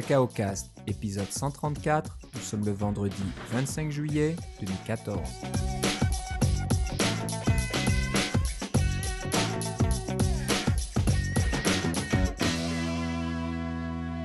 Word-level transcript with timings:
Cacao 0.00 0.28
Cast, 0.28 0.70
épisode 0.86 1.28
134. 1.28 2.18
Nous 2.32 2.40
sommes 2.40 2.64
le 2.64 2.70
vendredi 2.70 3.16
25 3.50 3.90
juillet 3.90 4.36
2014. 4.60 5.18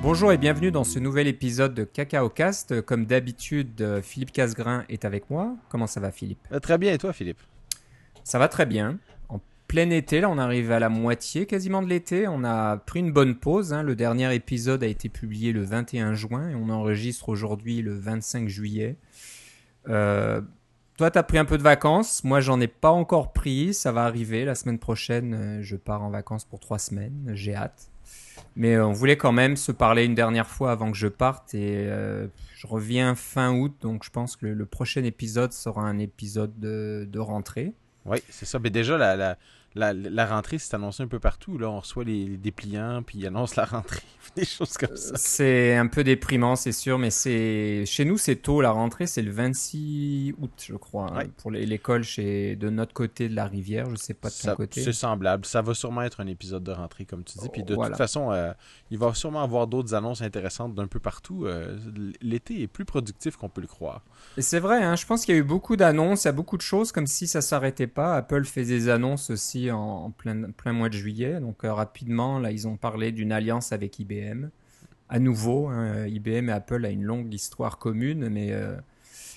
Bonjour 0.03 0.31
et 0.31 0.37
bienvenue 0.37 0.69
dans 0.69 0.83
ce 0.83 0.99
nouvel 0.99 1.25
épisode 1.25 1.73
de 1.73 1.85
Cacao 1.85 2.29
Cast. 2.29 2.83
Comme 2.83 3.07
d'habitude, 3.07 3.81
euh, 3.81 4.03
Philippe 4.03 4.31
Casgrain 4.31 4.85
est 4.89 5.05
avec 5.05 5.31
moi. 5.31 5.55
Comment 5.69 5.87
ça 5.87 5.99
va, 5.99 6.11
Philippe? 6.11 6.47
Euh, 6.51 6.59
Très 6.59 6.77
bien, 6.77 6.93
et 6.93 6.99
toi, 6.99 7.13
Philippe? 7.13 7.41
Ça 8.23 8.37
va 8.37 8.47
très 8.47 8.67
bien. 8.67 8.99
Plein 9.73 9.89
été, 9.89 10.21
là, 10.21 10.29
on 10.29 10.37
arrive 10.37 10.71
à 10.71 10.77
la 10.77 10.87
moitié 10.87 11.47
quasiment 11.47 11.81
de 11.81 11.87
l'été. 11.87 12.27
On 12.27 12.43
a 12.43 12.77
pris 12.77 12.99
une 12.99 13.11
bonne 13.11 13.33
pause. 13.33 13.73
hein. 13.73 13.81
Le 13.81 13.95
dernier 13.95 14.31
épisode 14.35 14.83
a 14.83 14.85
été 14.85 15.09
publié 15.09 15.51
le 15.51 15.63
21 15.63 16.13
juin 16.13 16.49
et 16.49 16.53
on 16.53 16.69
enregistre 16.69 17.29
aujourd'hui 17.29 17.81
le 17.81 17.95
25 17.95 18.47
juillet. 18.49 18.97
Euh, 19.89 20.41
toi, 20.95 21.09
tu 21.09 21.17
as 21.17 21.23
pris 21.23 21.39
un 21.39 21.45
peu 21.45 21.57
de 21.57 21.63
vacances. 21.63 22.23
Moi, 22.23 22.39
j'en 22.39 22.61
ai 22.61 22.67
pas 22.67 22.91
encore 22.91 23.33
pris. 23.33 23.73
Ça 23.73 23.91
va 23.91 24.03
arriver. 24.03 24.45
La 24.45 24.53
semaine 24.53 24.77
prochaine, 24.77 25.33
euh, 25.33 25.63
je 25.63 25.75
pars 25.75 26.03
en 26.03 26.11
vacances 26.11 26.45
pour 26.45 26.59
trois 26.59 26.77
semaines. 26.77 27.31
J'ai 27.33 27.55
hâte. 27.55 27.89
Mais 28.55 28.75
euh, 28.75 28.85
on 28.85 28.91
voulait 28.91 29.17
quand 29.17 29.31
même 29.31 29.55
se 29.57 29.71
parler 29.71 30.05
une 30.05 30.13
dernière 30.13 30.49
fois 30.49 30.71
avant 30.71 30.91
que 30.91 30.97
je 30.97 31.07
parte 31.07 31.55
et 31.55 31.87
euh, 31.87 32.27
je 32.53 32.67
reviens 32.67 33.15
fin 33.15 33.51
août, 33.51 33.73
donc 33.81 34.03
je 34.03 34.11
pense 34.11 34.35
que 34.35 34.45
le, 34.45 34.65
prochain 34.67 35.03
épisode 35.03 35.51
sera 35.51 35.81
un 35.81 35.97
épisode 35.97 36.59
de, 36.59 37.07
de 37.11 37.19
rentrée. 37.19 37.73
Oui, 38.05 38.19
c'est 38.29 38.45
ça. 38.45 38.59
Mais 38.59 38.69
déjà, 38.69 38.97
la, 38.99 39.15
la, 39.15 39.37
la, 39.75 39.93
la 39.93 40.25
rentrée 40.25 40.57
s'est 40.59 40.75
annoncée 40.75 41.03
un 41.03 41.07
peu 41.07 41.19
partout. 41.19 41.57
Là, 41.57 41.69
on 41.69 41.79
reçoit 41.79 42.03
les, 42.03 42.25
les 42.25 42.37
dépliants, 42.37 43.01
puis 43.03 43.19
ils 43.19 43.27
annoncent 43.27 43.55
la 43.57 43.65
rentrée. 43.65 44.01
Des 44.35 44.45
choses 44.45 44.73
comme 44.77 44.95
ça. 44.95 45.13
C'est 45.15 45.75
un 45.75 45.87
peu 45.87 46.03
déprimant, 46.03 46.55
c'est 46.55 46.71
sûr, 46.71 46.97
mais 46.97 47.09
c'est 47.11 47.83
chez 47.85 48.05
nous 48.05 48.17
c'est 48.17 48.37
tôt 48.37 48.61
la 48.61 48.71
rentrée, 48.71 49.05
c'est 49.05 49.21
le 49.21 49.31
26 49.31 50.33
août, 50.39 50.51
je 50.67 50.75
crois, 50.75 51.11
hein, 51.19 51.25
pour 51.37 51.51
l'école 51.51 52.03
chez 52.03 52.55
de 52.55 52.69
notre 52.69 52.93
côté 52.93 53.29
de 53.29 53.35
la 53.35 53.45
rivière. 53.45 53.89
Je 53.89 53.95
sais 53.95 54.13
pas 54.13 54.29
de 54.29 54.33
ton 54.33 54.39
Ça- 54.39 54.55
côté. 54.55 54.81
C'est 54.81 54.93
semblable. 54.93 55.45
Ça 55.45 55.61
va 55.61 55.73
sûrement 55.73 56.01
être 56.03 56.19
un 56.21 56.27
épisode 56.27 56.63
de 56.63 56.71
rentrée, 56.71 57.05
comme 57.05 57.23
tu 57.23 57.37
dis. 57.37 57.49
Puis 57.49 57.63
de 57.63 57.75
Voilà. 57.75 57.89
toute 57.91 57.97
façon, 57.97 58.31
euh, 58.31 58.53
il 58.91 58.97
va 58.97 59.13
sûrement 59.13 59.43
avoir 59.43 59.67
d'autres 59.67 59.93
annonces 59.93 60.21
intéressantes 60.21 60.73
d'un 60.75 60.87
peu 60.87 60.99
partout. 60.99 61.45
Euh, 61.45 61.77
L'été 62.21 62.61
est 62.61 62.67
plus 62.67 62.85
productif 62.85 63.35
qu'on 63.35 63.49
peut 63.49 63.61
le 63.61 63.67
croire. 63.67 64.01
Et 64.37 64.41
c'est 64.41 64.59
vrai, 64.59 64.83
hein, 64.83 64.95
je 64.95 65.05
pense 65.05 65.25
qu'il 65.25 65.35
y 65.35 65.37
a 65.37 65.41
eu 65.41 65.43
beaucoup 65.43 65.75
d'annonces, 65.75 66.23
il 66.23 66.27
y 66.27 66.29
a 66.29 66.33
beaucoup 66.33 66.57
de 66.57 66.61
choses, 66.61 66.91
comme 66.91 67.07
si 67.07 67.27
ça 67.27 67.41
s'arrêtait 67.41 67.87
pas. 67.87 68.15
Apple 68.15 68.45
fait 68.45 68.63
des 68.65 68.89
annonces 68.89 69.29
aussi 69.29 69.62
en, 69.71 69.79
en 70.05 70.11
plein, 70.11 70.51
plein 70.51 70.73
mois 70.73 70.89
de 70.89 70.95
juillet. 70.97 71.39
Donc 71.39 71.63
euh, 71.63 71.73
rapidement, 71.73 72.39
là, 72.39 72.51
ils 72.51 72.67
ont 72.67 72.77
parlé 72.77 73.11
d'une 73.11 73.31
alliance 73.31 73.71
avec 73.71 73.99
IBM. 73.99 74.47
À 75.09 75.19
nouveau, 75.19 75.67
hein, 75.67 76.07
IBM 76.07 76.49
et 76.49 76.51
Apple 76.51 76.85
a 76.85 76.89
une 76.89 77.03
longue 77.03 77.33
histoire 77.33 77.77
commune, 77.77 78.29
mais 78.29 78.51
euh, 78.51 78.75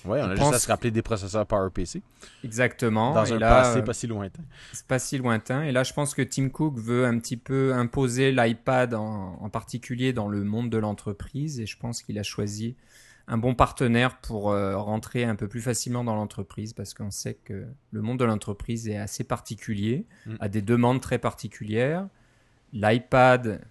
Ouais, 0.05 0.21
on 0.21 0.25
a 0.25 0.35
juste 0.35 0.53
à 0.53 0.59
se 0.59 0.67
rappeler 0.67 0.91
des 0.91 1.01
processeurs 1.01 1.45
PowerPC 1.45 2.01
exactement. 2.43 3.13
dans 3.13 3.25
Et 3.25 3.33
un 3.33 3.39
là, 3.39 3.61
passé 3.61 3.79
euh, 3.79 3.81
pas 3.81 3.93
si 3.93 4.07
lointain. 4.07 4.43
c'est 4.71 4.85
pas 4.87 4.99
si 4.99 5.17
lointain. 5.17 5.63
Et 5.63 5.71
là, 5.71 5.83
je 5.83 5.91
pense 5.93 6.13
que 6.13 6.21
Tim 6.21 6.49
Cook 6.49 6.77
veut 6.77 7.05
un 7.05 7.17
petit 7.19 7.35
peu 7.35 7.73
imposer 7.73 8.31
l'iPad 8.31 8.93
en, 8.93 9.37
en 9.41 9.49
particulier 9.49 10.13
dans 10.13 10.29
le 10.29 10.43
monde 10.43 10.69
de 10.69 10.77
l'entreprise. 10.77 11.59
Et 11.59 11.65
je 11.65 11.77
pense 11.77 12.01
qu'il 12.03 12.17
a 12.19 12.23
choisi 12.23 12.75
un 13.29 13.37
bon 13.37 13.55
partenaire 13.55 14.17
pour 14.21 14.51
euh, 14.51 14.77
rentrer 14.77 15.25
un 15.25 15.35
peu 15.35 15.47
plus 15.47 15.61
facilement 15.61 16.03
dans 16.03 16.15
l'entreprise 16.15 16.73
parce 16.73 16.93
qu'on 16.93 17.11
sait 17.11 17.33
que 17.33 17.65
le 17.91 18.01
monde 18.01 18.19
de 18.19 18.25
l'entreprise 18.25 18.87
est 18.87 18.97
assez 18.97 19.23
particulier, 19.25 20.05
Mm. 20.25 20.35
a 20.39 20.47
des 20.49 20.61
demandes 20.61 21.01
très 21.01 21.19
particulières. 21.19 22.07
L'iPad 22.73 23.61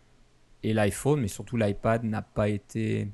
et 0.63 0.73
l'iPhone, 0.75 1.21
mais 1.21 1.29
surtout 1.29 1.57
l'iPad 1.57 2.05
n'a 2.05 2.23
pas 2.23 2.49
été 2.49 3.09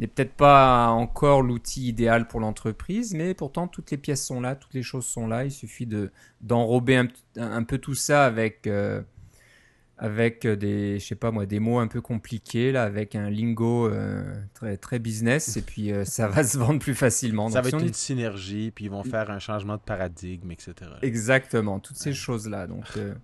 n'est 0.00 0.08
peut-être 0.08 0.34
pas 0.34 0.88
encore 0.88 1.42
l'outil 1.42 1.86
idéal 1.88 2.26
pour 2.26 2.40
l'entreprise, 2.40 3.14
mais 3.14 3.32
pourtant 3.32 3.68
toutes 3.68 3.92
les 3.92 3.96
pièces 3.96 4.26
sont 4.26 4.40
là, 4.40 4.56
toutes 4.56 4.74
les 4.74 4.82
choses 4.82 5.06
sont 5.06 5.28
là. 5.28 5.44
Il 5.44 5.52
suffit 5.52 5.86
de 5.86 6.10
d'enrober 6.40 6.96
un, 6.96 7.08
un 7.36 7.62
peu 7.62 7.78
tout 7.78 7.94
ça 7.94 8.24
avec 8.24 8.66
euh, 8.66 9.02
avec 9.96 10.46
des 10.46 10.98
je 10.98 11.04
sais 11.06 11.14
pas 11.14 11.30
moi 11.30 11.46
des 11.46 11.60
mots 11.60 11.78
un 11.78 11.86
peu 11.86 12.00
compliqués 12.00 12.72
là, 12.72 12.82
avec 12.82 13.14
un 13.14 13.30
lingo 13.30 13.86
euh, 13.88 14.24
très 14.52 14.76
très 14.76 14.98
business 14.98 15.56
et 15.56 15.62
puis 15.62 15.92
euh, 15.92 16.04
ça 16.04 16.26
va 16.28 16.42
se 16.44 16.58
vendre 16.58 16.80
plus 16.80 16.94
facilement. 16.94 17.48
Ça 17.48 17.62
Donc, 17.62 17.64
va 17.64 17.70
si 17.70 17.76
être 17.76 17.82
on 17.82 17.86
une 17.86 17.94
synergie, 17.94 18.72
puis 18.74 18.86
ils 18.86 18.90
vont 18.90 19.04
faire 19.04 19.30
un 19.30 19.38
changement 19.38 19.74
de 19.76 19.82
paradigme, 19.82 20.50
etc. 20.50 20.74
Exactement, 21.02 21.78
toutes 21.80 21.96
ces 21.96 22.10
Ouais. 22.10 22.14
choses-là. 22.14 22.66
Donc, 22.66 22.84
euh, 22.96 23.14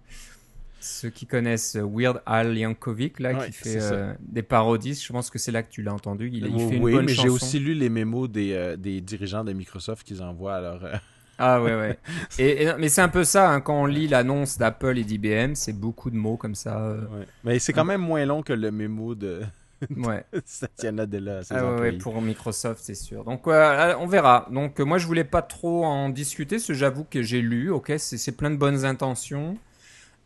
ceux 0.82 1.10
qui 1.10 1.26
connaissent 1.26 1.76
euh, 1.76 1.82
Weird 1.86 2.22
Al 2.24 2.56
Yankovic, 2.56 3.20
là, 3.20 3.34
Ouais, 3.34 3.46
qui 3.46 3.52
fait 3.52 3.78
euh, 3.82 4.14
des 4.20 4.42
parodies, 4.42 4.94
je 4.94 5.12
pense 5.12 5.28
que 5.28 5.38
c'est 5.38 5.52
là 5.52 5.62
que 5.62 5.70
tu 5.70 5.82
l'as 5.82 5.92
entendu. 5.92 6.28
Il, 6.32 6.46
il 6.46 6.54
oui, 6.54 6.68
fait 6.68 6.76
une 6.76 6.82
oui, 6.82 6.92
bonne 6.92 7.04
mais 7.06 7.12
j'ai 7.14 7.28
aussi 7.28 7.58
lu 7.58 7.74
les 7.74 7.88
mémos 7.90 8.30
des, 8.30 8.52
euh, 8.54 8.76
des 8.76 9.00
dirigeants 9.02 9.44
de 9.44 9.52
Microsoft 9.52 10.06
qu'ils 10.06 10.22
envoient 10.22 10.54
à 10.56 10.60
leur... 10.60 11.00
Ah 11.40 11.62
ouais, 11.62 11.74
ouais. 11.74 11.98
et, 12.38 12.64
et- 12.64 12.72
mais 12.78 12.88
c'est 12.90 13.00
un 13.00 13.08
peu 13.08 13.24
ça, 13.24 13.50
hein, 13.50 13.60
quand 13.60 13.80
on 13.82 13.86
lit 13.86 14.06
l'annonce 14.08 14.58
d'Apple 14.58 14.98
et 14.98 15.04
d'IBM, 15.04 15.54
c'est 15.54 15.72
beaucoup 15.72 16.10
de 16.10 16.16
mots 16.16 16.36
comme 16.36 16.54
ça. 16.54 16.78
euh, 16.80 17.00
Ouais. 17.08 17.26
Mais 17.44 17.58
c'est 17.58 17.72
quand 17.72 17.84
même 17.86 18.02
moins 18.02 18.24
long 18.26 18.42
que 18.42 18.52
le 18.52 18.70
mémo 18.70 19.14
de 19.14 19.40
ouais. 19.96 20.24
Satya 20.44 20.92
Nadella 20.92 21.40
Ah 21.48 21.64
ouais, 21.74 21.80
ouais, 21.80 21.92
pour 21.92 22.20
Microsoft, 22.20 22.80
c'est 22.84 22.94
sûr. 22.94 23.24
Donc, 23.24 23.46
euh, 23.48 23.94
on 23.98 24.06
verra. 24.06 24.46
Donc, 24.50 24.78
euh, 24.78 24.84
moi, 24.84 24.98
je 24.98 25.06
voulais 25.06 25.24
pas 25.24 25.40
trop 25.40 25.84
en 25.86 26.10
discuter, 26.10 26.56
parce 26.56 26.66
que 26.66 26.74
j'avoue 26.74 27.04
que 27.04 27.22
j'ai 27.22 27.40
lu, 27.40 27.70
ok, 27.70 27.94
c'est 27.96 28.18
c'est 28.18 28.32
plein 28.32 28.50
de 28.50 28.56
bonnes 28.56 28.84
intentions. 28.84 29.56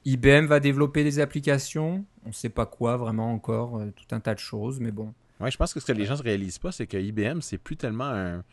IBM 0.04 0.46
va 0.46 0.60
développer 0.60 1.02
des 1.04 1.18
applications, 1.20 2.04
on 2.26 2.32
sait 2.32 2.50
pas 2.50 2.66
quoi 2.66 2.96
vraiment 2.96 3.32
encore, 3.32 3.78
euh, 3.78 3.92
tout 3.96 4.14
un 4.14 4.20
tas 4.20 4.34
de 4.34 4.38
choses, 4.40 4.80
mais 4.80 4.90
bon. 4.90 5.14
Ouais, 5.40 5.50
je 5.50 5.56
pense 5.56 5.72
que 5.72 5.80
ce 5.80 5.86
que 5.86 5.92
les 5.92 6.04
gens 6.04 6.16
ne 6.16 6.22
réalisent 6.22 6.58
pas, 6.58 6.72
c'est 6.72 6.86
que 6.86 6.96
IBM, 6.96 7.40
c'est 7.40 7.58
plus 7.58 7.76
tellement 7.76 8.04
un, 8.10 8.44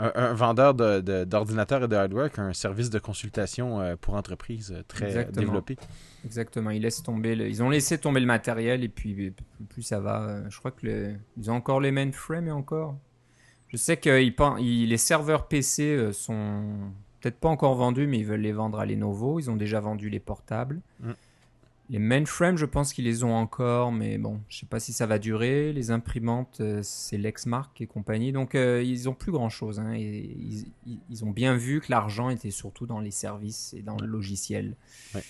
un- 0.00 0.12
un 0.14 0.32
vendeur 0.34 0.74
de- 0.74 1.00
de- 1.00 1.24
d'ordinateurs 1.24 1.84
et 1.84 1.88
de 1.88 1.94
hardware 1.96 2.30
qu'un 2.30 2.52
service 2.52 2.90
de 2.90 2.98
consultation 2.98 3.80
euh, 3.80 3.96
pour 4.00 4.14
entreprises 4.14 4.72
euh, 4.72 4.82
très 4.88 5.06
Exactement. 5.06 5.40
développé. 5.46 5.76
Exactement, 6.24 6.70
ils 6.70 6.82
laissent 6.82 7.02
tomber, 7.02 7.34
le- 7.34 7.48
ils 7.48 7.62
ont 7.62 7.70
laissé 7.70 7.98
tomber 7.98 8.20
le 8.20 8.26
matériel 8.26 8.82
et 8.84 8.88
puis 8.88 9.28
euh, 9.28 9.30
plus- 9.68 9.82
ça 9.82 10.00
va. 10.00 10.22
euh, 10.22 10.44
Je 10.50 10.58
crois 10.58 10.70
que 10.70 10.86
le- 10.86 11.14
ils 11.36 11.50
ont 11.50 11.54
encore 11.54 11.80
les 11.80 11.90
mainframes 11.92 12.48
et 12.48 12.52
encore. 12.52 12.96
Je 13.68 13.76
sais 13.76 13.96
que 13.96 14.20
ils 14.20 14.88
les 14.88 14.96
serveurs 14.96 15.46
PC 15.46 15.82
euh, 15.96 16.12
sont 16.12 16.64
peut-être 17.20 17.38
pas 17.38 17.48
encore 17.48 17.74
vendus, 17.74 18.06
mais 18.06 18.18
ils 18.18 18.26
veulent 18.26 18.40
les 18.40 18.52
vendre 18.52 18.80
à 18.80 18.86
Lenovo. 18.86 19.38
Ils 19.38 19.50
ont 19.50 19.56
déjà 19.56 19.78
vendu 19.80 20.08
les 20.08 20.20
portables. 20.20 20.80
Mm. 21.00 21.10
Les 21.90 21.98
mainframes, 21.98 22.56
je 22.56 22.66
pense 22.66 22.92
qu'ils 22.92 23.04
les 23.04 23.24
ont 23.24 23.34
encore, 23.34 23.90
mais 23.90 24.16
bon, 24.16 24.40
je 24.48 24.58
sais 24.60 24.66
pas 24.66 24.78
si 24.78 24.92
ça 24.92 25.06
va 25.06 25.18
durer. 25.18 25.72
Les 25.72 25.90
imprimantes, 25.90 26.58
euh, 26.60 26.78
c'est 26.84 27.18
Lexmark 27.18 27.80
et 27.80 27.86
compagnie, 27.88 28.30
donc 28.30 28.54
euh, 28.54 28.80
ils 28.82 29.08
ont 29.08 29.14
plus 29.14 29.32
grand 29.32 29.48
chose. 29.48 29.82
et 29.94 30.00
ils, 30.00 30.66
ils- 30.86 31.00
ils 31.10 31.24
ont 31.24 31.30
bien 31.30 31.56
vu 31.56 31.80
que 31.80 31.86
l'argent 31.90 32.30
était 32.30 32.52
surtout 32.52 32.86
dans 32.86 33.00
les 33.00 33.10
services 33.10 33.74
et 33.76 33.82
dans 33.82 33.96
le 33.96 34.06
logiciel 34.06 34.76
Ouais. 35.16 35.22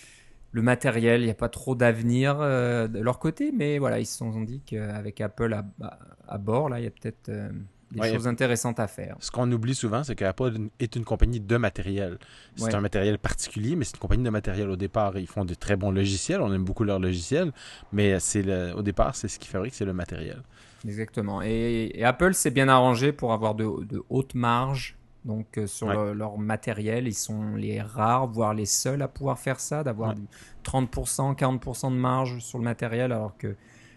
le 0.52 0.60
matériel, 0.60 1.22
il 1.22 1.24
n'y 1.24 1.30
a 1.30 1.34
pas 1.34 1.48
trop 1.48 1.74
d'avenir 1.74 2.36
euh, 2.40 2.88
de 2.88 2.98
leur 3.00 3.18
côté, 3.20 3.52
mais 3.56 3.78
voilà, 3.78 3.98
ils 3.98 4.04
se 4.06 4.18
sont 4.18 4.42
dit 4.42 4.60
qu'avec 4.60 5.20
Apple 5.22 5.54
à, 5.54 5.64
à- 5.80 5.98
à 6.28 6.36
bord, 6.38 6.68
là, 6.68 6.78
il 6.78 6.84
y 6.84 6.86
a 6.86 6.90
peut-être 6.90 7.30
euh, 7.30 7.50
des 7.90 8.00
Ouais. 8.00 8.12
choses 8.12 8.26
intéressantes 8.28 8.78
à 8.80 8.86
faire. 8.86 9.16
Ce 9.20 9.30
qu'on 9.30 9.50
oublie 9.50 9.74
souvent, 9.74 10.04
c'est 10.04 10.14
qu'Apple 10.14 10.68
est 10.78 10.94
une 10.96 11.04
compagnie 11.04 11.40
de 11.40 11.56
matériel. 11.56 12.18
C'est 12.56 12.64
Ouais. 12.66 12.74
un 12.74 12.80
matériel 12.80 13.18
particulier, 13.18 13.74
mais 13.76 13.84
c'est 13.84 13.94
une 13.96 14.00
compagnie 14.00 14.22
de 14.24 14.30
matériel 14.30 14.68
au 14.70 14.76
départ. 14.76 15.18
Ils 15.18 15.26
font 15.26 15.44
de 15.44 15.54
très 15.54 15.76
bons 15.76 15.90
logiciels, 15.90 16.40
on 16.40 16.52
aime 16.52 16.64
beaucoup 16.64 16.84
leurs 16.84 17.00
logiciels, 17.00 17.52
mais 17.92 18.20
c'est 18.20 18.42
le- 18.42 18.72
au 18.76 18.82
départ, 18.82 19.16
c'est 19.16 19.28
ce 19.28 19.38
qui 19.38 19.48
fabrique, 19.48 19.74
c'est 19.74 19.84
le 19.84 19.92
matériel. 19.92 20.42
Exactement. 20.84 21.42
Et, 21.42 21.90
et 21.94 22.04
Apple 22.04 22.32
s'est 22.34 22.50
bien 22.50 22.68
arrangé 22.68 23.12
pour 23.12 23.32
avoir 23.32 23.54
de, 23.54 23.64
de 23.84 24.02
hautes 24.08 24.34
marges. 24.34 24.96
Donc 25.26 25.58
euh, 25.58 25.66
sur 25.66 25.88
Ouais. 25.88 25.94
le- 25.96 26.12
leur 26.14 26.38
matériel, 26.38 27.06
ils 27.06 27.12
sont 27.14 27.54
les 27.54 27.82
rares, 27.82 28.26
voire 28.28 28.54
les 28.54 28.64
seuls 28.64 29.02
à 29.02 29.08
pouvoir 29.08 29.38
faire 29.38 29.60
ça, 29.60 29.84
d'avoir 29.84 30.10
Ouais. 30.10 30.14
du 30.14 30.22
30%, 30.62 31.34
40% 31.34 31.90
de 31.90 31.96
marge 31.96 32.38
sur 32.38 32.56
le 32.58 32.64
matériel, 32.64 33.12
alors 33.12 33.36
que 33.36 33.54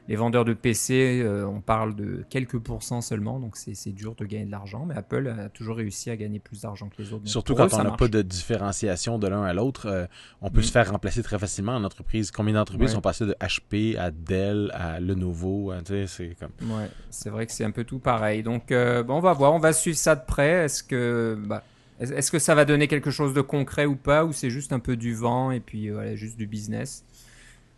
les 0.10 0.16
vendeurs 0.18 0.44
de 0.44 0.54
PC, 0.54 1.22
euh, 1.24 1.46
on 1.48 1.62
parle 1.62 1.96
de 1.96 2.26
quelques 2.30 2.60
pourcents 2.60 3.00
seulement, 3.00 3.40
donc 3.40 3.56
c'est 3.56 3.92
dur 3.94 4.16
de 4.16 4.26
gagner 4.26 4.46
de 4.46 4.52
l'argent. 4.52 4.86
Mais 4.86 4.96
Apple 4.96 5.28
a 5.28 5.48
toujours 5.50 5.78
réussi 5.78 6.10
à 6.10 6.18
gagner 6.18 6.40
plus 6.40 6.62
d'argent 6.62 6.90
que 6.90 7.02
les 7.02 7.14
autres. 7.14 7.26
Surtout 7.28 7.56
pour 7.56 7.66
eux, 7.66 7.70
quand 7.70 7.80
on 7.80 7.84
n'a 7.84 7.92
pas 7.92 8.10
de 8.10 8.22
différenciation 8.22 9.18
de 9.18 9.28
l'un 9.28 9.44
à 9.44 9.54
l'autre, 9.54 9.86
euh, 9.88 10.06
on 10.42 10.50
peut 10.50 10.60
Mm. 10.60 10.64
se 10.64 10.72
faire 10.72 10.92
remplacer 10.92 11.24
très 11.24 11.40
facilement 11.40 11.76
en 11.76 11.84
entreprise. 11.86 12.32
Combien 12.32 12.56
d'entreprises 12.56 12.90
Ouais. 12.90 12.96
sont 12.96 13.02
passées 13.02 13.26
de 13.26 13.36
HP 13.40 13.96
à 13.98 14.12
Dell 14.12 14.72
à 14.74 15.00
Lenovo 15.00 15.72
hein, 15.72 15.82
C'est 16.08 16.36
comme 16.40 16.52
Ouais, 16.70 16.90
c'est 17.10 17.30
vrai 17.30 17.46
que 17.46 17.52
c'est 17.54 17.64
un 17.64 17.72
peu 17.72 17.86
tout 17.86 18.00
pareil. 18.00 18.44
Donc, 18.44 18.72
euh, 18.72 19.04
bon, 19.04 19.16
on 19.16 19.22
va 19.22 19.32
voir, 19.34 19.54
on 19.54 19.60
va 19.60 19.72
suivre 19.74 19.98
ça 19.98 20.16
de 20.16 20.26
près. 20.26 20.66
Est-ce 20.66 20.84
que, 20.84 21.38
bah, 21.48 21.64
est- 22.02 22.12
est-ce 22.12 22.30
que 22.30 22.40
ça 22.40 22.56
va 22.56 22.66
donner 22.66 22.88
quelque 22.90 23.10
chose 23.12 23.34
de 23.34 23.42
concret 23.42 23.86
ou 23.86 23.96
pas, 23.96 24.26
ou 24.26 24.34
c'est 24.34 24.50
juste 24.50 24.74
un 24.74 24.80
peu 24.80 24.98
du 24.98 25.14
vent 25.14 25.52
et 25.52 25.62
puis 25.62 25.90
voilà, 25.92 26.16
juste 26.16 26.38
du 26.38 26.46
business? 26.46 27.06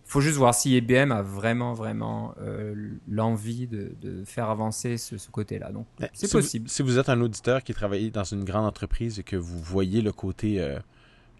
Faut 0.07 0.21
juste 0.21 0.37
voir 0.37 0.53
si 0.53 0.75
IBM 0.77 1.11
a 1.11 1.21
vraiment, 1.21 1.73
vraiment 1.73 2.33
euh, 2.39 2.73
l'envie 3.09 3.67
de, 3.67 3.91
de 4.01 4.23
faire 4.23 4.49
avancer 4.49 4.97
ce, 4.97 5.17
ce 5.17 5.29
côté-là. 5.31 5.71
Donc, 5.71 5.87
c'est 5.99 6.09
si 6.13 6.25
vous- 6.27 6.31
possible. 6.33 6.69
si 6.69 6.81
vous 6.83 6.99
êtes 6.99 7.09
un 7.09 7.19
auditeur 7.21 7.63
qui 7.63 7.73
travaille 7.73 8.11
dans 8.11 8.23
une 8.23 8.43
grande 8.43 8.65
entreprise 8.65 9.19
et 9.19 9.23
que 9.23 9.35
vous 9.35 9.59
voyez 9.59 10.01
le 10.01 10.11
côté, 10.11 10.61
euh, 10.61 10.77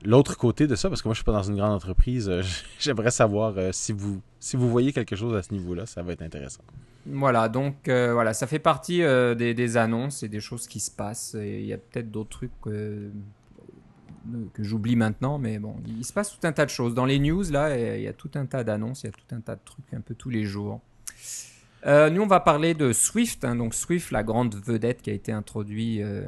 l'autre 0.03 0.35
côté 0.35 0.65
de 0.67 0.75
ça, 0.75 0.89
parce 0.89 1.01
que 1.03 1.07
moi 1.07 1.13
je 1.13 1.19
suis 1.19 1.25
pas 1.25 1.31
dans 1.31 1.43
une 1.43 1.55
grande 1.57 1.73
entreprise, 1.73 2.27
euh, 2.27 2.41
j'aimerais 2.79 3.11
savoir 3.11 3.53
si 3.71 3.93
vous 3.93 4.21
si 4.39 4.57
vous 4.57 4.69
voyez 4.69 4.93
quelque 4.93 5.15
chose 5.15 5.35
à 5.35 5.41
ce 5.43 5.53
niveau-là, 5.53 5.85
ça 5.85 6.01
va 6.03 6.13
être 6.13 6.21
intéressant. 6.21 6.61
Voilà, 7.07 7.49
donc 7.49 7.75
voilà, 7.87 8.33
ça 8.33 8.47
fait 8.47 8.57
partie 8.59 8.99
des, 9.37 9.53
des 9.53 9.77
annonces 9.77 10.23
et 10.23 10.27
des 10.27 10.39
choses 10.39 10.67
qui 10.67 10.79
se 10.79 10.89
passent. 10.89 11.35
Il 11.39 11.65
y 11.65 11.73
a 11.73 11.77
peut-être 11.77 12.09
d'autres 12.11 12.29
trucs 12.31 12.51
que, 14.53 14.63
j'oublie 14.63 14.95
maintenant, 14.95 15.37
mais 15.37 15.59
bon, 15.59 15.75
il 15.87 16.05
se 16.05 16.13
passe 16.13 16.37
tout 16.37 16.47
un 16.47 16.51
tas 16.51 16.65
de 16.65 16.69
choses. 16.69 16.93
Dans 16.93 17.05
les 17.05 17.19
news, 17.19 17.43
là, 17.51 17.77
il 17.97 18.01
y 18.01 18.07
a 18.07 18.13
tout 18.13 18.31
un 18.35 18.45
tas 18.45 18.63
d'annonces, 18.63 19.03
il 19.03 19.07
y 19.07 19.09
a 19.09 19.11
tout 19.11 19.35
un 19.35 19.41
tas 19.41 19.55
de 19.55 19.61
trucs 19.63 19.93
un 19.93 20.01
peu 20.01 20.15
tous 20.15 20.29
les 20.29 20.45
jours. 20.45 20.81
Euh, 21.85 22.09
nous, 22.09 22.23
on 22.23 22.27
va 22.27 22.39
parler 22.39 22.73
de 22.73 22.93
Swift. 22.93 23.45
hein. 23.45 23.55
donc 23.55 23.73
Swift, 23.73 24.11
la 24.11 24.23
grande 24.23 24.55
vedette 24.55 25.01
qui 25.01 25.11
a 25.11 25.13
été 25.13 25.31
euh, 25.31 26.25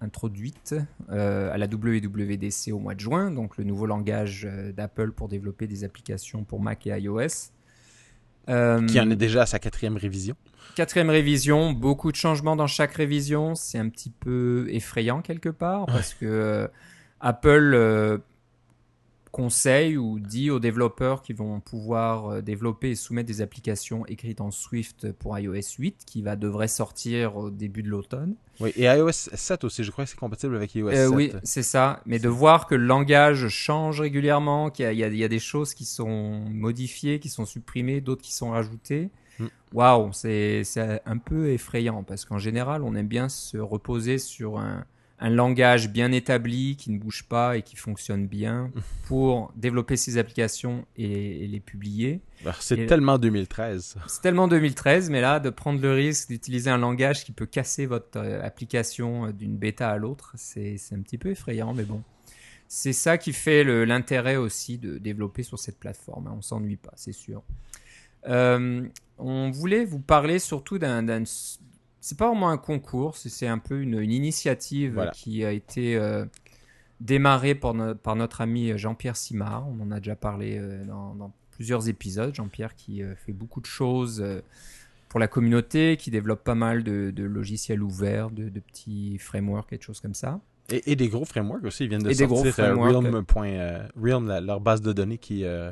introduite 0.00 0.74
euh, 1.10 1.52
à 1.52 1.56
la 1.56 1.66
WWDC 1.66 2.72
au 2.72 2.78
mois 2.78 2.94
de 2.94 3.00
juin. 3.00 3.30
Donc 3.30 3.56
le 3.56 3.64
nouveau 3.64 3.86
langage 3.86 4.46
d'Apple 4.76 5.12
pour 5.12 5.28
développer 5.28 5.66
des 5.66 5.84
applications 5.84 6.44
pour 6.44 6.60
Mac 6.60 6.86
et 6.86 6.90
iOS. 6.90 7.52
Qui 8.46 9.00
en 9.00 9.10
est 9.10 9.16
déjà 9.16 9.42
à 9.42 9.46
sa 9.46 9.58
quatrième 9.58 9.96
révision. 9.96 10.34
Quatrième 10.74 11.10
révision, 11.10 11.72
beaucoup 11.72 12.10
de 12.10 12.16
changements 12.16 12.56
dans 12.56 12.66
chaque 12.66 12.94
révision. 12.94 13.54
C'est 13.54 13.78
un 13.78 13.88
petit 13.88 14.10
peu 14.10 14.66
effrayant 14.70 15.22
quelque 15.22 15.48
part 15.48 15.86
parce 15.86 16.12
que 16.12 16.68
Apple 17.22 17.72
euh, 17.74 18.18
conseille 19.30 19.96
ou 19.96 20.18
dit 20.20 20.50
aux 20.50 20.58
développeurs 20.60 21.22
qui 21.22 21.32
vont 21.32 21.58
pouvoir 21.60 22.26
euh, 22.28 22.40
développer 22.42 22.90
et 22.90 22.94
soumettre 22.94 23.28
des 23.28 23.40
applications 23.40 24.04
écrites 24.06 24.42
en 24.42 24.50
Swift 24.50 25.10
pour 25.12 25.38
iOS 25.38 25.54
8 25.78 26.02
qui 26.04 26.20
va 26.20 26.36
devrait 26.36 26.68
sortir 26.68 27.36
au 27.38 27.48
début 27.50 27.82
de 27.82 27.88
l'automne. 27.88 28.34
Oui, 28.60 28.72
et 28.76 28.82
iOS 28.84 29.10
7 29.12 29.64
aussi, 29.64 29.84
je 29.84 29.90
crois 29.90 30.04
que 30.04 30.10
c'est 30.10 30.18
compatible 30.18 30.54
avec 30.54 30.74
iOS 30.74 30.88
Euh, 30.90 31.06
7. 31.08 31.16
oui, 31.16 31.32
c'est 31.44 31.62
ça. 31.62 32.00
Mais 32.04 32.18
de 32.18 32.28
voir 32.28 32.66
que 32.66 32.74
le 32.74 32.84
langage 32.84 33.48
change 33.48 34.02
régulièrement, 34.02 34.68
qu'il 34.70 34.84
y, 34.84 35.02
a- 35.02 35.08
y 35.08 35.22
y 35.22 35.28
des 35.28 35.38
choses 35.38 35.72
qui 35.72 35.86
sont 35.86 36.40
modifiées, 36.50 37.18
qui 37.18 37.30
sont 37.30 37.46
supprimées, 37.46 38.02
d'autres 38.02 38.22
qui 38.22 38.34
sont 38.34 38.50
rajoutées. 38.50 39.08
Mm. 39.38 39.46
Waouh, 39.72 40.10
c'est 40.12 40.62
un 41.06 41.16
peu 41.16 41.48
effrayant 41.52 42.02
parce 42.02 42.26
qu'en 42.26 42.38
général, 42.38 42.82
on 42.82 42.94
aime 42.94 43.08
bien 43.08 43.30
se 43.30 43.56
reposer 43.56 44.18
sur 44.18 44.58
un, 44.58 44.84
un 45.24 45.30
langage 45.30 45.88
bien 45.88 46.10
établi 46.10 46.76
qui 46.76 46.90
ne 46.90 46.98
bouge 46.98 47.22
pas 47.28 47.56
et 47.56 47.62
qui 47.62 47.76
fonctionne 47.76 48.26
bien 48.26 48.72
pour 49.06 49.52
développer 49.54 49.96
ses 49.96 50.18
applications 50.18 50.84
et, 50.96 51.44
et 51.44 51.46
les 51.46 51.60
publier. 51.60 52.20
Alors, 52.42 52.60
C'est 52.60 52.86
tellement 52.86 53.18
2013. 53.18 53.98
C'est 54.08 54.20
tellement 54.20 54.48
2013, 54.48 55.10
mais 55.10 55.20
là, 55.20 55.38
de 55.38 55.48
prendre 55.48 55.80
le 55.80 55.92
risque 55.92 56.28
d'utiliser 56.28 56.70
un 56.70 56.76
langage 56.78 57.24
qui 57.24 57.30
peut 57.30 57.46
casser 57.46 57.86
votre 57.86 58.18
euh, 58.18 58.42
application 58.44 59.26
euh, 59.26 59.32
d'une 59.32 59.56
bêta 59.56 59.90
à 59.90 59.96
l'autre, 59.96 60.32
c'est 60.36 60.76
un 60.92 61.00
petit 61.00 61.18
peu 61.18 61.30
effrayant, 61.30 61.72
mais 61.72 61.84
bon. 61.84 62.02
C'est 62.66 62.92
ça 62.94 63.16
qui 63.16 63.32
fait 63.32 63.64
l'intérêt 63.84 64.36
aussi 64.36 64.78
de 64.78 64.98
développer 64.98 65.42
sur 65.42 65.58
cette 65.58 65.78
plateforme. 65.78 66.26
hein. 66.26 66.34
On 66.38 66.42
s'ennuie 66.42 66.76
pas, 66.76 66.92
c'est 66.96 67.12
sûr. 67.12 67.42
Euh, 68.26 68.82
on 69.18 69.50
voulait 69.50 69.84
vous 69.84 70.00
parler 70.00 70.38
surtout 70.38 70.78
d'un. 70.78 71.22
C'est 72.04 72.18
pas 72.18 72.26
vraiment 72.28 72.50
un 72.50 72.58
concours, 72.58 73.16
c'est 73.16 73.46
un 73.46 73.58
peu 73.58 73.80
une, 73.80 73.98
une 74.00 74.10
initiative 74.12 74.94
Voilà. 74.94 75.12
qui 75.12 75.44
a 75.44 75.52
été 75.52 75.96
euh, 75.96 76.24
démarrée 77.00 77.54
par, 77.54 77.74
no- 77.74 77.94
par 77.94 78.16
notre 78.16 78.40
ami 78.40 78.76
Jean-Pierre 78.76 79.16
Simard. 79.16 79.66
On 79.68 79.80
en 79.82 79.90
a 79.92 79.98
déjà 79.98 80.16
parlé 80.16 80.58
euh, 80.58 80.84
dans, 80.84 81.14
dans 81.14 81.32
plusieurs 81.52 81.88
épisodes. 81.88 82.34
Jean-Pierre 82.34 82.74
qui 82.74 83.02
euh, 83.02 83.14
fait 83.14 83.32
beaucoup 83.32 83.60
de 83.60 83.66
choses 83.66 84.20
euh, 84.20 84.40
pour 85.08 85.20
la 85.20 85.28
communauté, 85.28 85.96
qui 85.96 86.10
développe 86.10 86.42
pas 86.42 86.54
mal 86.56 86.82
de, 86.82 87.12
de 87.14 87.22
logiciels 87.22 87.82
ouverts, 87.82 88.30
de, 88.30 88.48
de 88.48 88.60
petits 88.60 89.18
frameworks 89.18 89.72
et 89.72 89.78
de 89.78 89.82
choses 89.82 90.00
comme 90.00 90.14
ça. 90.14 90.40
Et, 90.70 90.92
et 90.92 90.96
des 90.96 91.08
gros 91.08 91.24
frameworks 91.24 91.64
aussi. 91.64 91.84
Ils 91.84 91.88
viennent 91.88 92.02
de 92.02 92.10
Et 92.10 92.14
des 92.14 92.26
gros 92.26 92.42
sortir 92.44 92.64
euh. 92.64 92.74
Realm. 92.74 93.24
euh, 93.36 93.88
Realm, 94.00 94.26
la- 94.26 94.40
leur 94.40 94.60
base 94.60 94.80
de 94.82 94.92
données 94.92 95.18
qui 95.18 95.44
euh, 95.44 95.70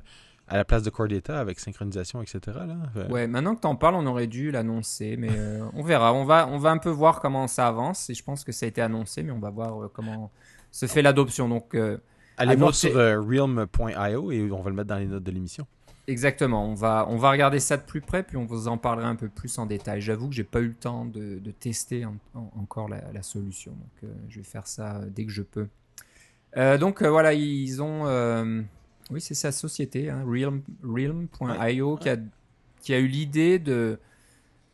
à 0.50 0.56
la 0.56 0.64
place 0.64 0.82
de 0.82 0.90
Core 0.90 1.08
Data 1.08 1.38
avec 1.40 1.58
synchronisation, 1.60 2.20
etc. 2.20 2.40
Là. 2.66 3.06
Ouais, 3.08 3.26
maintenant 3.26 3.54
que 3.54 3.60
t'en 3.60 3.76
parles, 3.76 3.94
on 3.94 4.04
aurait 4.06 4.26
dû 4.26 4.50
l'annoncer, 4.50 5.16
mais 5.16 5.30
euh, 5.30 5.64
on 5.74 5.82
verra. 5.82 6.12
On 6.12 6.24
va, 6.24 6.46
on 6.48 6.58
va 6.58 6.70
un 6.70 6.78
peu 6.78 6.90
voir 6.90 7.20
comment 7.20 7.46
ça 7.46 7.68
avance. 7.68 8.10
Et 8.10 8.14
je 8.14 8.22
pense 8.24 8.44
que 8.44 8.52
ça 8.52 8.66
a 8.66 8.68
été 8.68 8.82
annoncé, 8.82 9.22
mais 9.22 9.30
on 9.30 9.38
va 9.38 9.50
voir 9.50 9.82
euh, 9.84 9.90
comment 9.92 10.30
se 10.72 10.86
fait 10.86 11.02
l'adoption. 11.02 11.48
Donc, 11.48 11.74
euh, 11.74 11.98
Allez 12.36 12.56
voir 12.56 12.74
sur 12.74 12.92
realm.io 12.94 14.32
et 14.32 14.50
on 14.50 14.60
va 14.62 14.70
le 14.70 14.76
mettre 14.76 14.88
dans 14.88 14.96
les 14.98 15.06
notes 15.06 15.22
de 15.22 15.30
l'émission. 15.30 15.66
exactement. 16.08 16.64
On 16.66 16.74
va, 16.74 17.06
on 17.08 17.16
va 17.16 17.30
regarder 17.30 17.60
ça 17.60 17.76
de 17.76 17.82
plus 17.82 18.00
près, 18.00 18.22
puis 18.22 18.36
on 18.36 18.44
vous 18.46 18.66
en 18.66 18.76
parlera 18.78 19.08
un 19.08 19.14
peu 19.16 19.28
plus 19.28 19.56
en 19.58 19.66
détail. 19.66 20.00
J'avoue 20.00 20.28
que 20.28 20.34
j'ai 20.34 20.44
pas 20.44 20.60
eu 20.60 20.68
le 20.68 20.74
temps 20.74 21.04
de, 21.04 21.38
de 21.38 21.50
tester 21.50 22.04
en- 22.04 22.16
en- 22.34 22.50
encore 22.60 22.88
la, 22.88 23.02
la 23.12 23.22
solution. 23.22 23.72
Donc, 23.72 24.10
je 24.28 24.38
vais 24.38 24.44
faire 24.44 24.66
ça 24.66 25.00
dès 25.08 25.24
que 25.26 25.30
je 25.30 25.42
peux. 25.42 25.68
Donc, 26.78 27.02
voilà, 27.02 27.32
ils 27.34 27.80
ont. 27.82 28.64
Oui, 29.10 29.20
c'est 29.20 29.34
sa 29.34 29.52
société, 29.52 30.10
hein, 30.10 30.24
Realm- 30.26 30.62
Realm.io, 30.84 31.96
qui, 31.96 32.08
a, 32.08 32.16
qui 32.80 32.94
a 32.94 32.98
eu 32.98 33.06
l'idée 33.06 33.58
de. 33.58 33.98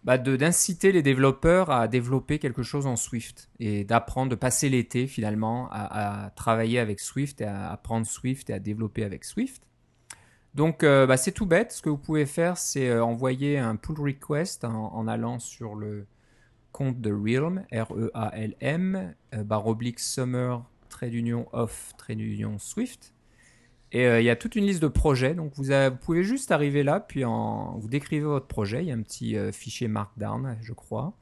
bah, 0.05 0.19
d'inciter 0.19 0.93
les 0.93 1.03
développeurs 1.03 1.71
à 1.71 1.89
développer 1.89 2.39
quelque 2.39 2.63
chose 2.63 2.87
en 2.87 2.97
Swift 2.97 3.51
et 3.59 3.85
d'apprendre, 3.85 4.31
de 4.31 4.37
passer 4.37 4.69
l'été 4.69 5.07
finalement 5.07 5.69
à, 5.71 6.27
à 6.27 6.31
travailler 6.31 6.79
avec 6.79 7.01
Swift 7.01 7.41
et 7.41 7.45
à 7.45 7.71
apprendre 7.73 8.07
Swift 8.07 8.51
et 8.51 8.53
à 8.55 8.59
développer 8.61 9.05
avec 9.05 9.25
Swift. 9.25 9.63
Donc 10.55 10.85
euh, 10.85 11.07
bah, 11.07 11.17
c'est 11.17 11.33
tout 11.33 11.47
bête. 11.47 11.73
Ce 11.73 11.83
que 11.83 11.89
vous 11.91 11.99
pouvez 11.99 12.25
faire, 12.27 12.57
c'est 12.57 12.89
euh, 12.89 13.05
envoyer 13.05 13.59
un 13.59 13.77
pull 13.77 14.01
request 14.01 14.65
en, 14.65 14.95
en 14.95 15.07
allant 15.09 15.39
sur 15.39 15.75
le 15.75 16.07
compte 16.73 17.01
de 17.01 17.11
Realm, 17.13 17.65
R-E-A-L-M, 17.73 19.15
euh, 19.35 19.45
barre 19.45 19.67
oblique 19.67 19.99
summer, 19.99 20.65
trait 20.89 21.11
d'union 21.11 21.49
off, 21.53 21.93
trait 21.99 22.15
d'union 22.15 22.59
Swift. 22.59 23.13
Et 23.93 24.07
euh, 24.07 24.21
il 24.21 24.25
y 24.25 24.31
a 24.31 24.37
toute 24.37 24.57
une 24.57 24.67
liste 24.67 24.83
de 24.83 24.89
projets. 24.89 25.35
Donc 25.35 25.53
vous, 25.55 25.71
avez- 25.71 25.91
vous 25.91 25.97
pouvez 25.97 26.23
juste 26.25 26.51
arriver 26.51 26.83
là, 26.83 27.01
puis 27.01 27.25
en, 27.25 27.77
vous 27.79 27.89
décrivez 27.89 28.25
votre 28.25 28.47
projet. 28.47 28.83
Il 28.83 28.89
y 28.89 28.91
a 28.91 28.95
un 28.95 29.03
petit 29.03 29.37
euh, 29.37 29.53
fichier 29.53 29.89
Markdown, 29.89 30.57
je 30.61 30.73
crois. 30.73 31.13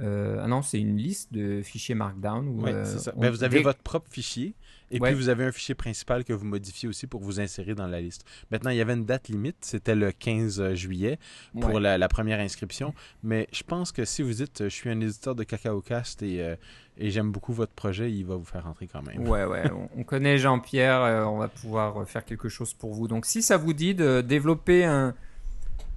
Euh, 0.00 0.40
ah 0.42 0.48
non, 0.48 0.60
c'est 0.62 0.80
une 0.80 0.96
liste 0.96 1.32
de 1.32 1.62
fichiers 1.62 1.94
Markdown. 1.94 2.48
Où, 2.48 2.64
Oui, 2.64 2.72
c'est 2.84 2.98
ça. 2.98 3.12
Ben, 3.16 3.30
vous 3.30 3.44
avez 3.44 3.62
votre 3.62 3.78
propre 3.78 4.10
fichier 4.10 4.54
et 4.90 5.00
Ouais. 5.00 5.10
puis 5.10 5.18
vous 5.18 5.28
avez 5.28 5.44
un 5.44 5.52
fichier 5.52 5.74
principal 5.74 6.24
que 6.24 6.32
vous 6.32 6.44
modifiez 6.44 6.88
aussi 6.88 7.06
pour 7.06 7.20
vous 7.20 7.40
insérer 7.40 7.74
dans 7.74 7.86
la 7.86 8.00
liste. 8.00 8.24
Maintenant, 8.50 8.70
il 8.70 8.76
y 8.76 8.80
avait 8.80 8.94
une 8.94 9.04
date 9.04 9.28
limite, 9.28 9.56
c'était 9.62 9.94
le 9.94 10.12
15 10.12 10.74
juillet 10.74 11.18
pour 11.60 11.74
Ouais. 11.74 11.80
la, 11.80 11.98
la 11.98 12.08
première 12.08 12.40
inscription. 12.40 12.94
Mais 13.22 13.48
je 13.52 13.62
pense 13.62 13.92
que 13.92 14.04
si 14.04 14.22
vous 14.22 14.32
dites 14.34 14.60
euh, 14.60 14.64
je 14.68 14.74
suis 14.74 14.90
un 14.90 15.00
éditeur 15.00 15.34
de 15.34 15.42
Cacao 15.44 15.80
Cast 15.80 16.22
et, 16.22 16.40
euh, 16.42 16.56
et 16.96 17.10
j'aime 17.10 17.32
beaucoup 17.32 17.52
votre 17.52 17.72
projet, 17.72 18.10
il 18.12 18.24
va 18.24 18.36
vous 18.36 18.44
faire 18.44 18.64
rentrer 18.64 18.86
quand 18.86 19.02
même. 19.02 19.26
Ouais, 19.26 19.44
ouais, 19.44 19.62
on- 19.72 19.88
on 20.00 20.04
connaît 20.04 20.38
Jean-Pierre, 20.38 21.00
euh, 21.02 21.24
on 21.24 21.38
va 21.38 21.48
pouvoir 21.48 22.02
euh, 22.02 22.04
faire 22.04 22.24
quelque 22.24 22.48
chose 22.48 22.72
pour 22.74 22.92
vous. 22.94 23.08
Donc, 23.08 23.26
si 23.26 23.42
ça 23.42 23.56
vous 23.56 23.72
dit 23.72 23.94
de 23.94 24.20
développer 24.20 24.84
un, 24.84 25.14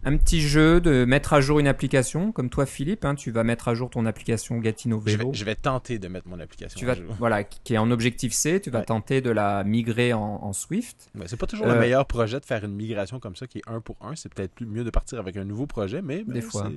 un 0.07 0.17
petit 0.17 0.41
jeu, 0.41 0.79
de 0.79 1.03
mettre 1.05 1.33
à 1.33 1.41
jour 1.41 1.59
une 1.59 1.67
application, 1.67 2.31
comme 2.31 2.49
toi, 2.49 2.65
Philippe, 2.65 3.03
hein, 3.05 3.15
tu 3.15 3.29
vas 3.31 3.43
mettre 3.43 3.67
à 3.67 3.73
jour 3.75 3.89
ton 3.89 4.05
application 4.05 4.57
Gatineau 4.57 5.01
Je 5.05 5.17
Vélo. 5.17 5.31
vais, 5.31 5.37
je 5.37 5.43
vais 5.45 5.55
tenter 5.55 5.99
de 5.99 6.07
mettre 6.07 6.27
mon 6.27 6.39
application. 6.39 6.79
Tu 6.79 6.85
à 6.89 6.93
vas, 6.93 7.01
jour. 7.01 7.13
voilà, 7.19 7.43
qui 7.43 7.73
est 7.73 7.77
en 7.77 7.91
objectif 7.91 8.31
C, 8.33 8.61
tu 8.61 8.69
vas 8.69 8.79
Ouais. 8.79 8.85
tenter 8.85 9.21
de 9.21 9.29
la 9.31 9.63
migrer 9.63 10.13
en, 10.13 10.21
en 10.41 10.53
Swift. 10.53 11.09
Ouais, 11.15 11.25
c'est 11.27 11.35
pas 11.37 11.47
toujours 11.47 11.67
Euh, 11.67 11.73
le 11.73 11.79
meilleur 11.79 12.05
projet 12.05 12.39
de 12.39 12.45
faire 12.45 12.63
une 12.63 12.73
migration 12.75 13.19
comme 13.19 13.35
ça 13.35 13.47
qui 13.47 13.57
est 13.57 13.63
un 13.67 13.81
pour 13.81 13.97
un. 14.01 14.15
C'est 14.15 14.33
peut-être 14.33 14.61
mieux 14.61 14.83
de 14.83 14.89
partir 14.89 15.19
avec 15.19 15.35
un 15.35 15.43
nouveau 15.43 15.65
projet, 15.67 16.01
mais 16.01 16.23
ben, 16.23 16.33
Des 16.33 16.41
fois. 16.41 16.71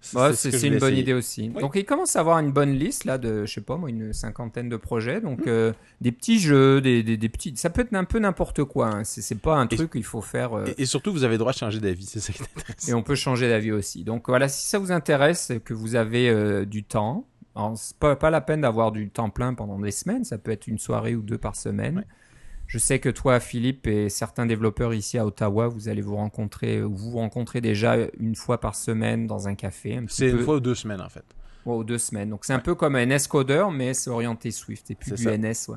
C'est- 0.00 0.16
Ouais, 0.18 0.32
ce 0.34 0.66
une 0.66 0.78
bonne 0.78 0.96
idée 0.96 1.12
aussi. 1.12 1.50
Oui. 1.54 1.60
Donc, 1.60 1.72
il 1.76 1.84
commence 1.84 2.16
à 2.16 2.20
avoir 2.20 2.38
une 2.38 2.52
bonne 2.52 2.72
liste 2.72 3.04
là 3.04 3.18
de, 3.18 3.44
je 3.46 3.52
sais 3.52 3.60
pas 3.60 3.76
moi, 3.76 3.90
une 3.90 4.12
cinquantaine 4.12 4.68
de 4.68 4.76
projets. 4.76 5.20
Donc, 5.20 5.46
euh, 5.46 5.72
des 6.00 6.12
petits 6.12 6.38
jeux, 6.38 6.80
des, 6.80 7.02
des, 7.02 7.16
des 7.16 7.28
petits. 7.28 7.52
Ça 7.56 7.70
peut 7.70 7.82
être 7.82 7.94
un 7.94 8.04
peu 8.04 8.18
n'importe 8.18 8.64
quoi. 8.64 8.86
Hein. 8.88 9.04
C'est 9.04 9.22
c'est 9.22 9.34
pas 9.40 9.56
un 9.56 9.66
Et- 9.68 9.76
truc 9.76 9.92
qu'il 9.92 10.04
faut 10.04 10.20
faire. 10.22 10.54
euh, 10.56 10.66
Et, 10.78 10.82
et 10.82 10.86
surtout, 10.86 11.12
vous 11.12 11.24
avez 11.24 11.34
le 11.34 11.38
droit 11.38 11.52
de 11.52 11.58
changer 11.58 11.80
d'avis. 11.80 12.06
C'est 12.06 12.20
ça 12.20 12.32
qui 12.32 12.42
est 12.42 12.90
Et 12.90 12.94
on 12.94 13.02
peut 13.02 13.14
changer 13.14 13.48
d'avis 13.48 13.72
aussi. 13.72 14.04
Donc 14.04 14.28
voilà, 14.28 14.48
si 14.48 14.66
ça 14.66 14.78
vous 14.78 14.92
intéresse, 14.92 15.52
que 15.64 15.74
vous 15.74 15.94
avez 15.96 16.28
euh, 16.30 16.64
du 16.64 16.82
temps, 16.84 17.26
alors 17.54 17.76
c'est 17.76 17.96
pas, 17.96 18.16
pas 18.16 18.30
la 18.30 18.40
peine 18.40 18.60
d'avoir 18.62 18.92
du 18.92 19.10
temps 19.10 19.28
plein 19.30 19.54
pendant 19.54 19.78
des 19.78 19.90
semaines, 19.90 20.24
ça 20.24 20.38
peut 20.38 20.50
être 20.52 20.66
une 20.66 20.78
soirée 20.78 21.14
ou 21.14 21.22
deux 21.22 21.38
par 21.38 21.56
semaine. 21.56 21.98
Ouais. 21.98 22.04
Je 22.70 22.78
sais 22.78 23.00
que 23.00 23.08
toi, 23.08 23.40
Philippe, 23.40 23.88
et 23.88 24.08
certains 24.08 24.46
développeurs 24.46 24.94
ici 24.94 25.18
à 25.18 25.26
Ottawa, 25.26 25.66
vous 25.66 25.88
allez 25.88 26.02
vous 26.02 26.14
rencontrer, 26.14 26.82
ou 26.82 26.94
vous 26.94 27.10
vous 27.10 27.18
rencontrez 27.18 27.60
déjà 27.60 27.96
une 28.20 28.36
fois 28.36 28.60
par 28.60 28.76
semaine 28.76 29.26
dans 29.26 29.48
un 29.48 29.56
café. 29.56 29.96
un 29.96 30.04
C'est 30.08 30.28
une 30.30 30.36
peu- 30.38 30.44
fois 30.44 30.54
ou 30.56 30.60
deux 30.60 30.76
semaines, 30.76 31.00
en 31.00 31.08
fait. 31.08 31.24
Ouais, 31.66 31.74
ou 31.74 31.82
deux 31.84 31.98
semaines. 31.98 32.30
Donc 32.30 32.44
c'est 32.44 32.52
un 32.54 32.58
peu 32.60 32.74
comme 32.76 32.94
un 32.96 33.04
NS-codeur, 33.04 33.70
mais 33.72 33.92
c'est 33.92 34.08
orienté 34.08 34.50
Swift 34.52 34.90
et 34.90 34.94
plus 34.94 35.12
du 35.12 35.24
ça. 35.24 35.36
NS. 35.36 35.68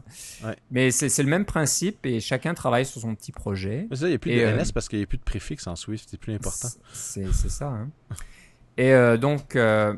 Ouais. 0.46 0.56
Mais 0.72 0.92
c'est 0.92 1.10
c'est 1.10 1.24
le 1.24 1.30
même 1.30 1.44
principe 1.46 2.06
et 2.06 2.22
chacun 2.22 2.54
travaille 2.54 2.86
sur 2.86 3.02
son 3.02 3.14
petit 3.16 3.34
projet. 3.34 3.88
Mais 3.90 3.98
ça, 3.98 4.06
il 4.06 4.10
n'y 4.12 4.16
a 4.16 4.20
plus 4.20 4.32
Et, 4.32 4.38
de 4.40 4.46
euh, 4.46 4.56
NS 4.64 4.72
parce 4.72 4.88
qu'il 4.88 5.00
n'y 5.00 5.04
a 5.04 5.08
plus 5.08 5.18
de 5.18 5.24
préfixe 5.24 5.68
en 5.68 5.76
Swift. 5.76 6.08
C'est 6.10 6.18
plus 6.20 6.34
important. 6.36 6.70
C'est 6.94 7.26
c'est 7.34 7.50
ça. 7.50 7.68
hein. 7.68 7.90
Et 8.78 8.94
euh, 8.94 9.18
donc, 9.18 9.58
euh, 9.58 9.94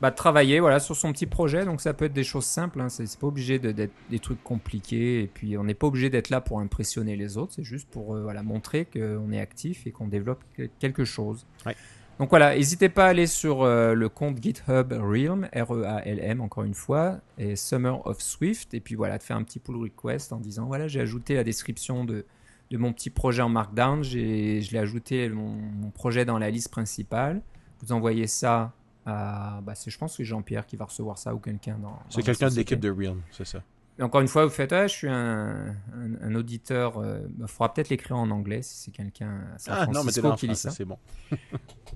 bah, 0.00 0.10
travailler 0.10 0.60
voilà, 0.60 0.78
sur 0.80 0.94
son 0.96 1.12
petit 1.12 1.26
projet. 1.26 1.64
Donc, 1.64 1.80
ça 1.80 1.94
peut 1.94 2.04
être 2.06 2.12
des 2.12 2.24
choses 2.24 2.44
simples. 2.44 2.80
Hein. 2.80 2.88
C'est 2.88 3.18
pas 3.18 3.26
obligé 3.26 3.58
de- 3.58 3.72
d'être 3.72 3.92
des 4.10 4.18
trucs 4.18 4.42
compliqués. 4.44 5.22
Et 5.22 5.26
puis, 5.26 5.56
on 5.56 5.64
n'est 5.64 5.74
pas 5.74 5.86
obligé 5.86 6.10
d'être 6.10 6.30
là 6.30 6.40
pour 6.40 6.60
impressionner 6.60 7.16
les 7.16 7.38
autres. 7.38 7.52
C'est 7.54 7.64
juste 7.64 7.88
pour 7.90 8.14
euh, 8.14 8.22
voilà, 8.22 8.42
montrer 8.42 8.84
qu'on 8.84 9.32
est 9.32 9.40
actif 9.40 9.86
et 9.86 9.92
qu'on 9.92 10.08
développe 10.08 10.42
que- 10.54 10.68
quelque 10.78 11.04
chose. 11.04 11.46
Ouais. 11.64 11.74
Donc 12.18 12.30
voilà, 12.30 12.56
n'hésitez 12.56 12.88
pas 12.88 13.04
à 13.04 13.08
aller 13.08 13.26
sur 13.26 13.62
euh, 13.62 13.92
le 13.92 14.08
compte 14.08 14.42
GitHub 14.42 14.90
Realm, 14.90 15.48
R-E-A-L-M, 15.54 16.40
encore 16.40 16.64
une 16.64 16.72
fois, 16.72 17.20
et 17.36 17.56
Summer 17.56 18.06
of 18.06 18.22
Swift, 18.22 18.72
et 18.72 18.80
puis 18.80 18.94
voilà, 18.94 19.18
de 19.18 19.22
faire 19.22 19.36
un 19.36 19.42
petit 19.42 19.58
pull 19.58 19.76
request 19.76 20.32
en 20.32 20.38
disant 20.40 20.64
voilà, 20.64 20.88
j'ai 20.88 21.00
ajouté 21.00 21.34
la 21.34 21.44
description 21.44 22.06
de, 22.06 22.24
de 22.70 22.78
mon 22.78 22.94
petit 22.94 23.10
projet 23.10 23.42
en 23.42 23.50
Markdown, 23.50 24.02
j'ai, 24.02 24.62
je 24.62 24.72
l'ai 24.72 24.78
ajouté 24.78 25.28
mon, 25.28 25.48
mon 25.50 25.90
projet 25.90 26.24
dans 26.24 26.38
la 26.38 26.48
liste 26.48 26.70
principale. 26.70 27.42
Vous 27.82 27.92
envoyez 27.92 28.26
ça. 28.26 28.72
Bah, 29.06 29.72
c'est, 29.74 29.90
je 29.90 29.98
pense 29.98 30.12
que 30.12 30.16
c'est 30.18 30.24
Jean-Pierre 30.24 30.66
qui 30.66 30.76
va 30.76 30.84
recevoir 30.86 31.16
ça 31.18 31.34
ou 31.34 31.38
quelqu'un 31.38 31.78
dans. 31.78 31.98
C'est 32.10 32.22
quelqu'un 32.22 32.48
de 32.48 32.54
l'équipe 32.54 32.80
de 32.80 32.90
Realm, 32.90 33.20
c'est 33.30 33.46
ça. 33.46 33.62
Et 33.98 34.02
encore 34.02 34.20
une 34.20 34.28
fois, 34.28 34.44
vous 34.44 34.50
faites, 34.50 34.74
ah, 34.74 34.86
je 34.86 34.92
suis 34.92 35.08
un, 35.08 35.74
un, 35.94 36.20
un 36.20 36.34
auditeur. 36.34 36.96
Il 37.38 37.42
euh, 37.44 37.46
faudra 37.46 37.72
peut-être 37.72 37.88
l'écrire 37.88 38.18
en 38.18 38.30
anglais 38.30 38.60
si 38.60 38.76
c'est 38.76 38.90
quelqu'un 38.90 39.40
à 39.54 39.58
San 39.58 39.74
Ah 39.78 39.86
non, 39.86 40.04
mais 40.04 40.12
Francisco 40.12 40.28
dans 40.28 40.36
qui 40.36 40.48
lit 40.48 40.56
ça. 40.56 40.70
c'est 40.70 40.84
bon. 40.84 40.98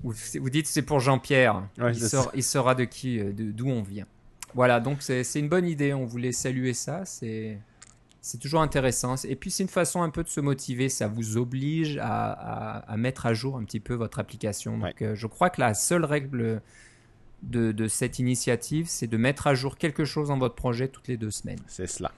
Vous, 0.03 0.13
vous 0.39 0.49
dites 0.49 0.65
c'est 0.65 0.81
pour 0.81 0.99
Jean-Pierre. 0.99 1.67
Ouais, 1.77 1.91
il, 1.93 1.99
saura- 2.01 2.31
il 2.33 2.75
de 2.77 2.83
qui, 2.85 3.19
euh, 3.19 3.31
de- 3.33 3.51
d'où 3.51 3.67
on 3.69 3.83
vient. 3.83 4.07
Voilà, 4.55 4.79
donc 4.79 5.03
c'est 5.03 5.23
c'est 5.23 5.39
une 5.39 5.47
bonne 5.49 5.67
idée. 5.67 5.93
On 5.93 6.05
voulait 6.05 6.31
saluer 6.31 6.73
ça. 6.73 7.05
C'est 7.05 7.59
c'est 8.19 8.39
toujours 8.39 8.61
intéressant. 8.61 9.13
Et 9.25 9.35
puis 9.35 9.51
c'est 9.51 9.61
une 9.61 9.69
façon 9.69 10.01
un 10.01 10.09
peu 10.09 10.23
de 10.23 10.27
se 10.29 10.39
motiver. 10.41 10.89
Ça 10.89 11.07
vous 11.07 11.37
oblige 11.37 11.97
à, 11.99 12.31
à- 12.31 12.77
à 12.91 12.97
mettre 12.97 13.27
à 13.27 13.33
jour 13.35 13.57
un 13.57 13.63
petit 13.63 13.79
peu 13.79 13.93
votre 13.93 14.17
application. 14.17 14.79
Donc 14.79 15.01
euh, 15.03 15.13
je 15.13 15.27
crois 15.27 15.51
que 15.51 15.61
la 15.61 15.75
seule 15.75 16.05
règle 16.05 16.61
de, 17.41 17.71
de 17.71 17.87
cette 17.87 18.19
initiative, 18.19 18.87
c'est 18.87 19.07
de 19.07 19.17
mettre 19.17 19.47
à 19.47 19.55
jour 19.55 19.77
quelque 19.77 20.05
chose 20.05 20.29
dans 20.29 20.37
votre 20.37 20.55
projet 20.55 20.87
toutes 20.87 21.07
les 21.07 21.17
deux 21.17 21.31
semaines. 21.31 21.59
C'est 21.67 21.87
cela. 21.87 22.11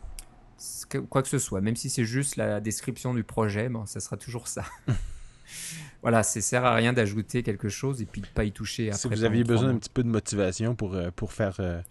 Quoi 1.10 1.22
que 1.22 1.28
ce 1.28 1.40
soit, 1.40 1.62
même 1.62 1.76
si 1.76 1.90
c'est 1.90 2.06
juste 2.06 2.36
la 2.36 2.62
description 2.62 3.14
du 3.14 3.24
projet, 3.24 3.70
bon, 3.70 3.86
ça 3.86 4.00
sera 4.00 4.18
toujours 4.18 4.48
ça. 4.48 4.64
voilà, 6.02 6.24
ça 6.24 6.40
sert 6.42 6.64
à 6.64 6.76
rien 6.76 6.94
d'ajouter 6.94 7.44
quelque 7.44 7.70
chose 7.70 8.02
et 8.02 8.06
puis 8.06 8.22
de 8.22 8.28
pas 8.28 8.44
y 8.44 8.52
toucher 8.52 8.90
après. 8.90 9.00
Si 9.00 9.08
vous 9.08 9.24
aviez 9.24 9.44
besoin 9.44 9.74
d'un 9.74 9.78
petit 9.78 9.90
peu 9.90 10.04
de 10.04 10.10
motivation 10.10 10.76
pour, 10.76 10.94
euh, 10.94 11.10
pour, 11.16 11.34
faire, 11.34 11.58
euh, 11.60 11.82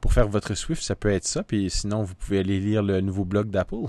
pour 0.00 0.12
faire 0.12 0.28
votre 0.28 0.54
Swift, 0.54 0.82
ça 0.82 0.94
peut 0.94 1.10
être 1.10 1.26
ça. 1.26 1.42
Puis 1.42 1.68
sinon, 1.70 2.02
vous 2.02 2.14
pouvez 2.14 2.38
aller 2.38 2.60
lire 2.60 2.82
le 2.82 3.00
nouveau 3.00 3.24
blog 3.24 3.50
d'Apple. 3.50 3.86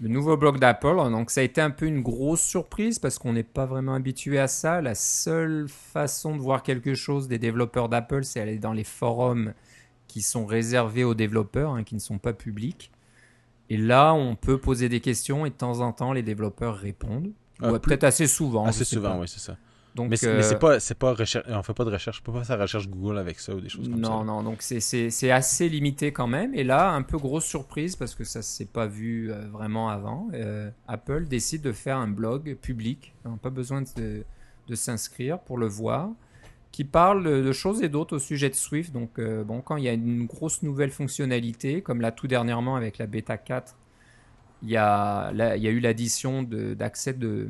Le 0.00 0.08
nouveau 0.08 0.36
blog 0.36 0.58
d'Apple, 0.58 0.96
donc 1.10 1.30
ça 1.30 1.40
a 1.40 1.44
été 1.44 1.60
un 1.60 1.70
peu 1.70 1.86
une 1.86 2.02
grosse 2.02 2.42
surprise 2.42 2.98
parce 2.98 3.18
qu'on 3.18 3.32
n'est 3.32 3.42
pas 3.42 3.64
vraiment 3.64 3.94
habitué 3.94 4.38
à 4.38 4.46
ça. 4.46 4.82
La 4.82 4.94
seule 4.94 5.68
façon 5.68 6.36
de 6.36 6.40
voir 6.42 6.62
quelque 6.62 6.94
chose 6.94 7.28
des 7.28 7.38
développeurs 7.38 7.88
d'Apple, 7.88 8.22
c'est 8.24 8.40
aller 8.40 8.58
dans 8.58 8.74
les 8.74 8.84
forums 8.84 9.54
qui 10.06 10.20
sont 10.20 10.44
réservés 10.44 11.02
aux 11.04 11.14
développeurs, 11.14 11.72
hein, 11.72 11.82
qui 11.82 11.94
ne 11.94 12.00
sont 12.00 12.18
pas 12.18 12.34
publics. 12.34 12.90
Et 13.70 13.78
là, 13.78 14.12
on 14.12 14.36
peut 14.36 14.58
poser 14.58 14.88
des 14.90 15.00
questions 15.00 15.46
et 15.46 15.50
de 15.50 15.54
temps 15.54 15.80
en 15.80 15.92
temps, 15.92 16.12
les 16.12 16.22
développeurs 16.22 16.76
répondent. 16.76 17.30
Ah, 17.62 17.72
Ouais, 17.72 17.78
plus- 17.78 17.88
Peut-être 17.90 18.04
assez 18.04 18.26
souvent. 18.26 18.66
Assez 18.66 18.84
souvent, 18.84 19.18
oui, 19.20 19.28
c'est 19.28 19.40
ça. 19.40 19.56
Donc, 19.96 20.10
mais 20.10 20.16
c'est 20.16 20.28
euh, 20.28 20.58
pas, 20.58 20.76
pas 20.98 21.14
recherche, 21.14 21.46
on 21.48 21.62
fait 21.62 21.72
pas 21.72 21.84
de 21.86 21.90
recherche, 21.90 22.20
on 22.20 22.30
peut 22.30 22.38
pas 22.38 22.44
faire 22.44 22.58
recherche 22.60 22.86
Google 22.86 23.16
avec 23.16 23.40
ça 23.40 23.54
ou 23.54 23.60
des 23.62 23.70
choses 23.70 23.88
comme 23.88 23.98
non, 23.98 24.18
ça. 24.18 24.24
non, 24.24 24.42
donc 24.42 24.58
c'est- 24.60 25.30
assez 25.30 25.68
limité 25.70 26.12
quand 26.12 26.26
même. 26.26 26.54
Et 26.54 26.64
là, 26.64 26.92
un 26.92 27.02
peu 27.02 27.16
grosse 27.16 27.46
surprise 27.46 27.96
parce 27.96 28.14
que 28.14 28.22
ça 28.22 28.42
s'est 28.42 28.66
pas 28.66 28.86
vu 28.86 29.32
euh, 29.32 29.46
vraiment 29.50 29.88
avant. 29.88 30.28
euh, 30.34 30.70
Apple 30.86 31.24
décide 31.28 31.62
de 31.62 31.72
faire 31.72 31.96
un 31.96 32.08
blog 32.08 32.56
public. 32.60 33.14
N'a 33.24 33.30
pas 33.40 33.48
besoin 33.50 33.82
de, 33.96 34.22
de 34.68 34.74
s'inscrire 34.74 35.38
pour 35.40 35.56
le 35.56 35.66
voir. 35.66 36.10
Qui 36.72 36.84
parle 36.84 37.24
de 37.24 37.52
choses 37.52 37.82
et 37.82 37.88
d'autres 37.88 38.16
au 38.16 38.18
sujet 38.18 38.50
de 38.50 38.54
Swift. 38.54 38.92
Donc, 38.92 39.18
euh, 39.18 39.44
bon, 39.44 39.62
quand 39.62 39.76
il 39.76 39.84
y 39.84 39.88
a 39.88 39.94
une 39.94 40.26
grosse 40.26 40.62
nouvelle 40.62 40.90
fonctionnalité, 40.90 41.80
comme 41.80 42.02
là 42.02 42.12
tout 42.12 42.26
dernièrement 42.26 42.76
avec 42.76 42.98
la 42.98 43.06
bêta 43.06 43.38
4, 43.38 43.74
il 44.62 44.68
y 44.70 44.76
a, 44.76 45.32
là, 45.32 45.56
il 45.56 45.62
y 45.62 45.68
a 45.68 45.70
eu 45.70 45.80
l'addition 45.80 46.42
d'accès 46.42 47.14
de, 47.14 47.48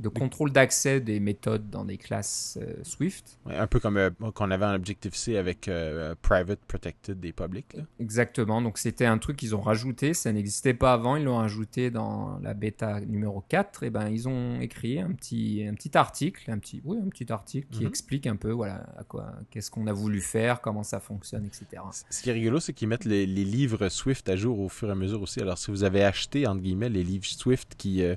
de 0.00 0.08
contrôle 0.08 0.50
d'accès 0.52 1.00
des 1.00 1.20
méthodes 1.20 1.70
dans 1.70 1.84
des 1.84 1.98
classes 1.98 2.58
euh, 2.60 2.74
Swift. 2.82 3.38
Ouais, 3.46 3.56
un 3.56 3.66
peu 3.66 3.78
comme 3.80 3.96
euh, 3.96 4.10
qu'on 4.34 4.50
avait 4.50 4.64
en 4.64 4.74
Objective-C 4.74 5.36
avec 5.36 5.68
euh, 5.68 6.14
Private, 6.22 6.60
Protected 6.66 7.24
et 7.24 7.32
Public. 7.32 7.74
là. 7.74 7.82
Exactement, 8.00 8.62
donc 8.62 8.78
c'était 8.78 9.04
un 9.06 9.18
truc 9.18 9.36
qu'ils 9.36 9.54
ont 9.54 9.60
rajouté, 9.60 10.14
ça 10.14 10.32
n'existait 10.32 10.74
pas 10.74 10.92
avant, 10.94 11.16
ils 11.16 11.24
l'ont 11.24 11.36
rajouté 11.36 11.90
dans 11.90 12.38
la 12.42 12.54
bêta 12.54 13.00
numéro 13.00 13.44
4, 13.48 13.82
et 13.84 13.90
ben 13.90 14.08
ils 14.08 14.28
ont 14.28 14.60
écrit 14.60 14.98
un 15.00 15.12
petit, 15.12 15.64
un 15.68 15.74
petit 15.74 15.96
article, 15.96 16.50
un 16.50 16.58
petit, 16.58 16.80
oui, 16.84 16.98
un 17.04 17.08
petit 17.08 17.30
article 17.30 17.68
qui 17.70 17.80
Mhm. 17.82 17.88
explique 17.88 18.26
un 18.26 18.36
peu 18.36 18.50
voilà, 18.50 18.86
à 18.96 19.04
quoi, 19.04 19.32
qu'est-ce 19.50 19.70
qu'on 19.70 19.86
a 19.86 19.92
voulu 19.92 20.20
faire, 20.20 20.60
comment 20.60 20.82
ça 20.82 20.98
fonctionne, 21.00 21.44
etc. 21.46 21.82
Ce 22.10 22.22
qui 22.22 22.30
est 22.30 22.32
rigolo, 22.32 22.58
c'est 22.60 22.72
qu'ils 22.72 22.88
mettent 22.88 23.04
les, 23.04 23.26
les 23.26 23.44
livres 23.44 23.88
Swift 23.88 24.28
à 24.28 24.36
jour 24.36 24.60
au 24.60 24.68
fur 24.68 24.88
et 24.88 24.92
à 24.92 24.94
mesure 24.94 25.20
aussi. 25.22 25.40
Alors, 25.40 25.58
si 25.58 25.70
vous 25.70 25.84
avez 25.84 26.02
acheté, 26.04 26.46
entre 26.46 26.60
guillemets, 26.62 26.88
les 26.88 27.04
livres 27.04 27.26
Swift 27.26 27.74
qui, 27.76 28.02
euh, 28.02 28.16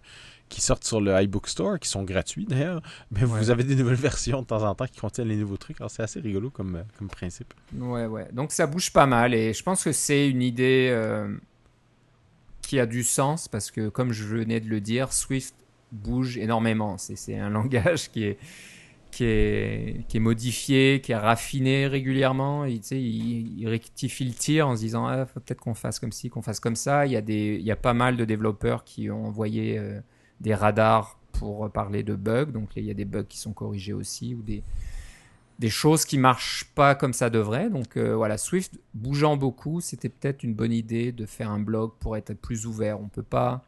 qui 0.49 0.61
sortent 0.61 0.83
sur 0.83 1.01
le 1.01 1.19
iBook 1.23 1.47
Store, 1.47 1.79
qui 1.79 1.89
sont 1.89 2.03
gratuits 2.03 2.45
d'ailleurs, 2.45 2.81
mais 3.11 3.21
Ouais. 3.21 3.39
vous 3.39 3.49
avez 3.49 3.63
des 3.63 3.75
nouvelles 3.75 3.95
versions 4.11 4.41
de 4.41 4.47
temps 4.47 4.63
en 4.63 4.75
temps 4.75 4.85
qui 4.85 4.99
contiennent 4.99 5.27
les 5.29 5.35
nouveaux 5.37 5.57
trucs. 5.57 5.79
Alors, 5.81 5.89
c'est 5.89 6.03
assez 6.03 6.19
rigolo 6.19 6.49
comme, 6.51 6.75
euh, 6.75 6.83
comme 6.99 7.07
principe. 7.07 7.53
Ouais, 7.75 8.05
ouais, 8.05 8.27
donc 8.33 8.51
ça 8.51 8.67
bouge 8.67 8.91
pas 8.91 9.05
mal, 9.07 9.33
et 9.33 9.53
je 9.53 9.63
pense 9.63 9.83
que 9.83 9.91
c'est 9.91 10.29
une 10.29 10.41
idée 10.43 10.89
euh, 10.91 11.35
qui 12.61 12.79
a 12.79 12.85
du 12.85 13.03
sens, 13.03 13.47
parce 13.47 13.71
que 13.71 13.89
comme 13.89 14.11
je 14.11 14.23
venais 14.25 14.59
de 14.59 14.69
le 14.69 14.79
dire, 14.79 15.11
Swift 15.11 15.55
bouge 15.91 16.37
énormément, 16.37 16.97
c'est 16.97 17.37
un 17.37 17.49
langage 17.49 18.11
qui 18.11 18.23
est 18.25 18.37
qui 19.11 19.25
est, 19.25 20.05
qui 20.07 20.17
est 20.17 20.19
modifié, 20.19 20.99
qui 20.99 21.11
est 21.11 21.15
raffiné 21.15 21.85
régulièrement. 21.85 22.65
Et, 22.65 22.79
tu 22.79 22.87
sais, 22.87 22.99
il, 22.99 23.59
il 23.59 23.67
rectifie 23.67 24.25
le 24.25 24.33
tir 24.33 24.67
en 24.67 24.75
se 24.75 24.81
disant 24.81 25.05
ah, 25.05 25.27
peut-être 25.27 25.61
qu'on 25.61 25.75
fasse 25.75 25.99
comme 25.99 26.11
ci, 26.11 26.31
qu'on 26.31 26.41
fasse 26.41 26.59
comme 26.59 26.75
ça. 26.75 27.05
Il 27.05 27.11
y, 27.11 27.15
a 27.15 27.21
des, 27.21 27.57
il 27.59 27.63
y 27.63 27.69
a 27.69 27.75
pas 27.75 27.93
mal 27.93 28.17
de 28.17 28.25
développeurs 28.25 28.83
qui 28.83 29.11
ont 29.11 29.27
envoyé 29.27 29.77
euh, 29.77 29.99
des 30.43 30.53
radars 30.53 31.17
pour 31.31 31.69
parler 31.71 32.03
de 32.03 32.15
bugs. 32.15 32.45
Donc 32.45 32.69
il 32.75 32.83
y 32.83 32.91
a 32.91 32.93
des 32.93 33.05
bugs 33.05 33.23
qui 33.23 33.39
sont 33.39 33.53
corrigés 33.53 33.93
aussi 33.93 34.35
ou 34.35 34.41
des, 34.43 34.63
choses 35.69 36.03
qui 36.03 36.17
marchent 36.17 36.65
pas 36.75 36.93
comme 36.93 37.13
ça 37.13 37.29
devrait. 37.29 37.69
Donc 37.69 37.97
euh, 37.97 38.15
voilà, 38.15 38.37
Swift 38.37 38.79
bougeant 38.93 39.37
beaucoup, 39.37 39.79
c'était 39.81 40.09
peut-être 40.09 40.43
une 40.43 40.53
bonne 40.53 40.73
idée 40.73 41.11
de 41.11 41.25
faire 41.25 41.49
un 41.49 41.59
blog 41.59 41.93
pour 41.99 42.17
être 42.17 42.33
plus 42.33 42.67
ouvert. 42.67 42.99
On 42.99 43.07
peut 43.07 43.23
pas 43.23 43.65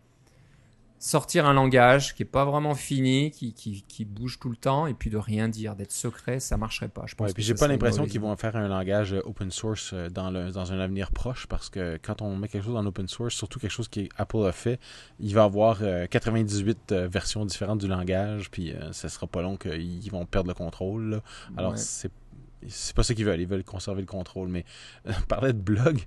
sortir 0.97 1.45
un 1.45 1.53
langage 1.53 2.15
qui 2.15 2.23
est 2.23 2.25
pas 2.25 2.45
vraiment 2.45 2.73
fini, 2.73 3.29
qui, 3.31 3.53
qui, 3.53 3.83
qui 3.87 4.05
bouge 4.05 4.39
tout 4.39 4.49
le 4.49 4.55
temps, 4.55 4.87
et 4.87 4.93
puis 4.93 5.09
de 5.09 5.17
rien 5.17 5.47
dire, 5.49 5.75
d'être 5.75 5.91
secret, 5.91 6.39
ça 6.39 6.57
marcherait 6.57 6.87
pas. 6.87 7.03
Je 7.05 7.15
pense 7.15 7.27
Ouais, 7.27 7.33
puis 7.33 7.43
j'ai 7.43 7.53
pas 7.53 7.67
l'impression 7.67 8.05
qu'ils 8.07 8.21
vont 8.21 8.35
faire 8.37 8.55
un 8.55 8.67
langage 8.67 9.13
euh, 9.13 9.21
open 9.25 9.51
source 9.51 9.91
euh, 9.93 10.09
dans, 10.09 10.31
le, 10.31 10.51
dans 10.51 10.71
un 10.71 10.79
avenir 10.79 11.11
proche 11.11 11.45
parce 11.47 11.69
que 11.69 11.99
quand 12.01 12.21
on 12.21 12.35
met 12.37 12.47
quelque 12.47 12.65
chose 12.65 12.75
en 12.77 12.85
open 12.85 13.07
source, 13.07 13.35
surtout 13.35 13.59
quelque 13.59 13.71
chose 13.71 13.87
que 13.87 14.01
Apple 14.17 14.45
a 14.47 14.51
fait, 14.51 14.79
il 15.19 15.33
va 15.35 15.43
avoir 15.43 15.79
euh, 15.81 16.07
98 16.07 16.91
euh, 16.91 17.07
versions 17.07 17.45
différentes 17.45 17.79
du 17.81 17.87
langage, 17.87 18.49
puis 18.49 18.73
ça 18.91 19.09
sera 19.09 19.27
pas 19.27 19.41
long 19.41 19.57
qu'ils 19.57 20.09
vont 20.11 20.25
perdre 20.25 20.47
le 20.49 20.55
contrôle. 20.55 21.09
là. 21.09 21.21
Alors, 21.57 21.71
Ouais. 21.71 21.77
c'est 21.77 22.11
c'est 22.67 22.95
pas 22.95 23.03
ça 23.03 23.13
qu'ils 23.13 23.25
veulent. 23.25 23.39
Ils 23.41 23.47
veulent 23.47 23.63
conserver 23.63 24.01
le 24.01 24.07
contrôle. 24.07 24.47
Mais 24.47 24.65
euh, 25.07 25.11
parlait 25.27 25.53
de 25.53 25.59
blog. 25.59 25.99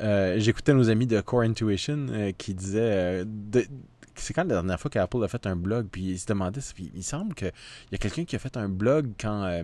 Euh, 0.00 0.36
J'écoutais 0.38 0.72
nos 0.72 0.88
amis 0.88 1.06
de 1.06 1.20
Core 1.20 1.42
Intuition 1.42 2.06
euh, 2.08 2.32
qui 2.32 2.54
disaient. 2.54 3.24
de- 3.26 3.66
c'est 4.16 4.32
quand 4.34 4.42
la 4.44 4.54
dernière 4.54 4.80
fois 4.80 4.90
qu'Apple 4.90 5.22
a 5.24 5.28
fait 5.28 5.46
un 5.46 5.56
blog, 5.56 5.88
puis 5.90 6.02
ils 6.02 6.18
se 6.18 6.26
demandaient. 6.26 6.60
puis 6.74 6.90
il 6.94 7.02
semble 7.04 7.34
qu'il 7.34 7.52
y 7.92 7.94
a 7.94 7.98
quelqu'un 7.98 8.24
qui 8.24 8.36
a 8.36 8.38
fait 8.38 8.56
un 8.56 8.68
blog 8.68 9.12
quand 9.20 9.44
euh, 9.44 9.62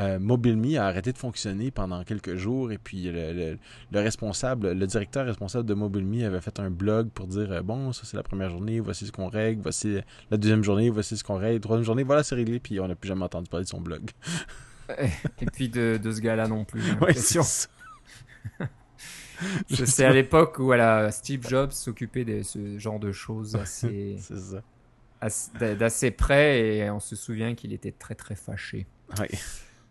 euh, 0.00 0.18
MobileMe 0.18 0.76
a 0.76 0.86
arrêté 0.86 1.12
de 1.12 1.18
fonctionner 1.18 1.70
pendant 1.70 2.04
quelques 2.04 2.36
jours, 2.36 2.70
et 2.72 2.78
puis 2.78 3.04
le, 3.04 3.32
le- 3.32 3.58
le 3.90 4.00
responsable, 4.00 4.72
le 4.72 4.86
directeur 4.86 5.26
responsable 5.26 5.66
de 5.66 5.74
MobileMe 5.74 6.24
avait 6.24 6.40
fait 6.40 6.58
un 6.60 6.70
blog 6.70 7.08
pour 7.10 7.26
dire 7.26 7.50
euh, 7.52 7.62
bon, 7.62 7.92
ça 7.92 8.02
c'est 8.04 8.16
la 8.16 8.22
première 8.22 8.50
journée, 8.50 8.80
voici 8.80 9.06
ce 9.06 9.12
qu'on 9.12 9.28
règle, 9.28 9.62
voici 9.62 9.98
la 10.30 10.36
deuxième 10.36 10.62
journée, 10.64 10.90
voici 10.90 11.16
ce 11.16 11.24
qu'on 11.24 11.36
règle, 11.38 11.60
troisième 11.60 11.84
journée, 11.84 12.02
voilà, 12.04 12.22
c'est 12.22 12.34
réglé, 12.36 12.58
puis 12.60 12.78
on 12.80 12.88
n'a 12.88 12.94
plus 12.94 13.08
jamais 13.08 13.24
entendu 13.24 13.48
parler 13.50 13.64
de 13.64 13.70
son 13.70 13.80
blog. 13.80 14.10
Et 15.40 15.46
puis 15.52 15.68
de, 15.68 15.98
de 16.02 16.12
ce 16.12 16.20
gars-là 16.20 16.48
non 16.48 16.64
plus. 16.64 16.80
Ouais, 17.00 17.12
c'est 17.12 17.42
ça. 17.42 17.68
C'est 19.70 20.04
à 20.04 20.12
l'époque 20.12 20.58
où 20.58 20.64
voilà, 20.64 21.10
Steve 21.10 21.46
Jobs 21.48 21.72
s'occupait 21.72 22.24
de 22.24 22.42
ce 22.42 22.78
genre 22.78 22.98
de 22.98 23.12
choses 23.12 23.56
assez, 23.56 24.16
d'assez 25.78 26.10
près 26.10 26.76
et 26.76 26.90
on 26.90 27.00
se 27.00 27.16
souvient 27.16 27.54
qu'il 27.54 27.72
était 27.72 27.92
très 27.92 28.14
très 28.14 28.34
fâché. 28.34 28.86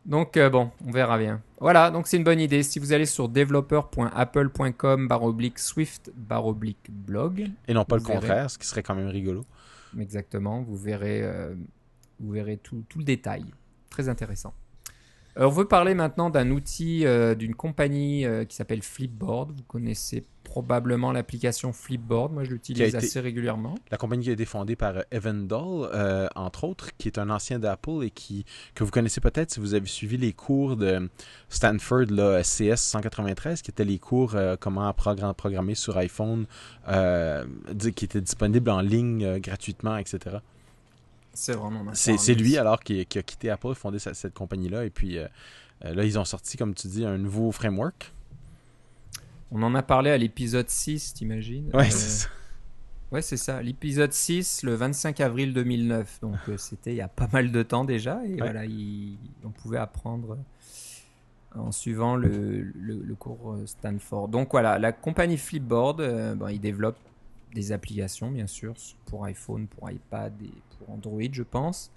Donc 0.06 0.38
euh, 0.38 0.50
bon, 0.50 0.72
on 0.86 0.92
verra 0.92 1.18
bien. 1.18 1.42
Voilà, 1.60 1.92
donc 1.92 2.08
c'est 2.08 2.18
une 2.18 2.24
bonne 2.24 2.40
idée. 2.40 2.64
Si 2.64 2.80
vous 2.80 2.94
allez 2.94 3.06
sur 3.06 3.28
developer.apple.com 3.28 5.08
baroblique 5.08 5.60
Swift 5.60 6.12
baroblique 6.16 6.90
blog, 6.90 7.50
Et 7.68 7.74
non 7.74 7.84
pas 7.84 7.98
le 7.98 8.02
verrez. 8.04 8.20
contraire, 8.20 8.50
ce 8.50 8.58
qui 8.58 8.66
serait 8.68 8.84
quand 8.84 8.96
même 8.96 9.08
rigolo. 9.08 9.46
exactement, 10.00 10.62
vous 10.62 10.78
verrez, 10.78 11.24
euh, 11.24 11.56
vous 12.20 12.32
verrez 12.32 12.58
tout, 12.58 12.84
tout 12.88 13.00
le 13.00 13.04
détail. 13.04 13.46
Très 13.90 14.08
intéressant. 14.08 14.54
On 15.40 15.50
veut 15.50 15.68
parler 15.68 15.94
maintenant 15.94 16.32
d'un 16.32 16.50
outil 16.50 17.06
euh, 17.06 17.36
d'une 17.36 17.54
compagnie 17.54 18.26
euh, 18.26 18.44
qui 18.44 18.56
s'appelle 18.56 18.82
Flipboard. 18.82 19.52
Vous 19.52 19.64
connaissez 19.68 20.26
probablement 20.44 21.12
l'application 21.12 21.74
Flipboard. 21.74 22.34
Moi, 22.34 22.44
je 22.44 22.52
l'utilise 22.52 22.96
assez 22.96 23.20
régulièrement. 23.20 23.76
La 23.92 23.98
compagnie 23.98 24.24
qui 24.24 24.30
a 24.32 24.34
été 24.34 24.46
fondée 24.46 24.76
par 24.76 24.98
euh, 24.98 25.02
Evan 25.12 25.48
Dahl, 25.48 25.90
euh, 25.94 26.28
entre 26.36 26.64
autres, 26.64 26.90
qui 26.98 27.08
est 27.08 27.20
un 27.20 27.30
ancien 27.30 27.60
d'Apple 27.60 28.04
et 28.04 28.10
qui 28.10 28.46
que 28.74 28.84
vous 28.84 28.90
connaissez 28.90 29.22
peut-être 29.22 29.52
si 29.52 29.60
vous 29.60 29.76
avez 29.76 29.86
suivi 29.86 30.18
les 30.18 30.34
cours 30.34 30.76
de 30.76 31.08
Stanford, 31.50 32.06
là, 32.10 32.42
CS 32.42 32.78
193, 32.78 33.62
qui 33.62 33.70
étaient 33.70 33.86
les 33.86 34.00
cours 34.00 34.36
comment 34.60 34.92
programmer 34.94 35.76
sur 35.76 35.98
iPhone, 35.98 36.48
qui 36.88 38.06
étaient 38.06 38.22
disponibles 38.22 38.72
en 38.72 38.82
ligne 38.82 39.38
gratuitement, 39.40 39.98
etc. 39.98 40.38
C'est 41.38 41.54
vraiment. 41.54 41.84
C'est 41.94 42.34
lui 42.34 42.58
alors 42.58 42.80
qui, 42.82 43.06
qui 43.06 43.20
a 43.20 43.24
quitté 43.24 43.50
Apple, 43.50 43.74
fondé 43.76 44.00
sa- 44.00 44.14
cette 44.14 44.34
compagnie-là, 44.34 44.86
et 44.86 44.90
puis 44.90 45.18
euh, 45.18 45.28
là, 45.84 46.04
ils 46.04 46.18
ont 46.18 46.26
sorti, 46.26 46.58
comme 46.58 46.74
tu 46.74 46.88
dis, 46.88 47.06
un 47.06 47.18
nouveau 47.18 47.52
framework. 47.52 48.12
On 49.52 49.62
en 49.64 49.76
a 49.76 49.84
parlé 49.84 50.10
à 50.12 50.18
l'épisode 50.18 50.70
6, 50.70 51.14
t'imagines? 51.14 51.70
Ouais, 51.74 51.86
Euh, 51.86 51.90
c'est 51.90 52.10
ça. 52.24 52.28
Ouais, 53.12 53.22
c'est 53.22 53.38
ça. 53.38 53.62
L'épisode 53.62 54.12
6, 54.12 54.64
le 54.64 54.74
25 54.76 55.22
avril 55.22 55.54
2009. 55.54 56.20
Donc, 56.22 56.36
euh, 56.50 56.58
c'était 56.58 56.92
il 56.92 56.98
y 56.98 57.02
a 57.02 57.08
pas 57.08 57.30
mal 57.32 57.52
de 57.54 57.64
temps 57.64 57.86
déjà. 57.86 58.20
Et 58.26 58.36
voilà, 58.38 58.66
il- 58.66 59.18
on 59.46 59.50
pouvait 59.50 59.78
apprendre 59.78 60.38
en 61.56 61.72
suivant 61.72 62.18
le, 62.18 62.64
le- 62.76 63.02
le 63.02 63.16
cours 63.16 63.58
Stanford. 63.66 64.28
Donc, 64.28 64.50
voilà, 64.52 64.78
la 64.80 64.92
compagnie 64.92 65.38
Flipboard, 65.38 66.02
euh, 66.02 66.36
bon, 66.36 66.48
ils 66.50 66.60
développent 66.60 66.98
des 67.54 67.72
applications, 67.72 68.30
bien 68.32 68.48
sûr, 68.48 68.76
pour 69.06 69.26
iPhone, 69.26 69.68
pour 69.68 69.90
iPad 69.90 70.34
et 70.42 70.52
pour 70.78 70.90
Android, 70.92 71.22
je 71.32 71.44
pense. 71.44 71.92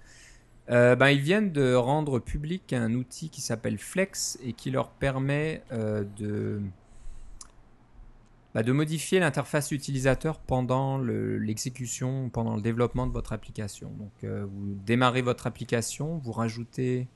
Euh, 0.69 0.95
ben, 0.95 1.09
ils 1.09 1.19
viennent 1.19 1.51
de 1.51 1.73
rendre 1.73 2.19
public 2.19 2.71
un 2.73 2.93
outil 2.93 3.29
qui 3.29 3.41
s'appelle 3.41 3.77
Flex 3.77 4.39
et 4.43 4.53
qui 4.53 4.71
leur 4.71 4.89
permet 4.91 5.63
euh, 5.71 6.03
de 6.17 6.61
bah, 8.53 8.63
de 8.63 8.71
modifier 8.73 9.19
l'interface 9.19 9.71
utilisateur 9.71 10.37
pendant 10.39 10.97
le- 10.97 11.37
l'exécution, 11.37 12.29
pendant 12.29 12.55
le 12.55 12.61
développement 12.61 13.07
de 13.07 13.13
votre 13.13 13.31
application. 13.31 13.89
Donc, 13.91 14.11
euh, 14.23 14.45
vous 14.45 14.75
démarrez 14.85 15.21
votre 15.21 15.47
application, 15.47 16.17
vous 16.17 16.31
rajoutez 16.33 17.07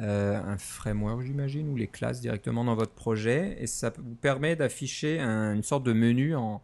un 0.00 0.56
framework, 0.58 1.22
j'imagine, 1.22 1.68
ou 1.70 1.74
les 1.74 1.88
classes 1.88 2.20
directement 2.20 2.62
dans 2.64 2.76
votre 2.76 2.92
projet, 2.92 3.56
et 3.58 3.66
ça 3.66 3.90
vous 3.98 4.14
permet 4.14 4.54
d'afficher 4.54 5.18
un- 5.18 5.54
une 5.56 5.64
sorte 5.64 5.82
de 5.82 5.92
menu 5.92 6.36
en, 6.36 6.62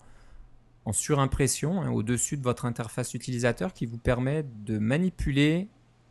en 0.85 0.93
surimpression 0.93 1.81
hein, 1.81 1.91
au-dessus 1.91 2.37
de 2.37 2.43
votre 2.43 2.67
interface 2.67 3.15
utilisateur 3.15 3.73
qui 3.73 3.87
vous 3.87 3.99
permet 3.99 4.45
de 4.65 4.79
manipuler 4.79 5.69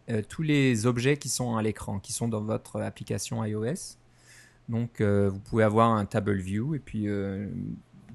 euh, 0.09 0.21
tous 0.27 0.41
les 0.41 0.85
objets 0.85 1.17
qui 1.17 1.29
sont 1.29 1.55
à 1.55 1.61
l'écran, 1.61 1.99
qui 1.99 2.11
sont 2.11 2.27
dans 2.27 2.41
votre 2.41 2.81
application 2.81 3.43
iOS. 3.43 3.97
Donc, 4.69 5.01
euh, 5.01 5.29
vous 5.29 5.39
pouvez 5.39 5.63
avoir 5.63 5.91
un 5.91 6.05
table 6.05 6.37
view 6.37 6.75
et 6.75 6.79
puis 6.79 7.07
euh, 7.07 7.47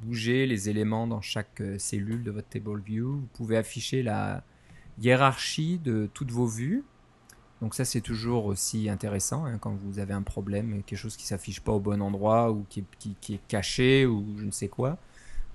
bouger 0.02 0.46
les 0.46 0.68
éléments 0.68 1.06
dans 1.06 1.20
chaque 1.20 1.62
cellule 1.78 2.24
de 2.24 2.30
votre 2.30 2.48
table 2.48 2.80
view. 2.80 3.12
Vous 3.12 3.28
pouvez 3.34 3.56
afficher 3.56 4.02
la 4.02 4.42
hiérarchie 5.00 5.78
de 5.78 6.08
toutes 6.12 6.30
vos 6.30 6.46
vues. 6.46 6.84
Donc 7.60 7.74
ça, 7.74 7.84
c'est 7.84 8.00
toujours 8.00 8.46
aussi 8.46 8.88
intéressant 8.88 9.44
hein, 9.44 9.58
quand 9.58 9.74
vous 9.74 9.98
avez 9.98 10.14
un 10.14 10.22
problème, 10.22 10.82
quelque 10.84 10.98
chose 10.98 11.16
qui 11.16 11.26
s'affiche 11.26 11.60
pas 11.60 11.72
au 11.72 11.80
bon 11.80 12.00
endroit 12.00 12.52
ou 12.52 12.64
qui 12.68 12.84
est 13.30 13.48
caché 13.48 14.06
ou 14.06 14.24
je 14.38 14.44
ne 14.44 14.50
sais 14.50 14.68
quoi. 14.68 14.98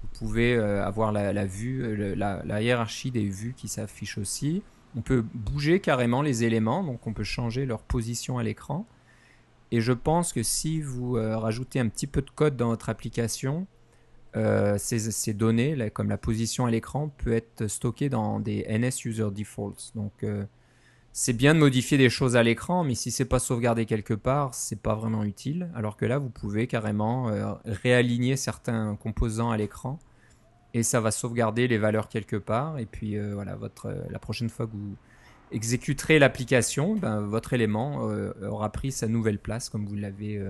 Vous 0.03 0.09
pouvez 0.19 0.55
euh, 0.55 0.85
avoir 0.85 1.11
la, 1.11 1.45
vue, 1.45 1.83
euh, 1.83 2.15
la, 2.15 2.61
hiérarchie 2.61 3.11
des 3.11 3.25
vues 3.25 3.53
qui 3.55 3.67
s'affiche 3.67 4.17
aussi. 4.17 4.61
On 4.95 5.01
peut 5.01 5.23
bouger 5.33 5.79
carrément 5.79 6.21
les 6.21 6.43
éléments, 6.43 6.83
donc 6.83 7.07
on 7.07 7.13
peut 7.13 7.23
changer 7.23 7.65
leur 7.65 7.81
position 7.81 8.37
à 8.37 8.43
l'écran. 8.43 8.85
Et 9.71 9.81
je 9.81 9.93
pense 9.93 10.33
que 10.33 10.43
si 10.43 10.81
vous 10.81 11.17
euh, 11.17 11.37
rajoutez 11.37 11.79
un 11.79 11.87
petit 11.87 12.05
peu 12.05 12.21
de 12.21 12.29
code 12.29 12.55
dans 12.55 12.67
votre 12.67 12.89
application, 12.89 13.65
ces, 14.77 15.33
données, 15.33 15.91
comme 15.91 16.09
la 16.09 16.17
position 16.17 16.65
à 16.65 16.71
l'écran, 16.71 17.09
peut 17.19 17.33
être 17.33 17.67
stockée 17.67 18.09
dans 18.09 18.39
des 18.39 18.65
NS 18.67 19.05
User 19.05 19.29
Defaults. 19.31 19.91
Donc 19.93 20.25
c'est 21.15 21.33
bien 21.33 21.53
de 21.53 21.59
modifier 21.59 21.99
des 21.99 22.09
choses 22.09 22.35
à 22.35 22.41
l'écran, 22.41 22.83
mais 22.83 22.95
si 22.95 23.11
c'est 23.11 23.25
pas 23.25 23.37
sauvegardé 23.37 23.85
quelque 23.85 24.15
part, 24.15 24.55
c'est 24.55 24.81
pas 24.81 24.95
vraiment 24.95 25.23
utile. 25.23 25.69
Alors 25.75 25.95
que 25.95 26.05
là, 26.05 26.17
vous 26.17 26.29
pouvez 26.29 26.65
carrément 26.65 27.29
euh, 27.29 27.53
réaligner 27.65 28.35
certains 28.35 28.95
composants 28.95 29.51
à 29.51 29.57
l'écran 29.57 29.99
et 30.73 30.81
ça 30.81 30.99
va 30.99 31.11
sauvegarder 31.11 31.67
les 31.67 31.77
valeurs 31.77 32.09
quelque 32.09 32.35
part. 32.35 32.79
Et 32.79 32.87
puis 32.87 33.15
euh, 33.15 33.35
voilà, 33.35 33.55
votre, 33.55 33.89
euh, 33.89 34.01
la 34.09 34.17
prochaine 34.17 34.49
fois 34.49 34.65
que 34.65 34.71
vous 34.71 34.95
exécuterez 35.51 36.17
l'application, 36.17 36.95
ben, 36.95 37.19
votre 37.19 37.53
élément 37.53 38.09
aura 38.41 38.71
pris 38.71 38.91
sa 38.91 39.07
nouvelle 39.07 39.37
place 39.37 39.69
comme 39.69 39.85
vous 39.85 39.95
l'avez 39.95 40.43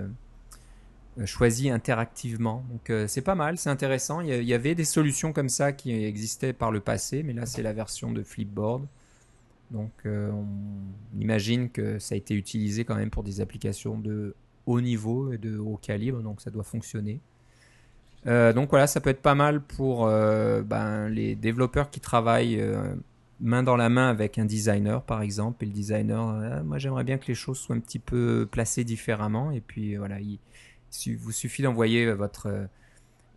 choisi 1.26 1.68
interactivement. 1.68 2.64
Donc 2.70 2.90
c'est 3.06 3.20
pas 3.20 3.34
mal, 3.34 3.58
c'est 3.58 3.68
intéressant. 3.68 4.22
Il 4.22 4.44
y 4.44 4.54
avait 4.54 4.74
des 4.74 4.86
solutions 4.86 5.34
comme 5.34 5.50
ça 5.50 5.72
qui 5.72 5.92
existaient 5.92 6.54
par 6.54 6.70
le 6.70 6.80
passé, 6.80 7.22
mais 7.22 7.34
là 7.34 7.44
c'est 7.44 7.62
la 7.62 7.74
version 7.74 8.12
de 8.12 8.22
Flipboard. 8.22 8.86
Donc 9.70 9.92
euh, 10.06 10.30
on 10.30 10.46
imagine 11.20 11.70
que 11.70 11.98
ça 11.98 12.14
a 12.14 12.18
été 12.18 12.34
utilisé 12.34 12.84
quand 12.84 12.94
même 12.94 13.10
pour 13.10 13.22
des 13.22 13.40
applications 13.40 13.98
de 13.98 14.34
haut 14.66 14.80
niveau 14.80 15.32
et 15.32 15.38
de 15.38 15.58
haut 15.58 15.76
calibre, 15.76 16.22
donc 16.22 16.40
ça 16.40 16.50
doit 16.50 16.64
fonctionner. 16.64 17.20
Euh, 18.26 18.52
donc 18.52 18.70
voilà, 18.70 18.86
ça 18.86 19.00
peut 19.00 19.10
être 19.10 19.20
pas 19.20 19.34
mal 19.34 19.60
pour 19.60 20.06
euh, 20.06 20.62
ben, 20.62 21.08
les 21.08 21.34
développeurs 21.34 21.90
qui 21.90 22.00
travaillent 22.00 22.62
main 23.40 23.62
dans 23.62 23.76
la 23.76 23.88
main 23.88 24.08
avec 24.08 24.38
un 24.38 24.44
designer, 24.44 25.02
par 25.02 25.22
exemple. 25.22 25.64
Et 25.64 25.66
le 25.66 25.72
designer, 25.72 26.62
moi 26.64 26.78
j'aimerais 26.78 27.04
bien 27.04 27.18
que 27.18 27.26
les 27.26 27.34
choses 27.34 27.58
soient 27.58 27.76
un 27.76 27.80
petit 27.80 27.98
peu 27.98 28.48
placées 28.50 28.84
différemment. 28.84 29.50
Et 29.50 29.60
puis 29.60 29.96
voilà, 29.96 30.20
il, 30.20 30.38
vous 31.18 31.32
suffit 31.32 31.62
d'envoyer 31.62 32.10
votre 32.12 32.68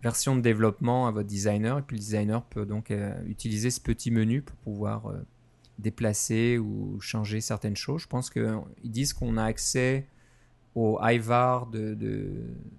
version 0.04 0.36
de 0.36 0.42
développement 0.42 1.08
à 1.08 1.12
votre 1.12 1.28
designer. 1.28 1.80
Et 1.80 1.82
puis 1.82 1.98
le 1.98 2.02
designer 2.02 2.44
peut 2.44 2.66
donc 2.66 2.94
utiliser 3.28 3.72
ce 3.72 3.82
petit 3.82 4.12
menu 4.12 4.42
pour 4.42 4.56
pouvoir 4.58 5.12
déplacer 5.80 6.58
ou 6.58 7.00
changer 7.02 7.42
certaines 7.42 7.76
choses. 7.76 8.02
Je 8.04 8.08
pense 8.08 8.30
qu'ils 8.30 8.52
disent 8.84 9.14
qu'on 9.14 9.38
a 9.38 9.44
accès 9.44 10.08
au 10.76 11.00
IVAR 11.02 11.68
de, 11.68 11.94
de, 11.96 12.30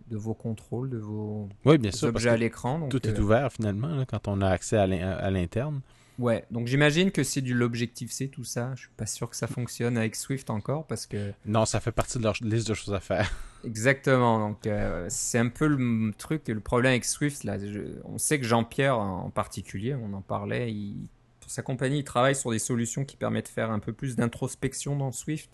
de 0.09 0.17
vos 0.17 0.35
contrôles, 0.35 0.91
de 0.91 0.99
vos 0.99 1.49
Oui, 1.65 1.79
bien 1.79 1.91
sûr. 1.91 2.09
parce 2.13 2.17
objets 2.23 2.31
à 2.31 2.37
l'écran. 2.37 2.79
donc, 2.79 2.91
tout 2.91 3.07
est 3.09 3.19
euh, 3.19 3.23
ouvert 3.23 3.53
finalement 3.53 3.89
là, 3.89 4.05
quand 4.07 4.29
on 4.29 4.41
a 4.41 4.49
accès 4.49 4.77
à 4.77 4.87
l'in- 4.87 5.11
à 5.11 5.31
l'interne. 5.31 5.81
Ouais, 6.19 6.45
donc 6.51 6.67
j'imagine 6.67 7.13
que 7.13 7.23
c'est 7.23 7.41
du 7.41 7.55
l'objectif 7.55 8.11
C 8.11 8.29
tout 8.29 8.43
ça. 8.43 8.73
Je 8.75 8.81
suis 8.83 8.91
pas 8.97 9.07
sûr 9.07 9.31
que 9.31 9.37
ça 9.37 9.47
fonctionne 9.47 9.97
avec 9.97 10.17
Swift 10.17 10.51
encore 10.51 10.85
parce 10.87 11.07
que 11.07 11.33
Non, 11.47 11.65
ça 11.65 11.79
fait 11.79 11.93
partie 11.93 12.19
de 12.19 12.25
leur 12.25 12.35
liste 12.41 12.69
de 12.69 12.75
choses 12.75 12.93
à 12.95 12.99
faire. 13.01 13.31
exactement. 13.65 14.49
Donc 14.49 14.67
euh, 14.67 15.07
c'est 15.09 15.39
un 15.39 15.49
peu 15.49 15.67
le 15.69 16.13
truc, 16.19 16.49
le 16.49 16.59
problème 16.61 16.91
avec 16.91 17.05
Swift 17.05 17.45
là. 17.45 17.57
je- 17.59 18.01
on 18.05 18.19
sait 18.19 18.39
que 18.41 18.47
Jean-Pierre 18.47 18.99
en 18.99 19.31
particulier, 19.31 19.95
on 19.95 20.13
en 20.13 20.21
parlait. 20.21 20.73
Il, 20.73 21.09
sa 21.49 21.63
compagnie, 21.63 21.99
il 21.99 22.05
travaille 22.05 22.37
sur 22.37 22.51
des 22.51 22.59
solutions 22.59 23.05
qui 23.05 23.17
permettent 23.17 23.47
de 23.47 23.51
faire 23.51 23.71
un 23.71 23.81
peu 23.81 23.93
plus 23.93 24.17
d'introspection 24.17 24.97
dans 24.97 25.13
Swift. 25.13 25.51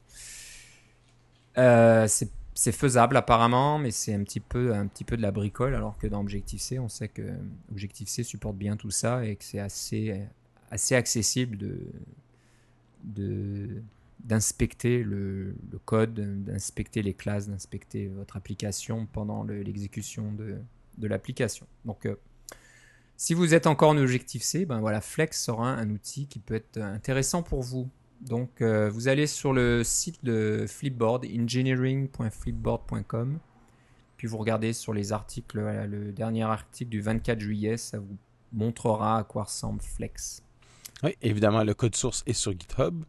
Euh, 1.57 2.07
c'est 2.57 2.73
faisable 2.73 3.17
apparemment, 3.17 3.79
mais 3.79 3.91
c'est 3.91 4.15
un 4.15 4.23
petit 4.25 4.41
peu 4.41 4.69
de 4.69 5.23
la 5.23 5.31
bricole. 5.31 5.75
Alors 5.75 5.99
que 5.99 6.07
dans 6.07 6.21
Objective 6.21 6.61
C, 6.61 6.79
on 6.79 6.89
sait 6.89 7.09
que 7.09 7.23
Objective 7.71 8.09
C 8.09 8.23
supporte 8.23 8.57
bien 8.57 8.77
tout 8.77 8.91
ça 8.91 9.25
et 9.25 9.37
que 9.37 9.45
c'est 9.45 9.61
assez 10.71 10.95
accessible 10.95 11.57
de 11.57 11.79
d'inspecter 14.25 15.03
le, 15.03 15.55
code, 15.85 16.15
d'inspecter 16.45 17.03
les 17.03 17.13
classes, 17.13 17.49
d'inspecter 17.49 18.09
votre 18.09 18.39
application 18.39 19.07
pendant 19.13 19.43
le- 19.43 19.63
l'exécution 19.63 20.33
de, 20.33 20.57
de 20.97 21.07
l'application. 21.07 21.67
Donc, 21.85 22.07
euh, 22.07 22.17
si 23.17 23.35
vous 23.35 23.55
êtes 23.55 23.67
encore 23.67 23.91
en 23.91 23.97
Objective-C, 23.97 24.67
ben 24.67 24.81
voilà, 24.81 25.01
Flex 25.01 25.43
sera 25.43 25.71
un 25.71 25.89
outil 25.91 26.27
qui 26.27 26.39
peut 26.39 26.55
être 26.55 26.79
intéressant 26.79 27.43
pour 27.43 27.63
vous. 27.63 27.89
Donc, 28.21 28.63
euh, 28.63 28.89
vous 28.91 29.09
allez 29.09 29.27
sur 29.27 29.53
le 29.53 29.83
site 29.85 30.25
de 30.25 30.67
Flipboard, 30.69 31.27
engineering.flipboard.com, 31.27 33.39
puis 34.17 34.29
vous 34.29 34.39
regardez 34.39 34.73
sur 34.73 34.95
les 34.95 35.13
articles, 35.13 35.59
le 35.59 36.13
dernier 36.13 36.45
article 36.45 36.91
du 36.91 37.01
24 37.01 37.41
juillet, 37.41 37.77
ça 37.77 37.99
vous 37.99 38.17
montrera 38.53 39.19
à 39.19 39.25
quoi 39.25 39.43
ressemble 39.45 39.83
Flex. 39.83 40.43
Oui, 41.03 41.17
évidemment, 41.21 41.65
le 41.65 41.75
code 41.75 41.95
source 41.95 42.23
est 42.27 42.33
sur 42.33 42.53
GitHub. 42.53 43.05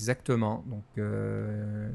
Exactement. 0.00 0.64
Donc, 0.66 0.84
euh, 0.96 1.90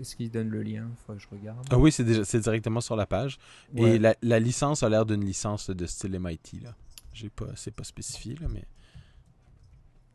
est-ce 0.00 0.16
qu'il 0.16 0.30
donne 0.30 0.48
le 0.48 0.62
lien? 0.62 0.88
Faut 1.06 1.12
que 1.12 1.18
je 1.18 1.28
regarde. 1.30 1.66
Ah 1.70 1.78
oui, 1.78 1.92
c'est 1.92 2.04
déjà 2.04 2.24
c'est 2.24 2.40
directement 2.40 2.80
sur 2.80 2.96
la 2.96 3.04
page. 3.06 3.38
Ouais. 3.74 3.96
Et 3.96 3.98
la, 3.98 4.14
la 4.22 4.40
licence 4.40 4.82
a 4.82 4.88
l'air 4.88 5.04
d'une 5.04 5.24
licence 5.24 5.68
de 5.68 5.86
style 5.86 6.18
MIT. 6.18 6.60
Là. 6.62 6.74
J'ai 7.12 7.28
pas, 7.28 7.48
c'est 7.56 7.70
pas 7.74 7.84
spécifié, 7.84 8.34
là, 8.36 8.48
mais. 8.48 8.64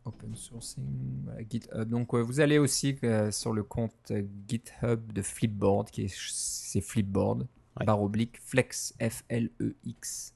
Open 0.05 0.35
sourcing, 0.35 1.23
voilà, 1.23 1.41
GitHub. 1.49 1.87
Donc, 1.89 2.13
euh, 2.13 2.21
vous 2.21 2.39
allez 2.39 2.57
aussi 2.59 2.95
euh, 3.03 3.31
sur 3.31 3.53
le 3.53 3.63
compte 3.63 4.11
GitHub 4.47 5.11
de 5.11 5.21
Flipboard, 5.21 5.89
qui 5.89 6.03
est 6.03 6.15
c'est 6.31 6.81
Flipboard, 6.81 7.47
Ouais. 7.79 7.85
barre 7.85 8.01
oblique, 8.01 8.39
Flex, 8.41 8.93
F-L-E-X. 9.01 10.33
Oui. 10.33 10.34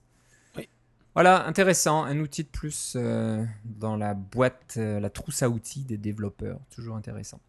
Voilà, 1.16 1.48
intéressant, 1.48 2.04
un 2.04 2.20
outil 2.20 2.44
de 2.44 2.50
plus 2.50 2.94
euh, 2.96 3.44
dans 3.66 3.96
la 3.96 4.14
boîte, 4.14 4.76
euh, 4.78 5.00
la 5.00 5.10
trousse 5.10 5.42
à 5.42 5.50
outils 5.50 5.84
des 5.84 5.98
développeurs, 5.98 6.60
toujours 6.74 6.96
intéressant. 6.96 7.40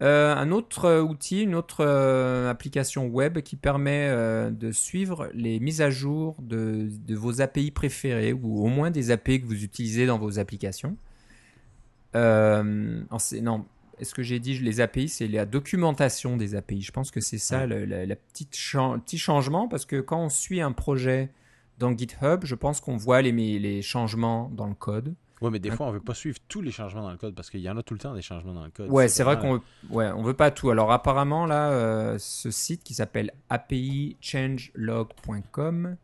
Euh, 0.00 0.34
un 0.34 0.50
autre 0.50 1.00
outil, 1.00 1.42
une 1.42 1.54
autre 1.54 1.84
application 1.84 3.06
web 3.06 3.40
qui 3.40 3.54
permet 3.54 4.10
de 4.50 4.72
suivre 4.72 5.30
les 5.32 5.60
mises 5.60 5.80
à 5.80 5.90
jour 5.90 6.36
de, 6.40 6.88
de 7.06 7.14
vos 7.14 7.40
API 7.40 7.70
préférées 7.70 8.32
ou 8.32 8.64
au 8.64 8.68
moins 8.68 8.90
des 8.90 9.12
API 9.12 9.40
que 9.40 9.46
vous 9.46 9.62
utilisez 9.62 10.06
dans 10.06 10.18
vos 10.18 10.40
applications. 10.40 10.96
Non, 12.14 13.64
est-ce 14.00 14.14
que 14.14 14.24
j'ai 14.24 14.40
dit 14.40 14.58
les 14.58 14.80
API 14.80 15.08
C'est 15.08 15.28
la 15.28 15.46
documentation 15.46 16.36
des 16.36 16.56
API. 16.56 16.82
Je 16.82 16.90
pense 16.90 17.12
que 17.12 17.20
c'est 17.20 17.38
ça 17.38 17.66
Ouais. 17.66 17.86
le, 17.86 18.14
petit 18.14 19.18
changement 19.18 19.68
parce 19.68 19.84
que 19.84 20.00
quand 20.00 20.20
on 20.24 20.28
suit 20.28 20.60
un 20.60 20.72
projet 20.72 21.30
dans 21.82 21.96
GitHub, 21.96 22.44
je 22.44 22.54
pense 22.54 22.80
qu'on 22.80 22.96
voit 22.96 23.22
les, 23.22 23.32
les 23.32 23.82
changements 23.82 24.50
dans 24.54 24.66
le 24.66 24.74
code. 24.74 25.14
Oui, 25.42 25.50
mais 25.50 25.58
des 25.58 25.70
Un- 25.70 25.76
fois, 25.76 25.86
on 25.86 25.90
veut 25.90 26.00
pas 26.00 26.14
suivre 26.14 26.38
tous 26.48 26.62
les 26.62 26.70
changements 26.70 27.02
dans 27.02 27.10
le 27.10 27.16
code 27.16 27.34
parce 27.34 27.50
qu'il 27.50 27.58
y 27.60 27.68
en 27.68 27.76
a 27.76 27.82
tout 27.82 27.94
le 27.94 28.00
temps 28.00 28.14
des 28.14 28.22
changements 28.22 28.54
dans 28.54 28.64
le 28.64 28.70
code. 28.70 28.88
Ouais, 28.90 29.08
c'est 29.08 29.24
vrai 29.24 29.36
qu'on 29.38 29.54
veut, 29.54 29.60
ouais, 29.90 30.08
on 30.12 30.22
veut 30.22 30.34
pas 30.34 30.52
tout. 30.52 30.70
Alors 30.70 30.92
apparemment 30.92 31.46
là, 31.46 31.70
euh, 31.70 32.16
ce 32.18 32.52
site 32.52 32.84
qui 32.84 32.94
s'appelle 32.94 33.32
apichangelog.com, 33.50 35.96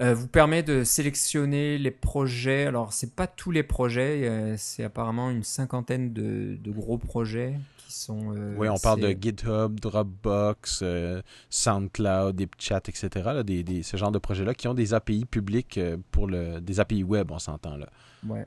euh, 0.00 0.12
vous 0.12 0.26
permet 0.26 0.64
de 0.64 0.82
sélectionner 0.82 1.78
les 1.78 1.92
projets. 1.92 2.66
Alors, 2.66 2.92
c'est 2.92 3.14
pas 3.14 3.28
tous 3.28 3.52
les 3.52 3.62
projets, 3.62 4.28
euh, 4.28 4.56
c'est 4.58 4.82
apparemment 4.82 5.30
une 5.30 5.44
cinquantaine 5.44 6.12
de, 6.12 6.58
de, 6.60 6.72
gros 6.72 6.98
projets 6.98 7.54
qui 7.94 8.00
sont. 8.00 8.34
Euh, 8.34 8.54
oui, 8.58 8.68
on 8.68 8.78
parle 8.78 9.00
de 9.00 9.10
GitHub, 9.10 9.78
Dropbox, 9.80 10.80
euh, 10.82 11.22
SoundCloud, 11.50 12.36
DeepChat, 12.36 12.82
etc. 12.88 13.08
Là, 13.14 13.42
des, 13.42 13.62
des, 13.62 13.82
ce 13.82 13.96
genre 13.96 14.12
de 14.12 14.18
projets-là 14.18 14.54
qui 14.54 14.68
ont 14.68 14.74
des 14.74 14.94
API 14.94 15.24
publics 15.24 15.80
pour 16.10 16.26
le, 16.26 16.60
des 16.60 16.80
API 16.80 17.04
web, 17.04 17.30
on 17.30 17.38
s'entend 17.38 17.76
là. 17.76 17.88
Ouais. 18.26 18.46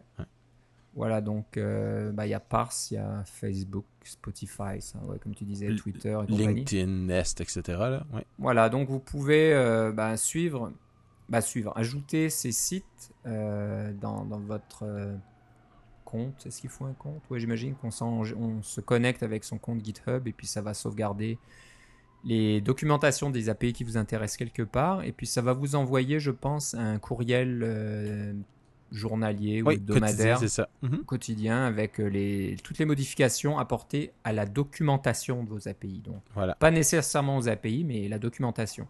Voilà, 0.94 1.22
donc 1.22 1.46
il 1.56 2.12
bah, 2.14 2.26
y 2.26 2.34
a 2.34 2.40
Parse, 2.40 2.90
il 2.90 2.96
y 2.96 2.98
a 2.98 3.24
Facebook, 3.24 3.86
Spotify, 4.04 4.80
ça, 4.82 4.98
ouais, 5.06 5.20
comme 5.20 5.36
tu 5.36 5.46
disais, 5.46 5.76
Twitter, 5.76 6.18
et 6.28 6.32
LinkedIn, 6.32 6.88
Nest, 6.88 7.40
etc. 7.40 7.62
Là, 7.68 8.04
ouais. 8.14 8.26
Voilà, 8.40 8.68
donc 8.70 8.90
vous 8.90 9.00
pouvez 9.00 9.54
bah, 9.94 10.18
suivre 10.18 10.72
bah, 11.30 11.42
suivre. 11.42 11.74
Ajouter 11.76 12.30
ces 12.30 12.52
sites 12.52 13.12
euh, 13.26 13.92
dans, 13.94 14.26
dans, 14.26 14.40
votre 14.40 14.84
euh, 14.84 15.16
compte? 16.08 16.46
Est-ce 16.46 16.62
qu'il 16.62 16.70
faut 16.70 16.86
un 16.86 16.94
compte? 16.94 17.22
Oui, 17.30 17.40
j'imagine 17.40 17.76
qu'on 17.76 17.90
on 18.02 18.62
se 18.62 18.82
connecte 18.82 19.24
avec 19.24 19.44
son 19.44 19.58
compte 19.58 19.84
GitHub 19.84 20.26
et 20.28 20.32
puis 20.32 20.48
ça 20.48 20.62
va 20.62 20.74
sauvegarder 20.74 21.38
les 22.24 22.62
documentations 22.62 23.30
des 23.30 23.50
API 23.50 23.74
qui 23.74 23.84
vous 23.84 23.98
intéressent 23.98 24.38
quelque 24.38 24.64
part. 24.64 25.04
Et 25.04 25.12
puis 25.12 25.28
ça 25.28 25.42
va 25.42 25.52
vous 25.52 25.76
envoyer, 25.76 26.20
je 26.20 26.32
pense, 26.32 26.74
un 26.76 26.98
courriel 26.98 27.62
euh, 27.62 28.34
journalier 28.92 29.62
ou 29.62 29.72
hebdomadaire 29.72 30.40
quotidien, 30.40 30.48
ça. 30.48 30.70
Mhm. 30.82 31.04
quotidien 31.04 31.66
avec 31.66 31.98
les, 31.98 32.56
toutes 32.64 32.78
les 32.78 32.86
modifications 32.86 33.60
apportées 33.60 34.14
à 34.24 34.32
la 34.32 34.46
documentation 34.46 35.44
de 35.44 35.50
vos 35.50 35.68
API. 35.68 36.02
Donc, 36.06 36.22
voilà. 36.34 36.56
pas 36.56 36.72
nécessairement 36.72 37.38
aux 37.38 37.50
API, 37.50 37.84
mais 37.84 38.08
la 38.08 38.20
documentation. 38.20 38.88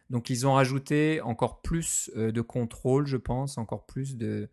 Donc 0.09 0.29
ils 0.29 0.45
ont 0.45 0.53
rajouté 0.53 1.21
encore 1.21 1.61
plus 1.61 2.11
euh, 2.15 2.31
de 2.31 2.41
contrôle, 2.41 3.07
je 3.07 3.17
pense, 3.17 3.57
encore 3.57 3.85
plus 3.85 4.17
de, 4.17 4.49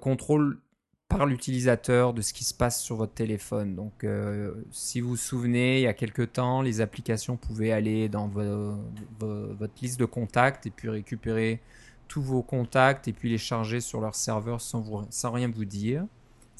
contrôle 0.00 0.60
par 1.08 1.26
l'utilisateur 1.26 2.14
de 2.14 2.22
ce 2.22 2.32
qui 2.32 2.44
se 2.44 2.54
passe 2.54 2.82
sur 2.82 2.96
votre 2.96 3.14
téléphone. 3.14 3.76
Donc 3.76 4.04
euh, 4.04 4.52
si 4.70 5.00
vous 5.00 5.10
vous 5.10 5.16
souvenez, 5.16 5.78
il 5.78 5.82
y 5.82 5.86
a 5.86 5.94
quelques 5.94 6.32
temps, 6.32 6.62
les 6.62 6.80
applications 6.80 7.36
pouvaient 7.36 7.72
aller 7.72 8.08
dans 8.08 8.28
votre 8.28 9.72
liste 9.80 10.00
de 10.00 10.06
contacts 10.06 10.66
et 10.66 10.70
puis 10.70 10.88
récupérer 10.88 11.60
tous 12.08 12.22
vos 12.22 12.42
contacts 12.42 13.08
et 13.08 13.12
puis 13.12 13.30
les 13.30 13.38
charger 13.38 13.80
sur 13.80 14.00
leur 14.00 14.14
serveur 14.14 14.60
sans, 14.60 15.06
sans 15.10 15.30
rien 15.30 15.50
vous 15.50 15.64
dire. 15.64 16.04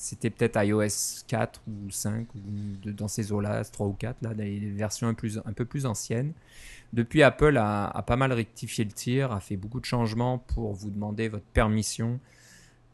C'était 0.02 0.30
peut-être 0.30 0.60
iOS 0.60 1.22
4 1.28 1.62
ou 1.68 1.88
5 1.88 2.26
ou 2.34 2.40
dans 2.90 3.06
ces 3.06 3.30
eaux-là, 3.30 3.64
3 3.64 3.86
ou 3.86 3.92
4, 3.92 4.16
là, 4.22 4.34
des 4.34 4.58
versions 4.58 5.06
un, 5.06 5.14
plus, 5.14 5.38
un 5.44 5.52
peu 5.52 5.64
plus 5.64 5.86
anciennes. 5.86 6.32
Depuis, 6.92 7.22
Apple 7.22 7.56
a, 7.56 8.02
pas 8.04 8.16
mal 8.16 8.32
rectifié 8.32 8.84
le 8.84 8.90
tir, 8.90 9.30
a 9.30 9.38
fait 9.38 9.56
beaucoup 9.56 9.78
de 9.78 9.84
changements 9.84 10.38
pour 10.38 10.72
vous 10.72 10.90
demander 10.90 11.28
votre 11.28 11.44
permission, 11.44 12.18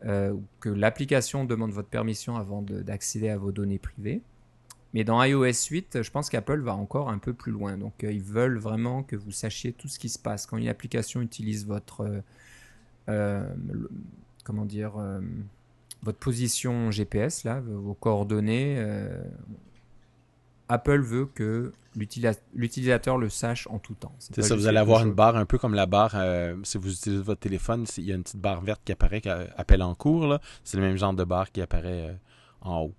euh, 0.04 0.34
que 0.60 0.68
l'application 0.68 1.46
demande 1.46 1.70
votre 1.72 1.88
permission 1.88 2.36
avant 2.36 2.60
d'accéder 2.60 3.30
à 3.30 3.38
vos 3.38 3.52
données 3.52 3.78
privées. 3.78 4.20
Mais 4.92 5.02
dans 5.02 5.22
iOS 5.24 5.70
8, 5.70 6.02
je 6.02 6.10
pense 6.10 6.28
qu'Apple 6.28 6.60
va 6.60 6.74
encore 6.74 7.08
un 7.08 7.18
peu 7.18 7.32
plus 7.32 7.52
loin. 7.52 7.78
Donc, 7.78 8.04
euh, 8.04 8.12
ils 8.12 8.22
veulent 8.22 8.58
vraiment 8.58 9.02
que 9.02 9.16
vous 9.16 9.32
sachiez 9.32 9.72
tout 9.72 9.88
ce 9.88 9.98
qui 9.98 10.10
se 10.10 10.18
passe. 10.18 10.44
Quand 10.44 10.58
une 10.58 10.68
application 10.68 11.22
utilise 11.22 11.66
votre, 11.66 12.22
euh, 13.08 13.48
comment 14.44 14.66
dire, 14.66 14.92
votre 16.02 16.18
position 16.18 16.90
GPS, 16.90 17.44
là, 17.44 17.60
vos 17.60 17.94
coordonnées, 17.94 18.78
Apple 20.68 21.00
veut 21.00 21.26
que 21.26 21.72
l'utilisateur 22.54 23.18
le 23.18 23.28
sache 23.28 23.66
en 23.70 23.78
tout 23.78 23.94
temps. 23.94 24.14
C'est 24.18 24.42
ça, 24.42 24.54
vous 24.54 24.66
allez 24.66 24.78
avoir 24.78 25.04
une 25.04 25.12
barre 25.12 25.36
un 25.36 25.46
peu 25.46 25.58
comme 25.58 25.74
la 25.74 25.86
barre, 25.86 26.12
euh, 26.14 26.54
si 26.62 26.78
vous 26.78 26.92
utilisez 26.92 27.22
votre 27.22 27.40
téléphone, 27.40 27.86
il 27.96 28.04
y 28.04 28.12
a 28.12 28.14
une 28.14 28.22
petite 28.22 28.40
barre 28.40 28.60
verte 28.60 28.82
qui 28.84 28.92
apparaît, 28.92 29.20
qui 29.20 29.28
appelle 29.28 29.82
en 29.82 29.94
cours. 29.94 30.38
C'est 30.64 30.76
le 30.76 30.82
même 30.82 30.96
genre 30.96 31.14
de 31.14 31.24
barre 31.24 31.50
qui 31.50 31.60
apparaît 31.60 32.10
euh, 32.10 32.14
en 32.60 32.82
haut. 32.82 32.94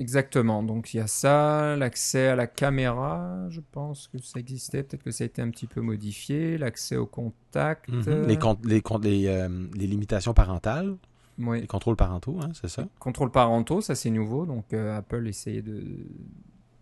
Exactement, 0.00 0.62
donc 0.62 0.94
il 0.94 0.98
y 0.98 1.00
a 1.00 1.08
ça, 1.08 1.74
l'accès 1.76 2.28
à 2.28 2.36
la 2.36 2.46
caméra, 2.46 3.46
je 3.50 3.60
pense 3.72 4.06
que 4.06 4.18
ça 4.18 4.38
existait, 4.38 4.84
peut-être 4.84 5.02
que 5.02 5.10
ça 5.10 5.24
a 5.24 5.26
été 5.26 5.42
un 5.42 5.50
petit 5.50 5.66
peu 5.66 5.80
modifié, 5.80 6.56
l'accès 6.56 6.96
au 6.96 7.06
contact. 7.06 7.88
Mhm. 7.88 8.28
les, 8.28 8.38
les, 8.62 9.26
euh, 9.26 9.66
les, 9.74 9.86
limitations 9.88 10.34
parentales. 10.34 10.96
Les 11.38 11.66
contrôles 11.66 11.96
parentaux, 11.96 12.38
hein, 12.42 12.50
c'est 12.60 12.68
ça? 12.68 12.88
Contrôles 12.98 13.30
parentaux, 13.30 13.80
ça 13.80 13.94
c'est 13.94 14.10
nouveau. 14.10 14.44
Donc 14.44 14.72
Apple 14.72 15.28
essayait 15.28 15.62
de, 15.62 15.84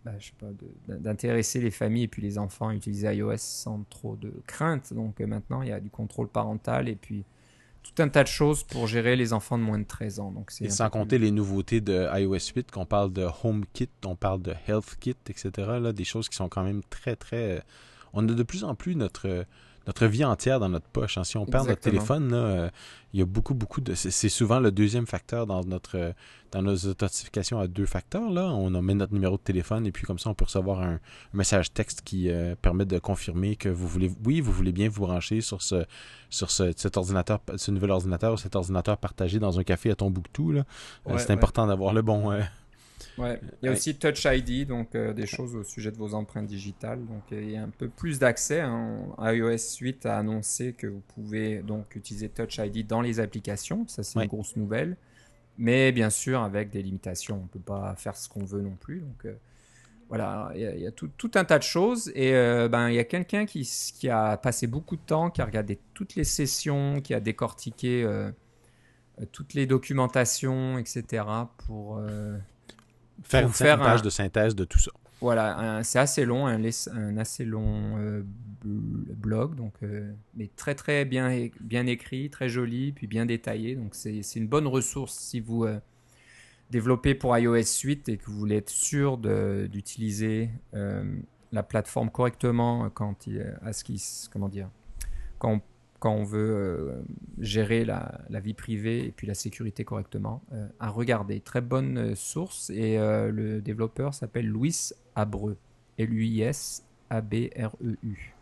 bah, 0.06 0.12
je 0.20 0.26
sais 0.26 0.34
pas, 0.38 0.46
d'intéresser 0.86 1.60
les 1.60 1.72
familles 1.72 2.04
et 2.04 2.08
puis 2.08 2.22
les 2.22 2.38
enfants 2.38 2.68
à 2.68 2.74
utiliser 2.74 3.12
iOS 3.12 3.38
sans 3.38 3.82
trop 3.90 4.14
de 4.14 4.32
crainte. 4.46 4.94
Donc 4.94 5.20
euh, 5.20 5.26
maintenant, 5.26 5.62
il 5.62 5.68
y 5.68 5.72
a 5.72 5.80
du 5.80 5.90
contrôle 5.90 6.28
parental 6.28 6.88
et 6.88 6.94
puis 6.94 7.24
tout 7.82 8.00
un 8.00 8.08
tas 8.08 8.22
de 8.22 8.28
choses 8.28 8.62
pour 8.62 8.86
gérer 8.86 9.16
les 9.16 9.32
enfants 9.32 9.58
de 9.58 9.64
moins 9.64 9.80
de 9.80 9.84
13 9.84 10.20
ans. 10.20 10.30
Donc 10.30 10.52
et 10.60 10.70
sans 10.70 10.90
compter 10.90 11.18
les 11.18 11.32
nouveautés 11.32 11.80
de 11.80 12.06
iOS 12.20 12.52
8, 12.54 12.70
qu'on 12.70 12.86
parle 12.86 13.12
de 13.12 13.26
HomeKit, 13.42 13.90
on 14.04 14.14
parle 14.14 14.42
de 14.42 14.54
HealthKit, 14.68 15.16
etc. 15.28 15.50
Là, 15.80 15.92
des 15.92 16.04
choses 16.04 16.28
qui 16.28 16.36
sont 16.36 16.48
quand 16.48 16.62
même 16.62 16.82
très, 16.88 17.16
très... 17.16 17.64
On 18.12 18.28
a 18.28 18.32
de 18.32 18.42
plus 18.44 18.62
en 18.62 18.76
plus 18.76 18.94
notre 18.94 19.44
notre 19.86 20.06
vie 20.06 20.24
entière 20.24 20.60
dans 20.60 20.68
notre 20.68 20.88
poche. 20.88 21.18
Hein. 21.18 21.24
Si 21.24 21.36
on 21.36 21.46
perd 21.46 21.68
notre 21.68 21.80
téléphone, 21.80 22.32
euh, 22.32 22.68
il 23.12 23.20
y 23.20 23.22
a 23.22 23.26
beaucoup, 23.26 23.54
beaucoup 23.54 23.80
de. 23.80 23.94
C'est 23.94 24.28
souvent 24.28 24.60
le 24.60 24.70
deuxième 24.70 25.06
facteur 25.06 25.46
dans 25.46 25.62
notre 25.64 26.14
dans 26.52 26.62
nos 26.62 26.76
authentifications 26.76 27.58
à 27.58 27.66
deux 27.66 27.86
facteurs. 27.86 28.30
Là, 28.30 28.46
on 28.46 28.70
met 28.82 28.94
notre 28.94 29.12
numéro 29.12 29.36
de 29.36 29.42
téléphone 29.42 29.86
et 29.86 29.92
puis 29.92 30.04
comme 30.04 30.18
ça, 30.18 30.30
on 30.30 30.34
peut 30.34 30.44
recevoir 30.44 30.80
un, 30.80 30.98
message 31.32 31.72
texte 31.72 32.02
qui 32.02 32.30
euh, 32.30 32.54
permet 32.60 32.84
de 32.84 32.98
confirmer 32.98 33.56
que 33.56 33.68
vous 33.68 33.86
voulez, 33.86 34.10
oui, 34.24 34.40
vous 34.40 34.52
voulez 34.52 34.72
bien 34.72 34.88
vous 34.88 35.06
brancher 35.06 35.40
sur 35.40 35.62
ce 35.62 35.84
sur 36.30 36.50
ce, 36.50 36.72
cet 36.76 36.96
ordinateur, 36.96 37.40
ce 37.56 37.70
nouvel 37.70 37.90
ordinateur 37.90 38.32
ou 38.32 38.36
cet 38.36 38.56
ordinateur 38.56 38.98
partagé 38.98 39.38
dans 39.38 39.58
un 39.58 39.64
café 39.64 39.90
à 39.90 39.94
Tombouctou. 39.94 40.52
Là. 40.52 40.64
Euh, 41.08 41.18
c'est 41.18 41.30
important 41.30 41.66
d'avoir 41.66 41.92
le 41.92 42.02
bon 42.02 42.32
Ouais. 43.18 43.40
Il 43.62 43.66
y 43.66 43.68
a 43.68 43.72
aussi 43.72 43.96
Touch 43.96 44.24
ID, 44.24 44.66
donc 44.66 44.94
euh, 44.94 45.12
des 45.12 45.26
choses 45.26 45.54
au 45.54 45.64
sujet 45.64 45.90
de 45.90 45.96
vos 45.96 46.14
empreintes 46.14 46.46
digitales. 46.46 47.04
Donc 47.06 47.22
euh, 47.32 47.42
il 47.42 47.50
y 47.50 47.56
a 47.56 47.62
un 47.62 47.70
peu 47.70 47.88
plus 47.88 48.18
d'accès. 48.18 48.60
Hein. 48.60 49.00
iOS 49.18 49.78
8 49.80 50.06
a 50.06 50.18
annoncé 50.18 50.72
que 50.72 50.86
vous 50.86 51.02
pouvez 51.14 51.62
donc 51.62 51.94
utiliser 51.96 52.28
Touch 52.28 52.58
ID 52.58 52.86
dans 52.86 53.00
les 53.00 53.20
applications. 53.20 53.86
Ça 53.88 54.02
c'est 54.02 54.20
une 54.20 54.28
grosse 54.28 54.56
nouvelle. 54.56 54.96
Mais 55.58 55.92
bien 55.92 56.10
sûr 56.10 56.42
avec 56.42 56.70
des 56.70 56.82
limitations. 56.82 57.38
On 57.38 57.42
ne 57.44 57.48
peut 57.48 57.58
pas 57.58 57.94
faire 57.96 58.16
ce 58.16 58.28
qu'on 58.28 58.44
veut 58.44 58.60
non 58.60 58.76
plus. 58.76 59.00
Donc 59.00 59.24
euh, 59.24 59.34
voilà, 60.08 60.52
il 60.54 60.60
y 60.60 60.66
a, 60.66 60.74
il 60.74 60.82
y 60.82 60.86
a 60.86 60.92
tout, 60.92 61.10
tout 61.16 61.30
un 61.34 61.44
tas 61.44 61.58
de 61.58 61.64
choses. 61.64 62.12
Et 62.14 62.34
euh, 62.34 62.68
ben, 62.68 62.90
il 62.90 62.94
y 62.94 62.98
a 62.98 63.04
quelqu'un 63.04 63.46
qui, 63.46 63.62
qui 63.98 64.10
a 64.10 64.36
passé 64.36 64.66
beaucoup 64.66 64.96
de 64.96 65.02
temps, 65.02 65.30
qui 65.30 65.40
a 65.40 65.46
regardé 65.46 65.78
toutes 65.94 66.14
les 66.16 66.24
sessions, 66.24 67.00
qui 67.00 67.14
a 67.14 67.20
décortiqué 67.20 68.06
toutes 69.32 69.54
les 69.54 69.64
documentations, 69.66 70.76
etc. 70.76 71.24
pour. 71.56 72.00
Faire 73.22 73.50
faire 73.54 73.78
page 73.78 74.00
un- 74.00 74.02
de 74.04 74.10
synthèse 74.10 74.54
de 74.54 74.64
tout 74.64 74.78
ça. 74.78 74.90
voilà, 75.20 75.58
un- 75.58 75.82
c'est 75.82 75.98
assez 75.98 76.24
long, 76.24 76.46
un, 76.46 76.62
un 76.92 77.16
assez 77.16 77.44
long 77.44 77.96
euh, 77.98 78.22
bl- 78.64 79.14
blog, 79.14 79.54
donc, 79.56 79.74
euh, 79.82 80.12
mais 80.36 80.50
très 80.56 80.74
très 80.74 81.04
bien, 81.04 81.48
bien 81.60 81.86
écrit, 81.86 82.30
très 82.30 82.48
joli, 82.48 82.92
puis 82.92 83.06
bien 83.06 83.26
détaillé. 83.26 83.74
Donc 83.76 83.94
c'est 83.94 84.20
une 84.36 84.48
bonne 84.48 84.66
ressource 84.66 85.14
si 85.18 85.40
vous 85.40 85.64
euh, 85.64 85.78
développez 86.70 87.14
pour 87.14 87.36
iOS 87.36 87.80
8 87.84 88.08
et 88.08 88.16
que 88.18 88.26
vous 88.26 88.38
voulez 88.38 88.56
être 88.56 88.70
sûr 88.70 89.18
d'utiliser 89.18 90.50
la 91.52 91.62
plateforme 91.62 92.10
correctement 92.10 92.90
quand 92.90 93.26
il, 93.26 93.56
à 93.62 93.72
ce 93.72 93.84
qui, 93.84 94.02
comment 94.32 94.48
dire, 94.48 94.68
quand 95.38 95.52
on, 95.54 95.60
quand 96.06 96.12
on 96.12 96.22
veut 96.22 96.54
euh, 96.54 97.02
gérer 97.40 97.84
la, 97.84 98.20
vie 98.38 98.54
privée 98.54 99.04
et 99.04 99.10
puis 99.10 99.26
la 99.26 99.34
sécurité 99.34 99.84
correctement. 99.84 100.40
euh, 100.52 100.68
à 100.78 100.88
regarder, 100.88 101.40
très 101.40 101.60
bonne 101.60 101.98
euh, 101.98 102.14
source 102.14 102.70
et 102.70 102.96
euh, 102.96 103.32
le 103.32 103.60
développeur 103.60 104.14
s'appelle 104.14 104.46
Louis 104.46 104.92
Abreu, 105.16 105.56
L-U-I-S 105.98 106.84
A-B-R-E-U. 107.10 108.36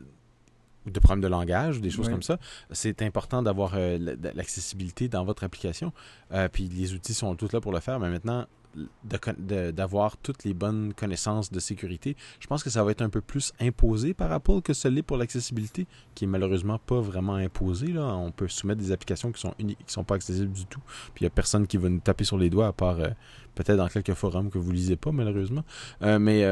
de 0.87 0.98
problèmes 1.01 1.22
de 1.22 1.29
langage, 1.29 1.79
ou 1.79 1.81
des 1.81 1.90
choses 1.90 2.07
comme 2.14 2.22
ça. 2.25 2.38
C'est 2.72 3.03
important 3.03 3.40
d'avoir 3.40 3.75
euh, 3.77 3.98
l'accessibilité 4.35 5.07
dans 5.09 5.25
votre 5.25 5.44
application. 5.44 5.92
Euh, 6.33 6.48
puis 6.48 6.64
les 6.68 6.92
outils 6.92 7.14
sont 7.14 7.37
tous 7.37 7.53
là 7.53 7.61
pour 7.61 7.72
le 7.72 7.79
faire, 7.79 8.01
mais 8.01 8.11
maintenant, 8.11 8.46
d'avoir 9.04 10.16
toutes 10.16 10.44
les 10.44 10.54
bonnes 10.54 10.94
connaissances 10.94 11.50
de 11.50 11.61
sécurité, 11.61 12.16
je 12.40 12.46
pense 12.46 12.62
que 12.62 12.70
ça 12.70 12.82
va 12.82 12.90
être 12.90 13.02
un 13.02 13.11
peu 13.11 13.20
plus 13.20 13.52
imposé 13.61 14.14
par 14.14 14.32
Apple 14.32 14.62
que 14.62 14.72
ce 14.72 14.88
l'est 14.88 15.02
pour 15.02 15.16
l'accessibilité, 15.16 15.87
qui 16.14 16.24
est 16.24 16.28
malheureusement 16.28 16.78
pas 16.78 17.00
vraiment 17.00 17.35
imposé. 17.35 17.88
Là. 17.88 18.14
On 18.16 18.32
peut 18.32 18.48
soumettre 18.48 18.80
des 18.80 18.92
applications 18.92 19.32
qui 19.32 19.40
sont 19.40 19.54
uniques, 19.58 19.85
qui 19.87 19.92
sont 19.92 20.04
pas 20.04 20.14
accessibles 20.14 20.52
du 20.52 20.66
tout. 20.66 20.80
Puis 21.14 21.22
il 21.22 21.24
y 21.24 21.26
a 21.26 21.30
personne 21.30 21.66
qui 21.66 21.76
va 21.76 21.88
nous 21.88 22.00
taper 22.00 22.24
sur 22.24 22.38
les 22.38 22.50
doigts, 22.50 22.68
à 22.68 22.72
part 22.72 23.00
euh, 23.00 23.08
peut-être 23.54 23.76
dans 23.76 23.88
quelques 23.88 24.14
forums 24.14 24.50
que 24.50 24.58
vous 24.58 24.72
lisez 24.72 24.96
pas, 24.96 25.12
malheureusement. 25.12 25.64
Euh, 26.02 26.18
mais 26.18 26.44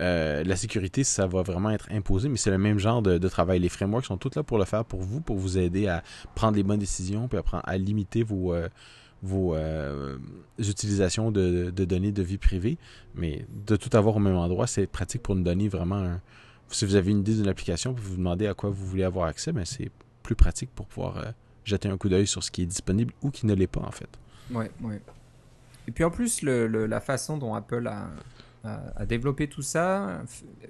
euh, 0.00 0.44
la 0.44 0.56
sécurité, 0.56 1.02
ça 1.04 1.26
va 1.26 1.42
vraiment 1.42 1.70
être 1.70 1.88
imposé, 1.90 2.28
mais 2.28 2.36
c'est 2.36 2.50
le 2.50 2.58
même 2.58 2.78
genre 2.78 3.02
de, 3.02 3.28
travail. 3.28 3.58
Les 3.58 3.68
frameworks 3.68 4.06
sont 4.06 4.16
tous 4.16 4.34
là 4.36 4.42
pour 4.42 4.58
le 4.58 4.64
faire 4.64 4.84
pour 4.84 5.02
vous, 5.02 5.20
pour 5.20 5.36
vous 5.36 5.58
aider 5.58 5.88
à 5.88 6.02
prendre 6.34 6.56
les 6.56 6.62
bonnes 6.62 6.78
décisions, 6.78 7.28
puis 7.28 7.38
à, 7.38 7.58
à 7.58 7.76
limiter 7.76 8.22
vos, 8.22 8.54
vos 9.22 9.54
euh, 9.54 10.18
utilisations 10.58 11.30
de, 11.30 11.70
données 11.70 12.12
de 12.12 12.22
vie 12.22 12.38
privée. 12.38 12.78
Mais 13.14 13.44
de 13.66 13.76
tout 13.76 13.94
avoir 13.96 14.16
au 14.16 14.20
même 14.20 14.36
endroit, 14.36 14.66
c'est 14.66 14.86
pratique 14.86 15.22
pour 15.22 15.34
nous 15.34 15.42
donner 15.42 15.68
vraiment 15.68 15.96
un... 15.96 16.20
Si 16.70 16.84
vous 16.84 16.96
avez 16.96 17.10
une 17.10 17.20
idée 17.20 17.34
d'une 17.34 17.48
application, 17.48 17.92
vous 17.92 18.02
vous 18.02 18.16
demandez 18.16 18.46
à 18.46 18.54
quoi 18.54 18.68
vous 18.68 18.86
voulez 18.86 19.04
avoir 19.04 19.26
accès, 19.26 19.52
mais 19.52 19.64
c'est 19.64 19.90
plus 20.22 20.34
pratique 20.34 20.70
pour 20.74 20.86
pouvoir 20.86 21.16
euh, 21.16 21.30
jeter 21.64 21.88
un 21.88 21.96
coup 21.96 22.10
d'œil 22.10 22.26
sur 22.26 22.44
ce 22.44 22.50
qui 22.50 22.62
est 22.62 22.66
disponible 22.66 23.12
ou 23.22 23.30
qui 23.30 23.46
ne 23.46 23.54
l'est 23.54 23.66
pas, 23.66 23.80
en 23.80 23.90
fait. 23.90 24.10
Ouais, 24.50 24.70
ouais. 24.82 25.00
Et 25.86 25.90
puis 25.90 26.04
en 26.04 26.10
plus, 26.10 26.42
la 26.42 27.00
façon 27.00 27.38
dont 27.38 27.54
Apple 27.54 27.88
a, 27.88 29.06
développé 29.06 29.48
tout 29.48 29.62
ça 29.62 30.20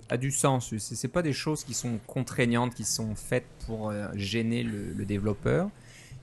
a 0.09 0.17
du 0.17 0.31
sens. 0.31 0.73
C'est 0.79 0.95
c'est 0.95 1.09
pas 1.09 1.23
des 1.23 1.33
choses 1.33 1.65
qui 1.65 1.75
sont 1.75 1.99
contraignantes, 2.07 2.73
qui 2.73 2.85
sont 2.85 3.17
faites 3.17 3.47
pour 3.67 3.91
euh, 3.91 4.07
gêner 4.15 4.63
le 4.63 5.05
développeur. 5.05 5.71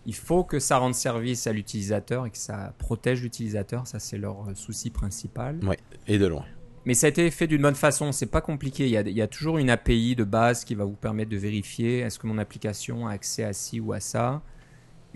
Il 0.06 0.16
faut 0.16 0.44
que 0.44 0.60
ça 0.60 0.78
rende 0.78 0.94
service 0.94 1.48
à 1.48 1.54
l'utilisateur 1.54 2.26
et 2.26 2.30
que 2.30 2.38
ça 2.38 2.74
protège 2.78 3.22
l'utilisateur. 3.22 3.88
Ça, 3.88 4.00
c'est 4.00 4.18
leur 4.18 4.48
euh, 4.48 4.56
souci 4.56 4.90
principal. 4.90 5.60
Et 6.08 6.18
de 6.18 6.28
loin. 6.28 6.46
Mais 6.86 6.94
ça 6.94 7.08
a 7.08 7.10
été 7.10 7.32
fait 7.32 7.48
d'une 7.48 7.64
bonne 7.64 7.76
façon, 7.76 8.12
c'est 8.12 8.28
pas 8.28 8.42
compliqué. 8.42 8.86
Il 8.86 8.92
y, 8.92 8.98
a, 8.98 9.02
il 9.02 9.16
y 9.16 9.22
a 9.22 9.28
toujours 9.28 9.58
une 9.58 9.72
API 9.72 10.16
de 10.16 10.24
base 10.24 10.64
qui 10.64 10.76
va 10.76 10.86
vous 10.86 10.96
permettre 10.96 11.32
de 11.32 11.38
vérifier 11.38 12.00
est-ce 12.00 12.20
que 12.20 12.28
mon 12.28 12.38
application 12.38 13.08
a 13.08 13.12
accès 13.12 13.44
à 13.44 13.54
ci 13.54 13.80
ou 13.80 13.92
à 13.92 14.00
ça? 14.00 14.44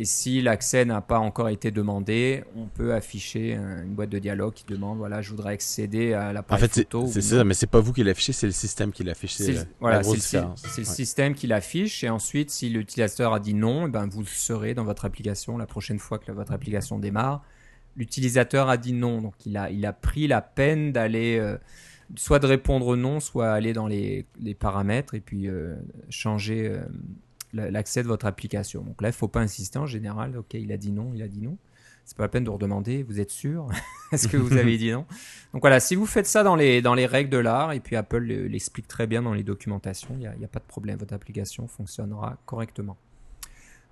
Et 0.01 0.05
si 0.05 0.41
l'accès 0.41 0.85
n'a 0.85 1.01
pas 1.01 1.19
encore 1.19 1.49
été 1.49 1.71
demandé, 1.71 2.45
on 2.55 2.67
peut 2.67 2.93
afficher 2.93 3.55
un- 3.55 3.83
une 3.83 3.93
boîte 3.95 4.09
de 4.09 4.17
dialogue 4.17 4.53
qui 4.53 4.63
demande 4.63 4.97
voilà, 4.97 5.21
je 5.21 5.29
voudrais 5.31 5.51
accéder 5.53 6.13
à 6.13 6.29
En 6.29 6.31
l'appareil 6.31 6.61
fait, 6.69 6.73
c'est 6.73 6.81
photo. 6.83 7.05
c'est 7.07 7.19
ça, 7.21 7.43
mais 7.43 7.53
c'est 7.53 7.67
pas 7.67 7.81
vous 7.81 7.91
qui 7.91 8.03
l'affichez, 8.05 8.31
c'est 8.31 8.45
le 8.45 8.53
système 8.53 8.93
qui 8.93 9.03
l'affiche. 9.03 9.33
C'est 9.35 9.47
le- 9.51 9.53
la- 9.59 9.65
voilà, 9.81 9.95
la 9.97 10.01
le, 10.03 10.09
le 10.83 10.85
système 10.95 11.33
qui 11.35 11.47
l'affiche. 11.47 12.01
Et 12.05 12.09
ensuite, 12.09 12.49
si 12.49 12.69
l'utilisateur 12.69 13.33
a 13.33 13.41
dit 13.41 13.53
non, 13.53 13.87
eh 13.87 13.89
ben, 13.89 14.07
vous 14.07 14.21
le 14.21 14.25
serez 14.25 14.73
dans 14.73 14.85
votre 14.85 15.03
application 15.03 15.57
la 15.57 15.65
prochaine 15.67 15.99
fois 15.99 16.17
que 16.17 16.31
votre 16.31 16.53
application 16.53 16.97
démarre. 16.97 17.43
L'utilisateur 17.97 18.69
a 18.69 18.77
dit 18.77 18.93
non. 18.93 19.21
Donc, 19.21 19.33
il 19.45 19.57
a, 19.57 19.69
il 19.69 19.85
a 19.85 19.91
pris 19.91 20.27
la 20.27 20.41
peine 20.41 20.93
d'aller, 20.93 21.37
euh, 21.39 21.57
soit 22.15 22.39
de 22.39 22.47
répondre 22.47 22.95
non, 22.95 23.19
soit 23.19 23.51
aller 23.51 23.73
dans 23.73 23.87
les, 23.87 24.25
les 24.39 24.53
paramètres 24.55 25.13
et 25.13 25.19
puis 25.19 25.49
euh, 25.49 25.75
changer 26.09 26.69
euh, 26.69 26.77
la- 26.77 26.87
l'accès 27.53 28.03
de 28.03 28.07
votre 28.07 28.25
application. 28.25 28.81
Donc 28.81 29.01
là, 29.01 29.09
il 29.09 29.11
ne 29.11 29.15
faut 29.15 29.27
pas 29.27 29.41
insister 29.41 29.79
en 29.79 29.85
général. 29.85 30.37
OK, 30.37 30.53
il 30.53 30.71
a 30.71 30.77
dit 30.77 30.91
non, 30.91 31.11
il 31.13 31.21
a 31.21 31.27
dit 31.27 31.41
non. 31.41 31.57
C'est 32.05 32.17
pas 32.17 32.23
la 32.23 32.29
peine 32.29 32.43
de 32.43 32.49
redemander. 32.49 33.03
Vous 33.03 33.19
êtes 33.19 33.29
sûr? 33.29 33.67
Est-ce 34.11 34.27
que 34.27 34.37
vous 34.37 34.53
avez 34.53 34.77
dit 34.77 34.91
non? 34.91 35.05
Donc 35.53 35.61
voilà, 35.61 35.79
si 35.79 35.95
vous 35.95 36.07
faites 36.07 36.25
ça 36.25 36.41
dans 36.41 36.55
les, 36.55 36.81
règles 37.05 37.29
de 37.29 37.37
l'art, 37.37 37.71
et 37.71 37.79
puis 37.79 37.95
Apple 37.95 38.17
le- 38.17 38.47
l'explique 38.47 38.87
très 38.87 39.05
bien 39.05 39.21
dans 39.21 39.33
les 39.33 39.43
documentations, 39.43 40.15
il 40.19 40.31
n'y 40.37 40.45
a, 40.45 40.47
pas 40.47 40.59
de 40.59 40.65
problème, 40.65 40.97
votre 40.97 41.13
application 41.13 41.67
fonctionnera 41.67 42.37
correctement. 42.45 42.97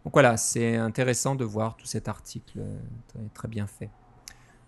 Donc 0.03 0.13
voilà, 0.13 0.37
c'est 0.37 0.77
intéressant 0.77 1.35
de 1.35 1.45
voir 1.45 1.75
tout 1.75 1.85
cet 1.85 2.07
article 2.07 2.59
euh, 2.59 3.21
très 3.33 3.47
bien 3.47 3.67
fait. 3.67 3.89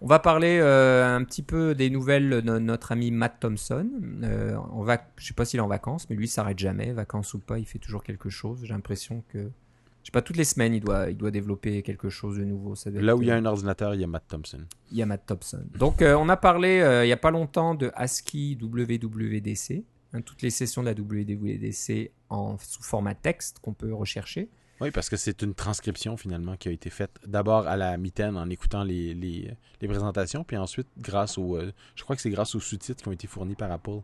On 0.02 0.08
va 0.08 0.20
parler 0.20 0.60
euh, 0.62 1.06
un 1.06 1.24
petit 1.26 1.42
peu 1.44 1.76
des 1.76 1.90
nouvelles 1.90 2.30
de 2.42 2.60
notre 2.60 2.92
ami 2.94 3.12
Matt 3.12 3.40
Thompson. 3.42 3.90
Euh, 4.24 4.56
en 4.56 4.84
vac- 4.84 5.12
je 5.18 5.28
sais 5.28 5.34
pas 5.34 5.44
s'il 5.44 5.60
est 5.60 5.64
en 5.64 5.68
vacances, 5.68 6.10
mais 6.10 6.16
lui, 6.16 6.26
il 6.26 6.30
s'arrête 6.30 6.58
jamais, 6.58 6.94
vacances 6.94 7.34
ou 7.34 7.40
pas, 7.40 7.60
il 7.60 7.66
fait 7.66 7.80
toujours 7.80 8.04
quelque 8.04 8.30
chose. 8.30 8.60
J'ai 8.64 8.74
l'impression 8.74 9.24
que, 9.28 9.40
je 9.40 10.06
sais 10.06 10.12
pas, 10.14 10.22
toutes 10.22 10.38
les 10.38 10.46
semaines, 10.46 10.74
il 10.74 10.80
doit, 10.80 11.10
il 11.10 11.18
doit 11.18 11.32
développer 11.32 11.82
quelque 11.84 12.10
chose 12.10 12.38
de 12.38 12.46
nouveau. 12.46 12.76
Ça 12.76 12.90
Là 12.92 13.16
où 13.18 13.22
il 13.22 13.28
y 13.28 13.32
a 13.32 13.36
euh, 13.36 13.40
un 13.40 13.46
ordinateur, 13.46 13.94
il 13.94 14.00
y 14.00 14.04
a 14.06 14.08
Matt 14.08 14.24
Thompson. 14.30 14.62
il 14.90 14.98
y 14.98 15.02
a 15.02 15.06
Matt 15.06 15.26
Thompson. 15.26 15.64
Donc, 15.78 16.02
euh, 16.02 16.16
on 16.16 16.30
a 16.30 16.38
parlé 16.38 16.78
il 17.04 17.08
n'y 17.08 17.12
a 17.14 17.18
pas 17.18 17.32
longtemps 17.32 17.76
de 17.76 17.92
ASCII 17.94 18.58
WWDC, 18.62 19.84
hein, 20.14 20.22
toutes 20.22 20.42
les 20.44 20.50
sessions 20.50 20.82
de 20.82 20.88
la 20.88 20.94
WWDC 20.94 22.12
en, 22.30 22.58
sous 22.58 22.84
format 22.84 23.16
texte 23.16 23.60
qu'on 23.60 23.74
peut 23.74 23.94
rechercher. 23.94 24.48
Oui, 24.82 24.92
parce 24.92 25.10
que 25.10 25.18
c'est 25.18 25.42
une 25.42 25.54
transcription 25.54 26.16
finalement 26.18 26.56
qui 26.56 26.70
a 26.70 26.72
été 26.72 26.90
faite 26.90 27.12
d'abord 27.26 27.68
à 27.68 27.76
la 27.76 27.98
mitaine 27.98 28.38
en 28.38 28.50
écoutant 28.50 28.84
les, 28.84 29.14
les, 29.14 29.52
les 29.82 29.88
présentations, 29.88 30.44
puis 30.44 30.58
ensuite 30.58 30.88
grâce 30.98 31.38
au, 31.38 31.58
euh, 31.58 31.72
je 31.96 32.04
crois 32.04 32.16
que 32.16 32.22
c'est 32.22 32.30
grâce 32.30 32.56
aux 32.56 32.60
sous-titres 32.60 33.02
qui 33.04 33.10
ont 33.10 33.12
été 33.12 33.28
fournis 33.28 33.56
par 33.56 33.72
Apple, 33.72 34.00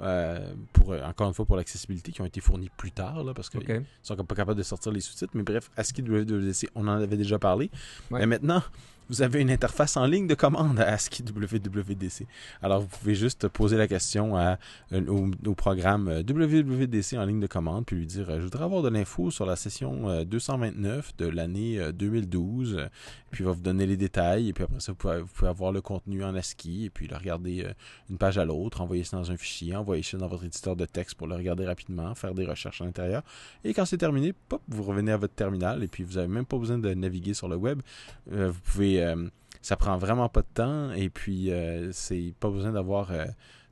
euh, 0.00 0.52
pour 0.72 0.92
euh, 0.92 1.02
encore 1.02 1.28
une 1.28 1.34
fois 1.34 1.44
pour 1.44 1.56
l'accessibilité, 1.56 2.10
qui 2.10 2.20
ont 2.20 2.24
été 2.24 2.40
fournis 2.40 2.70
plus 2.76 2.90
tard, 2.90 3.22
là, 3.22 3.32
parce 3.34 3.48
qu'ils 3.50 3.60
Ok. 3.60 3.82
sont 4.02 4.16
pas 4.16 4.34
capables 4.34 4.58
de 4.58 4.64
sortir 4.64 4.90
les 4.92 5.00
sous-titres. 5.00 5.32
Mais 5.34 5.42
bref, 5.44 5.70
ASCII 5.76 6.02
WWDC, 6.02 6.68
on 6.74 6.88
en 6.88 6.92
avait 7.00 7.16
déjà 7.16 7.38
parlé. 7.38 7.70
Ouais. 8.10 8.20
Mais 8.20 8.26
maintenant, 8.26 8.62
vous 9.08 9.22
avez 9.22 9.40
une 9.40 9.50
interface 9.50 9.96
en 9.96 10.06
ligne 10.06 10.26
de 10.26 10.34
commande 10.34 10.80
à 10.80 10.92
ASCII 10.92 11.22
WWDC. 11.22 12.26
Alors, 12.62 12.80
vous 12.80 12.88
pouvez 12.88 13.14
juste 13.14 13.48
poser 13.48 13.76
la 13.76 13.86
question 13.86 14.36
à, 14.36 14.58
euh, 14.92 15.06
au, 15.06 15.54
programme 15.54 16.08
euh, 16.08 16.22
WWDC 16.22 17.16
en 17.16 17.24
ligne 17.24 17.40
de 17.40 17.46
commande, 17.46 17.86
puis 17.86 17.96
lui 17.96 18.06
dire 18.06 18.26
Je 18.38 18.44
voudrais 18.44 18.64
avoir 18.64 18.82
de 18.82 18.88
l'info 18.88 19.30
sur 19.30 19.46
la 19.46 19.56
session 19.56 20.24
229 20.24 21.16
de 21.18 21.26
l'année 21.26 21.80
2012. 21.92 22.88
Puis 23.34 23.42
il 23.42 23.46
va 23.46 23.52
vous 23.52 23.60
donner 23.60 23.86
les 23.86 23.96
détails, 23.96 24.48
et 24.48 24.52
puis 24.52 24.64
après 24.64 24.78
ça, 24.80 24.92
vous 24.92 25.26
pouvez, 25.26 25.48
avoir 25.48 25.72
le 25.72 25.80
contenu 25.80 26.22
en 26.24 26.34
ASCII, 26.34 26.86
et 26.86 26.90
puis 26.90 27.08
le 27.08 27.16
regarder 27.16 27.66
une 28.08 28.16
page 28.16 28.38
à 28.38 28.44
l'autre, 28.44 28.80
envoyer 28.80 29.02
ça 29.02 29.16
dans 29.16 29.30
un 29.30 29.36
fichier, 29.36 29.74
envoyer 29.74 30.02
ça 30.02 30.16
dans 30.16 30.28
votre 30.28 30.44
éditeur 30.44 30.76
de 30.76 30.84
texte 30.84 31.16
pour 31.16 31.26
le 31.26 31.34
regarder 31.34 31.66
rapidement, 31.66 32.14
faire 32.14 32.34
des 32.34 32.46
recherches 32.46 32.80
à 32.80 32.84
l'intérieur. 32.84 33.22
Et 33.64 33.74
quand 33.74 33.84
c'est 33.84 33.98
terminé, 33.98 34.32
pop, 34.32 34.62
vous 34.68 34.84
revenez 34.84 35.12
à 35.12 35.16
votre 35.16 35.34
terminal, 35.34 35.82
et 35.82 35.88
puis 35.88 36.04
vous 36.04 36.14
n'avez 36.14 36.28
même 36.28 36.46
pas 36.46 36.58
besoin 36.58 36.78
de 36.78 36.94
naviguer 36.94 37.34
sur 37.34 37.48
le 37.48 37.56
web. 37.56 37.82
vous 38.26 38.60
pouvez 38.64 39.02
euh, 39.02 39.28
ça 39.62 39.76
prend 39.76 39.96
vraiment 39.96 40.28
pas 40.28 40.42
de 40.42 40.46
temps 40.52 40.92
et 40.92 41.08
puis 41.08 41.50
euh, 41.50 41.90
c'est 41.92 42.34
pas 42.38 42.50
besoin 42.50 42.72
d'avoir 42.72 43.10
euh, 43.10 43.24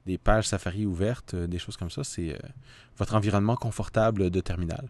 des 0.06 0.18
pages 0.18 0.48
Safari 0.48 0.86
ouvertes, 0.86 1.34
des 1.34 1.58
choses 1.58 1.76
comme 1.76 1.90
ça. 1.90 2.02
C'est 2.02 2.36
votre 2.96 3.14
environnement 3.14 3.56
confortable 3.56 4.30
de 4.30 4.40
terminal. 4.40 4.88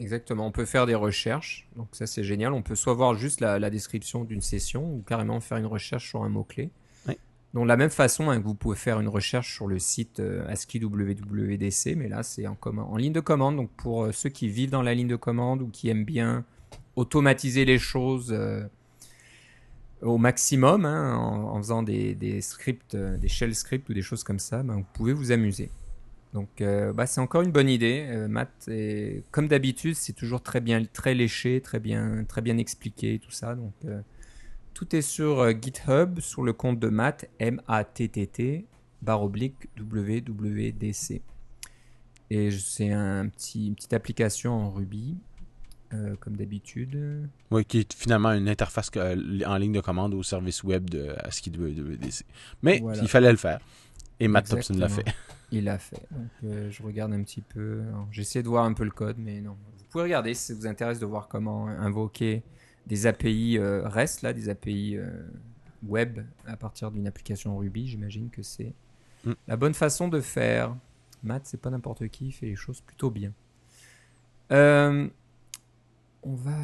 Exactement, 0.00 0.46
on 0.46 0.50
peut 0.50 0.64
faire 0.64 0.86
des 0.86 0.94
recherches, 0.94 1.68
donc 1.76 1.88
ça 1.92 2.06
c'est 2.06 2.24
génial. 2.24 2.52
On 2.52 2.62
peut 2.62 2.74
soit 2.74 2.94
voir 2.94 3.14
juste 3.14 3.40
la, 3.40 3.70
description 3.70 4.24
d'une 4.24 4.40
session 4.40 4.82
ou 4.82 5.02
carrément 5.06 5.40
faire 5.40 5.58
une 5.58 5.66
recherche 5.66 6.08
sur 6.08 6.24
un 6.24 6.28
mot-clé. 6.28 6.70
Donc 7.52 7.64
de 7.64 7.68
la 7.68 7.76
même 7.76 7.90
façon 7.90 8.30
hein, 8.30 8.40
que 8.40 8.44
vous 8.44 8.54
pouvez 8.54 8.76
faire 8.76 9.00
une 9.00 9.08
recherche 9.08 9.52
sur 9.52 9.66
le 9.66 9.80
site 9.80 10.22
ASCII 10.48 10.84
WWDC, 10.84 11.96
mais 11.96 12.08
là 12.08 12.22
c'est 12.22 12.46
en, 12.46 12.56
en, 12.64 12.96
ligne 12.96 13.12
de 13.12 13.20
commande. 13.20 13.56
Donc 13.56 13.70
pour 13.76 14.14
ceux 14.14 14.28
qui 14.28 14.48
vivent 14.48 14.70
dans 14.70 14.82
la 14.82 14.94
ligne 14.94 15.08
de 15.08 15.16
commande 15.16 15.60
ou 15.60 15.66
qui 15.66 15.88
aiment 15.88 16.04
bien 16.04 16.44
automatiser 16.94 17.64
les 17.64 17.78
choses 17.78 18.32
au 20.02 20.18
maximum, 20.18 20.84
hein, 20.84 21.16
en, 21.16 21.56
faisant 21.58 21.82
des, 21.82 22.40
scripts, 22.40 22.94
euh, 22.94 23.16
des 23.16 23.28
shell 23.28 23.54
scripts 23.54 23.88
ou 23.88 23.94
des 23.94 24.02
choses 24.02 24.24
comme 24.24 24.38
ça, 24.38 24.62
ben, 24.62 24.76
vous 24.76 24.86
pouvez 24.92 25.12
vous 25.12 25.32
amuser. 25.32 25.70
Donc, 26.32 26.60
euh, 26.60 26.92
bah, 26.92 27.06
c'est 27.06 27.20
encore 27.20 27.42
une 27.42 27.50
bonne 27.50 27.68
idée. 27.68 28.06
Euh, 28.08 28.28
Matt, 28.28 28.70
comme 29.30 29.48
d'habitude, 29.48 29.94
c'est 29.96 30.12
toujours 30.12 30.42
très 30.42 30.60
bien, 30.60 30.84
très 30.84 31.14
léché, 31.14 31.60
très 31.60 31.80
bien, 31.80 32.24
très 32.24 32.40
bien 32.40 32.58
expliqué, 32.58 33.18
tout 33.18 33.32
ça. 33.32 33.54
Donc, 33.54 33.74
tout 34.74 34.94
est 34.94 35.02
sur 35.02 35.50
GitHub, 35.60 36.20
sur 36.20 36.42
le 36.42 36.52
compte 36.52 36.78
de 36.78 36.88
Matt, 36.88 37.28
M-A-T-T-T, 37.38 38.66
barre 39.02 39.22
oblique 39.22 39.68
WWDC. 39.78 41.22
Et 42.32 42.50
c'est 42.52 42.92
un 42.92 43.28
petit, 43.28 43.66
une 43.66 43.74
petite 43.74 43.92
application 43.92 44.52
en 44.52 44.70
Ruby. 44.70 45.16
Euh, 45.92 46.14
comme 46.20 46.36
d'habitude. 46.36 47.28
Oui, 47.50 47.64
qui 47.64 47.78
est 47.80 47.92
finalement 47.92 48.30
une 48.30 48.48
interface 48.48 48.92
en 48.96 49.56
ligne 49.56 49.72
de 49.72 49.80
commande 49.80 50.14
au 50.14 50.22
service 50.22 50.62
web 50.62 50.88
de 50.88 51.16
ASCII 51.18 51.50
WWDC. 51.50 52.24
Mais 52.62 52.80
il 53.02 53.08
fallait 53.08 53.32
le 53.32 53.36
faire. 53.36 53.58
Et 54.20 54.28
Matt 54.28 54.48
Thompson 54.48 54.74
l'a 54.74 54.88
fait. 54.88 55.04
Il 55.52 55.64
l'a 55.64 55.78
fait. 55.78 56.06
Donc, 56.12 56.28
euh, 56.44 56.70
je 56.70 56.82
regarde 56.82 57.12
un 57.12 57.22
petit 57.24 57.40
peu. 57.40 57.82
J'essaie 58.12 58.42
de 58.42 58.48
voir 58.48 58.64
un 58.64 58.72
peu 58.72 58.84
le 58.84 58.90
code, 58.90 59.16
mais 59.18 59.40
non. 59.40 59.56
Vous 59.78 59.84
pouvez 59.90 60.04
regarder 60.04 60.34
si 60.34 60.46
ça 60.46 60.54
vous 60.54 60.66
intéresse 60.66 61.00
de 61.00 61.06
voir 61.06 61.26
comment 61.26 61.66
invoquer 61.66 62.44
des 62.86 63.06
API 63.06 63.58
euh, 63.58 63.88
REST, 63.88 64.22
là, 64.22 64.32
des 64.32 64.48
API 64.48 64.96
web 65.86 66.20
à 66.46 66.56
partir 66.56 66.92
d'une 66.92 67.08
application 67.08 67.56
Ruby. 67.56 67.88
J'imagine 67.88 68.30
que 68.30 68.42
c'est 68.42 68.74
mm. 69.24 69.32
la 69.48 69.56
bonne 69.56 69.74
façon 69.74 70.06
de 70.06 70.20
faire. 70.20 70.76
Matt, 71.22 71.46
c'est 71.46 71.60
pas 71.60 71.70
n'importe 71.70 72.06
qui, 72.08 72.28
il 72.28 72.32
fait 72.32 72.46
les 72.46 72.56
choses 72.56 72.80
plutôt 72.80 73.10
bien. 73.10 73.32
Euh, 74.52 75.08
on 76.22 76.34
va. 76.34 76.56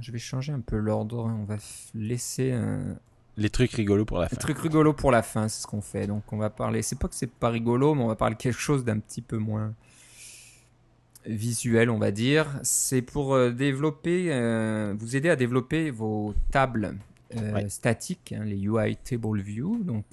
Je 0.00 0.12
vais 0.12 0.18
changer 0.18 0.52
un 0.52 0.60
peu 0.60 0.76
l'ordre. 0.76 1.24
On 1.24 1.44
va 1.44 1.56
laisser 1.94 2.52
un. 2.52 2.98
Les 3.36 3.50
trucs 3.50 3.72
rigolos 3.72 4.04
pour 4.04 4.18
la 4.18 4.28
fin. 4.28 4.36
Les 4.36 4.40
trucs 4.40 4.58
rigolos 4.58 4.92
pour 4.92 5.10
la 5.10 5.22
fin, 5.22 5.48
c'est 5.48 5.62
ce 5.62 5.66
qu'on 5.66 5.80
fait. 5.80 6.06
Donc 6.06 6.32
on 6.32 6.36
va 6.36 6.50
parler. 6.50 6.82
C'est 6.82 6.98
pas 6.98 7.08
que 7.08 7.14
c'est 7.14 7.30
pas 7.30 7.48
rigolo, 7.48 7.94
mais 7.94 8.02
on 8.02 8.08
va 8.08 8.16
parler 8.16 8.36
quelque 8.36 8.58
chose 8.58 8.84
d'un 8.84 8.98
petit 8.98 9.22
peu 9.22 9.38
moins 9.38 9.74
visuel, 11.26 11.90
on 11.90 11.98
va 11.98 12.10
dire. 12.10 12.46
C'est 12.62 13.02
pour 13.02 13.34
euh, 13.34 13.50
développer, 13.50 14.26
euh, 14.30 14.94
vous 14.96 15.16
aider 15.16 15.30
à 15.30 15.36
développer 15.36 15.90
vos 15.90 16.34
tables 16.50 16.96
euh, 17.36 17.68
statiques, 17.68 18.34
hein, 18.36 18.44
les 18.44 18.56
UI 18.56 18.96
Table 18.96 19.40
View. 19.40 19.82
Donc 19.82 20.04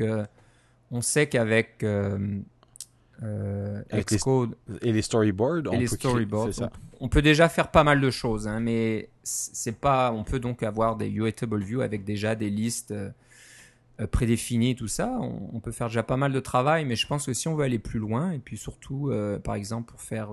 on 0.90 1.02
sait 1.02 1.28
qu'avec 1.28 1.86
euh, 3.24 3.84
Xcode 3.94 4.56
et 4.82 4.92
les 4.92 5.02
storyboards. 5.02 5.64
on, 5.68 5.78
peut 5.78 6.58
On, 7.00 7.08
peut 7.08 7.22
déjà 7.22 7.50
faire 7.50 7.70
pas 7.70 7.84
mal 7.84 8.02
de 8.02 8.10
choses, 8.10 8.48
hein, 8.48 8.60
mais 8.60 9.10
c'est 9.24 9.78
pas. 9.78 10.12
On 10.12 10.24
peut 10.24 10.40
donc 10.40 10.64
avoir 10.64 10.96
des 10.96 11.08
UITable 11.08 11.62
View 11.62 11.82
avec 11.82 12.04
déjà 12.04 12.36
des 12.36 12.50
listes 12.50 12.92
euh, 12.92 13.12
prédéfinies, 14.10 14.76
tout 14.76 14.88
ça. 14.88 15.20
On, 15.20 15.60
peut 15.60 15.72
faire 15.72 15.88
déjà 15.88 16.02
pas 16.02 16.18
mal 16.18 16.32
de 16.32 16.40
travail, 16.40 16.86
mais 16.86 16.96
je 16.96 17.06
pense 17.06 17.28
que 17.28 17.34
si 17.34 17.48
on 17.48 17.56
veut 17.56 17.66
aller 17.66 17.80
plus 17.80 18.00
loin, 18.00 18.32
et 18.32 18.40
puis 18.40 18.58
surtout, 18.58 19.10
euh, 19.12 19.38
par 19.38 19.54
exemple, 19.54 19.92
pour 19.92 20.02
faire 20.02 20.30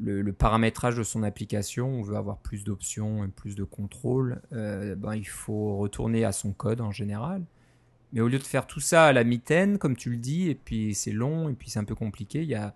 le, 0.00 0.32
paramétrage 0.32 0.96
de 0.96 1.02
son 1.02 1.22
application, 1.22 1.86
on 1.86 2.02
veut 2.02 2.16
avoir 2.16 2.38
plus 2.38 2.64
d'options, 2.64 3.28
plus 3.36 3.56
de 3.56 3.64
contrôle, 3.64 4.40
ben, 4.52 5.14
il 5.14 5.28
faut 5.28 5.76
retourner 5.76 6.24
à 6.24 6.32
son 6.32 6.52
code 6.52 6.80
en 6.80 6.92
général. 6.92 7.42
Mais 8.12 8.20
au 8.20 8.28
lieu 8.28 8.38
de 8.38 8.44
faire 8.44 8.66
tout 8.66 8.80
ça 8.80 9.06
à 9.06 9.12
la 9.12 9.24
mitaine, 9.24 9.78
comme 9.78 9.96
tu 9.96 10.10
le 10.10 10.16
dis, 10.16 10.48
et 10.48 10.54
puis 10.54 10.94
c'est 10.94 11.12
long, 11.12 11.48
et 11.48 11.52
puis 11.52 11.70
c'est 11.70 11.78
un 11.78 11.84
peu 11.84 11.94
compliqué, 11.94 12.42
il 12.42 12.48
y 12.48 12.54
a, 12.54 12.74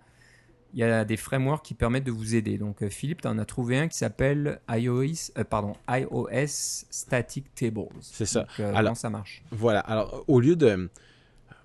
il 0.73 0.79
y 0.79 0.83
a 0.83 1.05
des 1.05 1.17
frameworks 1.17 1.65
qui 1.65 1.73
permettent 1.73 2.05
de 2.05 2.11
vous 2.11 2.35
aider. 2.35 2.57
Donc 2.57 2.83
euh, 2.83 2.89
Philippe, 2.89 3.21
tu 3.21 3.27
en 3.27 3.37
as 3.37 3.45
trouvé 3.45 3.77
un 3.77 3.87
qui 3.87 3.97
s'appelle 3.97 4.59
iOS, 4.69 5.31
euh, 5.37 5.43
pardon, 5.43 5.73
iOS 5.89 6.47
Static 6.47 7.53
Tables. 7.55 7.87
C'est 8.01 8.25
ça. 8.25 8.45
Euh, 8.59 8.69
Alors, 8.69 8.81
comment 8.81 8.95
ça 8.95 9.09
marche? 9.09 9.43
Voilà. 9.51 9.79
Alors 9.81 10.23
au 10.27 10.39
lieu 10.39 10.55
de 10.55 10.89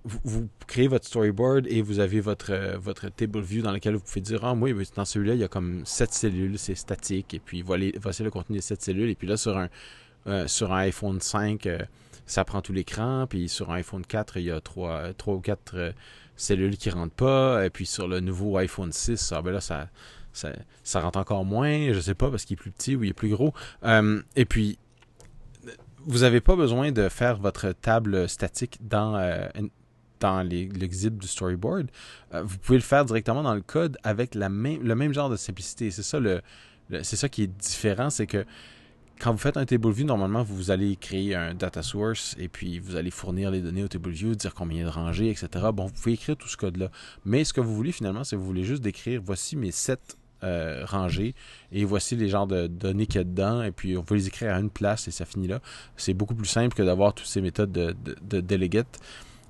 vous, 0.04 0.48
créez 0.66 0.88
votre 0.88 1.06
storyboard 1.06 1.66
et 1.68 1.82
vous 1.82 1.98
avez 1.98 2.20
votre, 2.20 2.78
votre 2.78 3.10
table 3.10 3.40
view 3.40 3.62
dans 3.62 3.72
lequel 3.72 3.94
vous 3.94 4.00
pouvez 4.02 4.22
dire 4.22 4.44
Ah, 4.44 4.54
oui, 4.54 4.74
dans 4.96 5.04
celui-là, 5.04 5.34
il 5.34 5.40
y 5.40 5.44
a 5.44 5.48
comme 5.48 5.84
7 5.84 6.12
cellules, 6.12 6.58
c'est 6.58 6.74
statique, 6.74 7.34
et 7.34 7.38
puis 7.38 7.62
voici 7.62 8.22
le 8.22 8.30
contenu 8.30 8.56
des 8.56 8.62
7 8.62 8.80
cellules, 8.80 9.10
et 9.10 9.14
puis 9.14 9.28
là, 9.28 9.36
sur 9.36 9.58
un, 9.58 9.68
sur 10.46 10.72
un 10.72 10.78
iPhone 10.78 11.20
5, 11.20 11.68
ça 12.30 12.44
prend 12.44 12.62
tout 12.62 12.72
l'écran. 12.72 13.26
Puis 13.28 13.48
sur 13.48 13.70
un 13.70 13.74
iPhone 13.74 14.04
4, 14.06 14.36
il 14.36 14.44
y 14.44 14.50
a 14.50 14.60
3, 14.60 15.14
3 15.14 15.34
ou 15.34 15.40
4 15.40 15.72
euh, 15.74 15.92
cellules 16.36 16.76
qui 16.76 16.90
rentrent 16.90 17.14
pas. 17.14 17.64
Et 17.64 17.70
puis 17.70 17.86
sur 17.86 18.08
le 18.08 18.20
nouveau 18.20 18.56
iPhone 18.56 18.92
6, 18.92 19.32
ah 19.32 19.42
ben 19.42 19.52
là, 19.52 19.60
ça, 19.60 19.88
ça, 20.32 21.00
rentre 21.00 21.18
encore 21.18 21.44
moins. 21.44 21.92
Je 21.92 22.00
sais 22.00 22.14
pas 22.14 22.30
parce 22.30 22.44
qu'il 22.44 22.54
est 22.54 22.62
plus 22.62 22.70
petit 22.70 22.96
ou 22.96 23.04
il 23.04 23.10
est 23.10 23.14
plus 23.14 23.30
gros. 23.30 23.52
Euh, 23.84 24.22
et 24.36 24.44
puis, 24.44 24.78
vous 26.06 26.20
n'avez 26.20 26.40
pas 26.40 26.56
besoin 26.56 26.92
de 26.92 27.08
faire 27.08 27.36
votre 27.36 27.72
table 27.72 28.28
statique 28.28 28.78
dans, 28.80 29.16
euh, 29.16 29.48
dans 30.20 30.44
du 30.44 31.26
storyboard. 31.26 31.90
vous 32.32 32.58
pouvez 32.58 32.78
le 32.78 32.84
faire 32.84 33.04
directement 33.04 33.42
dans 33.42 33.54
le 33.54 33.60
code 33.60 33.98
avec 34.02 34.34
la 34.34 34.48
même, 34.48 34.82
le 34.82 34.94
même 34.94 35.12
genre 35.12 35.30
de 35.30 35.36
simplicité. 35.36 35.90
C'est 35.90 36.02
ça 36.02 36.20
le 36.20 36.40
c'est 37.02 37.16
ça 37.16 37.28
qui 37.28 37.44
est 37.44 37.46
différent, 37.46 38.10
c'est 38.10 38.26
que 38.26 38.44
quand 39.20 39.32
vous 39.32 39.38
faites 39.38 39.56
un 39.56 39.66
table 39.66 39.90
view, 39.90 40.06
normalement, 40.06 40.42
vous 40.42 40.70
allez 40.70 40.96
créer 40.96 41.34
un 41.34 41.54
data 41.54 41.82
source 41.82 42.34
et 42.38 42.48
puis 42.48 42.78
vous 42.78 42.96
allez 42.96 43.10
fournir 43.10 43.50
les 43.50 43.60
données 43.60 43.84
au 43.84 43.88
table 43.88 44.10
view, 44.10 44.34
dire 44.34 44.54
combien 44.54 44.84
de 44.84 44.88
rangées, 44.88 45.28
etc. 45.28 45.48
Bon, 45.74 45.86
vous 45.86 45.92
pouvez 45.92 46.14
écrire 46.14 46.36
tout 46.36 46.48
ce 46.48 46.56
code-là. 46.56 46.90
Mais 47.24 47.44
ce 47.44 47.52
que 47.52 47.60
vous 47.60 47.74
voulez 47.74 47.92
finalement, 47.92 48.24
c'est 48.24 48.36
que 48.36 48.40
vous 48.40 48.46
voulez 48.46 48.64
juste 48.64 48.82
décrire 48.82 49.20
voici 49.22 49.56
mes 49.56 49.70
sept 49.70 50.16
euh, 50.42 50.86
rangées 50.86 51.34
et 51.70 51.84
voici 51.84 52.16
les 52.16 52.30
genres 52.30 52.46
de 52.46 52.66
données 52.66 53.06
qu'il 53.06 53.16
y 53.16 53.20
a 53.20 53.24
dedans 53.24 53.62
et 53.62 53.72
puis 53.72 53.98
on 53.98 54.02
peut 54.02 54.14
les 54.14 54.26
écrire 54.26 54.54
à 54.54 54.58
une 54.58 54.70
place 54.70 55.06
et 55.06 55.10
ça 55.10 55.26
finit 55.26 55.48
là. 55.48 55.60
C'est 55.98 56.14
beaucoup 56.14 56.34
plus 56.34 56.48
simple 56.48 56.74
que 56.74 56.82
d'avoir 56.82 57.12
toutes 57.12 57.26
ces 57.26 57.42
méthodes 57.42 57.72
de, 57.72 57.94
de, 58.02 58.16
de 58.22 58.40
delegate. 58.40 59.00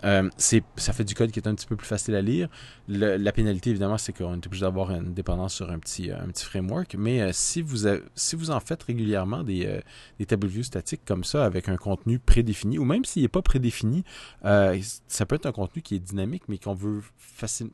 Euh, 0.04 0.28
ça 0.76 0.92
fait 0.92 1.04
du 1.04 1.14
code 1.14 1.30
qui 1.30 1.38
est 1.40 1.48
un 1.48 1.54
petit 1.54 1.66
peu 1.66 1.76
plus 1.76 1.86
facile 1.86 2.14
à 2.14 2.22
lire. 2.22 2.48
la 2.88 3.32
pénalité, 3.32 3.70
évidemment, 3.70 3.98
c'est 3.98 4.12
qu'on 4.12 4.34
est 4.34 4.46
obligé 4.46 4.62
d'avoir 4.62 4.90
une 4.90 5.14
dépendance 5.14 5.54
sur 5.54 5.70
un 5.70 5.78
petit, 5.78 6.10
un 6.10 6.28
petit 6.28 6.44
framework. 6.44 6.94
Mais 6.98 7.20
euh, 7.20 7.30
si, 7.32 7.62
vous 7.62 7.88
si 8.14 8.36
vous 8.36 8.50
en 8.50 8.60
faites 8.60 8.82
régulièrement 8.82 9.42
des, 9.42 9.66
euh, 9.66 10.24
table 10.26 10.46
views 10.46 10.62
statiques 10.62 11.02
comme 11.04 11.24
ça, 11.24 11.44
avec 11.44 11.68
un 11.68 11.76
contenu 11.76 12.18
prédéfini, 12.18 12.78
ou 12.78 12.84
même 12.84 13.04
s'il 13.04 13.22
n'est 13.22 13.28
pas 13.28 13.42
prédéfini, 13.42 14.04
ça 14.42 15.26
peut 15.26 15.36
être 15.36 15.46
un 15.46 15.52
contenu 15.52 15.82
qui 15.82 15.96
est 15.96 16.00
dynamique, 16.00 16.44
mais 16.48 16.58
qu'on 16.58 16.74
veut 16.74 17.02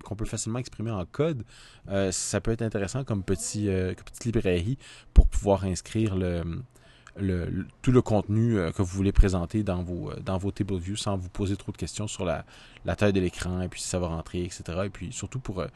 qu'on 0.05 0.17
peut 0.17 0.25
facilement 0.25 0.59
exprimer 0.59 0.91
en 0.91 1.05
code. 1.05 1.45
ça 2.11 2.41
peut 2.41 2.53
être 2.53 2.63
intéressant 2.63 3.05
comme 3.05 3.23
petit, 3.23 3.67
petite 3.67 4.25
librairie 4.25 4.79
pour 5.13 5.29
pouvoir 5.29 5.65
inscrire 5.65 6.17
le 6.17 6.43
tout 7.83 7.93
le 7.93 8.03
contenu 8.03 8.59
euh, 8.59 8.71
que 8.73 8.83
vous 8.83 8.97
voulez 8.97 9.13
présenter 9.13 9.63
dans 9.63 9.83
vos, 9.83 10.11
euh, 10.11 10.21
dans 10.25 10.39
vos 10.39 10.51
table 10.51 10.77
views 10.77 10.97
sans 10.97 11.17
vous 11.17 11.29
poser 11.29 11.57
trop 11.57 11.73
de 11.73 11.77
questions 11.77 12.07
sur 12.07 12.25
la, 12.25 12.45
taille 12.97 13.13
de 13.13 13.21
l'écran 13.21 13.61
et 13.63 13.69
puis 13.69 13.81
si 13.81 13.89
ça 13.89 13.99
va 13.99 14.09
rentrer, 14.09 14.45
etc. 14.45 14.63
Et 14.85 14.91
puis 14.91 15.13
surtout 15.13 15.41
pour 15.41 15.61
euh, 15.61 15.67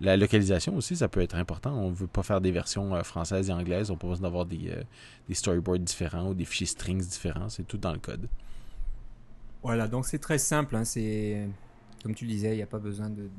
la 0.00 0.16
localisation 0.16 0.76
aussi, 0.76 0.96
ça 0.96 1.08
peut 1.08 1.20
être 1.20 1.36
important. 1.36 1.74
On 1.74 1.90
ne 1.90 1.94
veut 1.94 2.06
pas 2.06 2.22
faire 2.22 2.40
des 2.40 2.50
versions 2.50 3.02
françaises 3.02 3.48
et 3.50 3.52
anglaises. 3.52 3.90
On 3.90 3.96
besoin 3.96 4.20
d'avoir 4.20 4.44
des, 4.44 4.70
des 5.26 5.34
storyboards 5.34 5.78
différents 5.78 6.28
ou 6.28 6.34
des 6.34 6.44
fichiers 6.44 6.66
strings 6.66 7.00
différents. 7.00 7.48
C'est 7.48 7.66
tout 7.66 7.78
dans 7.78 7.92
le 7.92 7.98
code. 7.98 8.28
Voilà, 9.62 9.88
donc 9.88 10.04
c'est 10.06 10.18
très 10.18 10.36
simple. 10.36 10.76
Hein. 10.76 10.84
c'est 10.84 11.48
comme 12.02 12.14
tu 12.14 12.26
le 12.26 12.30
disais, 12.30 12.52
il 12.52 12.56
n'y 12.56 12.62
a 12.62 12.66
pas 12.66 12.78
besoin 12.78 13.08
de, 13.08 13.30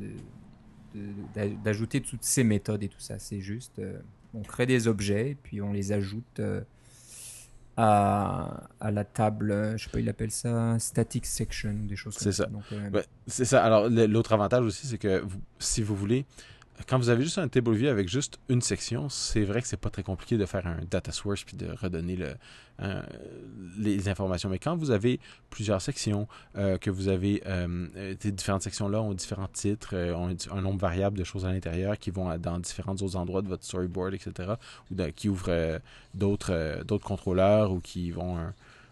d'ajouter 1.63 2.01
toutes 2.01 2.23
ces 2.23 2.43
méthodes 2.43 2.81
et 2.81 2.89
tout 2.89 2.99
ça. 2.99 3.19
C'est 3.19 3.39
juste, 3.39 3.79
on 4.33 4.41
crée 4.41 4.65
des 4.65 4.87
objets, 4.87 5.37
puis 5.43 5.61
on 5.61 5.71
les 5.71 5.91
ajoute 5.91 6.41
à, 7.77 8.63
à 8.79 8.91
la 8.91 9.03
table, 9.03 9.51
euh, 9.51 9.77
je 9.77 9.83
sais 9.85 9.89
pas, 9.89 9.99
il 9.99 10.09
appelle 10.09 10.31
ça 10.31 10.77
static 10.79 11.25
section, 11.25 11.73
des 11.73 11.95
choses 11.95 12.15
comme 12.17 12.23
C'est 12.23 12.31
ça. 12.31 12.45
ça. 12.45 12.49
Donc, 12.49 12.63
euh, 12.73 13.01
c'est 13.27 13.45
ça. 13.45 13.63
Alors, 13.63 13.87
l'autre 13.89 14.33
avantage 14.33 14.65
aussi, 14.65 14.87
c'est 14.87 14.97
que 14.97 15.19
vous- 15.21 15.39
si 15.59 15.83
vous 15.83 15.95
voulez, 15.95 16.25
quand 16.87 16.97
vous 16.97 17.09
avez 17.09 17.23
juste 17.23 17.37
un 17.37 17.47
table 17.47 17.73
view 17.73 17.87
avec 17.87 18.07
juste 18.07 18.39
une 18.49 18.61
section, 18.61 19.09
c'est 19.09 19.43
vrai 19.43 19.61
que 19.61 19.67
c'est 19.67 19.77
pas 19.77 19.89
très 19.89 20.03
compliqué 20.03 20.37
de 20.37 20.45
faire 20.45 20.67
un 20.67 20.77
data 20.89 21.11
source 21.11 21.43
puis 21.43 21.57
de 21.57 21.67
redonner 21.71 22.15
le, 22.15 22.35
les 23.77 24.09
informations. 24.09 24.49
Mais 24.49 24.59
quand 24.59 24.75
vous 24.75 24.91
avez 24.91 25.19
plusieurs 25.49 25.81
sections, 25.81 26.27
euh, 26.57 26.77
que 26.77 26.89
vous 26.89 27.07
avez 27.07 27.41
euh, 27.45 27.87
euh, 27.95 28.15
ces 28.19 28.31
différentes 28.31 28.61
sections-là 28.61 29.01
ont 29.01 29.13
différents 29.13 29.47
titres, 29.47 29.91
euh, 29.93 30.13
ont 30.13 30.35
un 30.51 30.61
nombre 30.61 30.79
variable 30.79 31.17
de 31.17 31.23
choses 31.23 31.45
à 31.45 31.51
l'intérieur 31.51 31.97
qui 31.97 32.11
vont 32.11 32.37
dans 32.37 32.59
différents 32.59 32.95
autres 32.95 33.15
endroits 33.15 33.41
de 33.41 33.47
votre 33.47 33.63
storyboard, 33.63 34.13
etc., 34.13 34.53
ou 34.91 34.95
qui 35.15 35.29
ouvrent 35.29 35.79
d'autres 36.13 36.99
contrôleurs 37.03 37.71
ou 37.71 37.79
qui 37.79 38.11
vont 38.11 38.37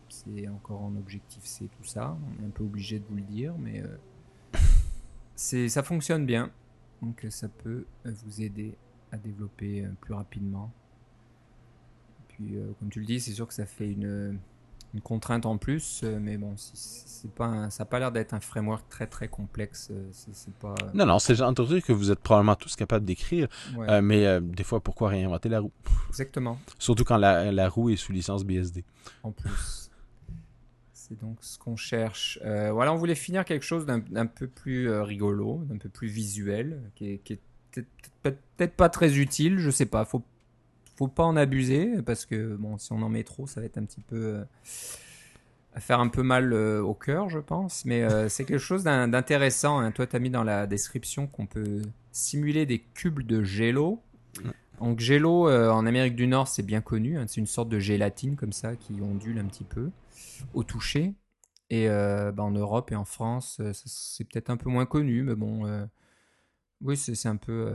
c'est 0.07 0.47
encore 0.47 0.83
en 0.83 0.95
objectif 0.95 1.43
C 1.43 1.67
tout 1.77 1.83
ça. 1.83 2.17
On 2.39 2.43
est 2.43 2.47
un 2.47 2.51
peu 2.51 2.63
obligé 2.63 2.99
de 2.99 3.05
vous 3.09 3.15
le 3.15 3.23
dire, 3.23 3.53
mais 3.57 3.81
euh, 3.81 3.97
c'est 5.35 5.67
ça 5.69 5.83
fonctionne 5.83 6.25
bien. 6.25 6.51
Donc 7.01 7.25
ça 7.29 7.49
peut 7.49 7.85
vous 8.05 8.41
aider 8.41 8.77
à 9.11 9.17
développer 9.17 9.83
euh, 9.83 9.89
plus 9.99 10.13
rapidement. 10.13 10.71
Puis, 12.35 12.57
euh, 12.57 12.71
comme 12.79 12.89
tu 12.89 12.99
le 12.99 13.05
dis, 13.05 13.19
c'est 13.19 13.31
sûr 13.31 13.47
que 13.47 13.53
ça 13.53 13.65
fait 13.65 13.87
une, 13.91 14.37
une 14.93 15.01
contrainte 15.01 15.45
en 15.45 15.57
plus, 15.57 16.01
euh, 16.03 16.19
mais 16.19 16.37
bon, 16.37 16.53
c'est 16.57 17.31
pas 17.31 17.45
un- 17.45 17.69
ça 17.69 17.83
n'a 17.83 17.89
pas 17.89 17.99
l'air 17.99 18.11
d'être 18.11 18.33
un 18.33 18.39
framework 18.39 18.87
très 18.89 19.07
très 19.07 19.27
complexe. 19.27 19.89
euh, 19.91 20.07
C'est 20.11 20.35
c'est 20.35 20.53
pas. 20.55 20.75
Non, 20.93 21.05
non, 21.05 21.19
c'est 21.19 21.35
de 21.35 21.53
truc 21.63 21.85
que 21.85 21.93
vous 21.93 22.11
êtes 22.11 22.19
probablement 22.19 22.55
tous 22.55 22.75
capables 22.75 23.05
d'écrire, 23.05 23.47
Ouais, 23.75 23.89
euh, 23.89 24.01
mais 24.01 24.25
euh, 24.25 24.39
des 24.39 24.63
fois, 24.63 24.79
pourquoi 24.81 25.09
réinventer 25.09 25.49
la 25.49 25.59
roue? 25.59 25.71
Exactement. 26.09 26.57
Surtout 26.79 27.03
quand 27.03 27.17
la, 27.17 27.51
la 27.51 27.69
roue 27.69 27.89
est 27.89 27.95
sous 27.95 28.11
licence 28.11 28.43
BSD. 28.43 28.83
En 29.23 29.31
plus, 29.31 29.89
c'est 30.93 31.19
donc 31.19 31.37
ce 31.41 31.57
qu'on 31.57 31.75
cherche. 31.75 32.39
Euh, 32.43 32.71
voilà, 32.71 32.93
on 32.93 32.97
voulait 32.97 33.15
finir 33.15 33.45
quelque 33.45 33.65
chose 33.65 33.85
d'un 33.99 34.25
peu 34.25 34.47
plus 34.47 34.89
rigolo, 35.01 35.61
d'un 35.65 35.77
peu 35.77 35.89
plus 35.89 36.07
visuel, 36.07 36.81
qui 36.95 37.09
est, 37.11 37.17
est 37.33 37.39
peut-être 37.71 37.87
peut- 38.21 38.35
peut-être 38.57 38.75
pas 38.75 38.89
très 38.89 39.17
utile. 39.17 39.57
Je 39.59 39.69
sais 39.69 39.85
pas. 39.85 40.05
Faut 40.05 40.23
faut 40.95 41.07
pas 41.07 41.23
en 41.23 41.35
abuser 41.35 42.01
parce 42.03 42.25
que 42.25 42.55
bon, 42.55 42.77
si 42.77 42.91
on 42.93 43.01
en 43.01 43.09
met 43.09 43.23
trop, 43.23 43.47
ça 43.47 43.59
va 43.61 43.65
être 43.65 43.77
un 43.77 43.85
petit 43.85 44.01
peu 44.01 44.15
euh, 44.15 44.43
à 45.73 45.79
faire 45.79 45.99
un 45.99 46.07
peu 46.07 46.21
mal 46.23 46.53
euh, 46.53 46.81
au 46.83 46.93
cœur, 46.93 47.29
je 47.29 47.39
pense. 47.39 47.85
Mais 47.85 48.03
euh, 48.03 48.29
c'est 48.29 48.45
quelque 48.45 48.59
chose 48.59 48.83
d'in- 48.83 49.07
d'intéressant. 49.07 49.79
hein. 49.79 49.91
Toi, 49.91 50.05
tu 50.07 50.15
as 50.15 50.19
mis 50.19 50.29
dans 50.29 50.43
la 50.43 50.67
description 50.67 51.27
qu'on 51.27 51.47
peut 51.47 51.81
simuler 52.11 52.65
des 52.65 52.79
cubes 52.79 53.21
de 53.23 53.43
Gelo. 53.43 54.01
Donc 54.81 54.99
Gelo 54.99 55.49
euh, 55.49 55.71
en 55.71 55.85
Amérique 55.85 56.15
du 56.15 56.27
Nord, 56.27 56.47
c'est 56.47 56.63
bien 56.63 56.81
connu. 56.81 57.17
hein. 57.17 57.25
C'est 57.27 57.41
une 57.41 57.47
sorte 57.47 57.69
de 57.69 57.79
gélatine 57.79 58.35
comme 58.35 58.53
ça 58.53 58.75
qui 58.75 58.93
ondule 59.01 59.39
un 59.39 59.45
petit 59.45 59.63
peu 59.65 59.89
au 60.53 60.63
toucher. 60.63 61.13
Et 61.69 61.87
bah, 61.87 62.43
en 62.43 62.51
Europe 62.51 62.91
et 62.91 62.95
en 62.95 63.05
France, 63.05 63.59
c'est 63.73 64.25
peut-être 64.25 64.51
un 64.51 64.57
peu 64.57 64.69
moins 64.69 64.85
connu, 64.85 65.23
mais 65.23 65.35
bon, 65.35 65.65
oui, 66.81 66.97
c'est 66.97 67.27
un 67.29 67.37
peu 67.37 67.71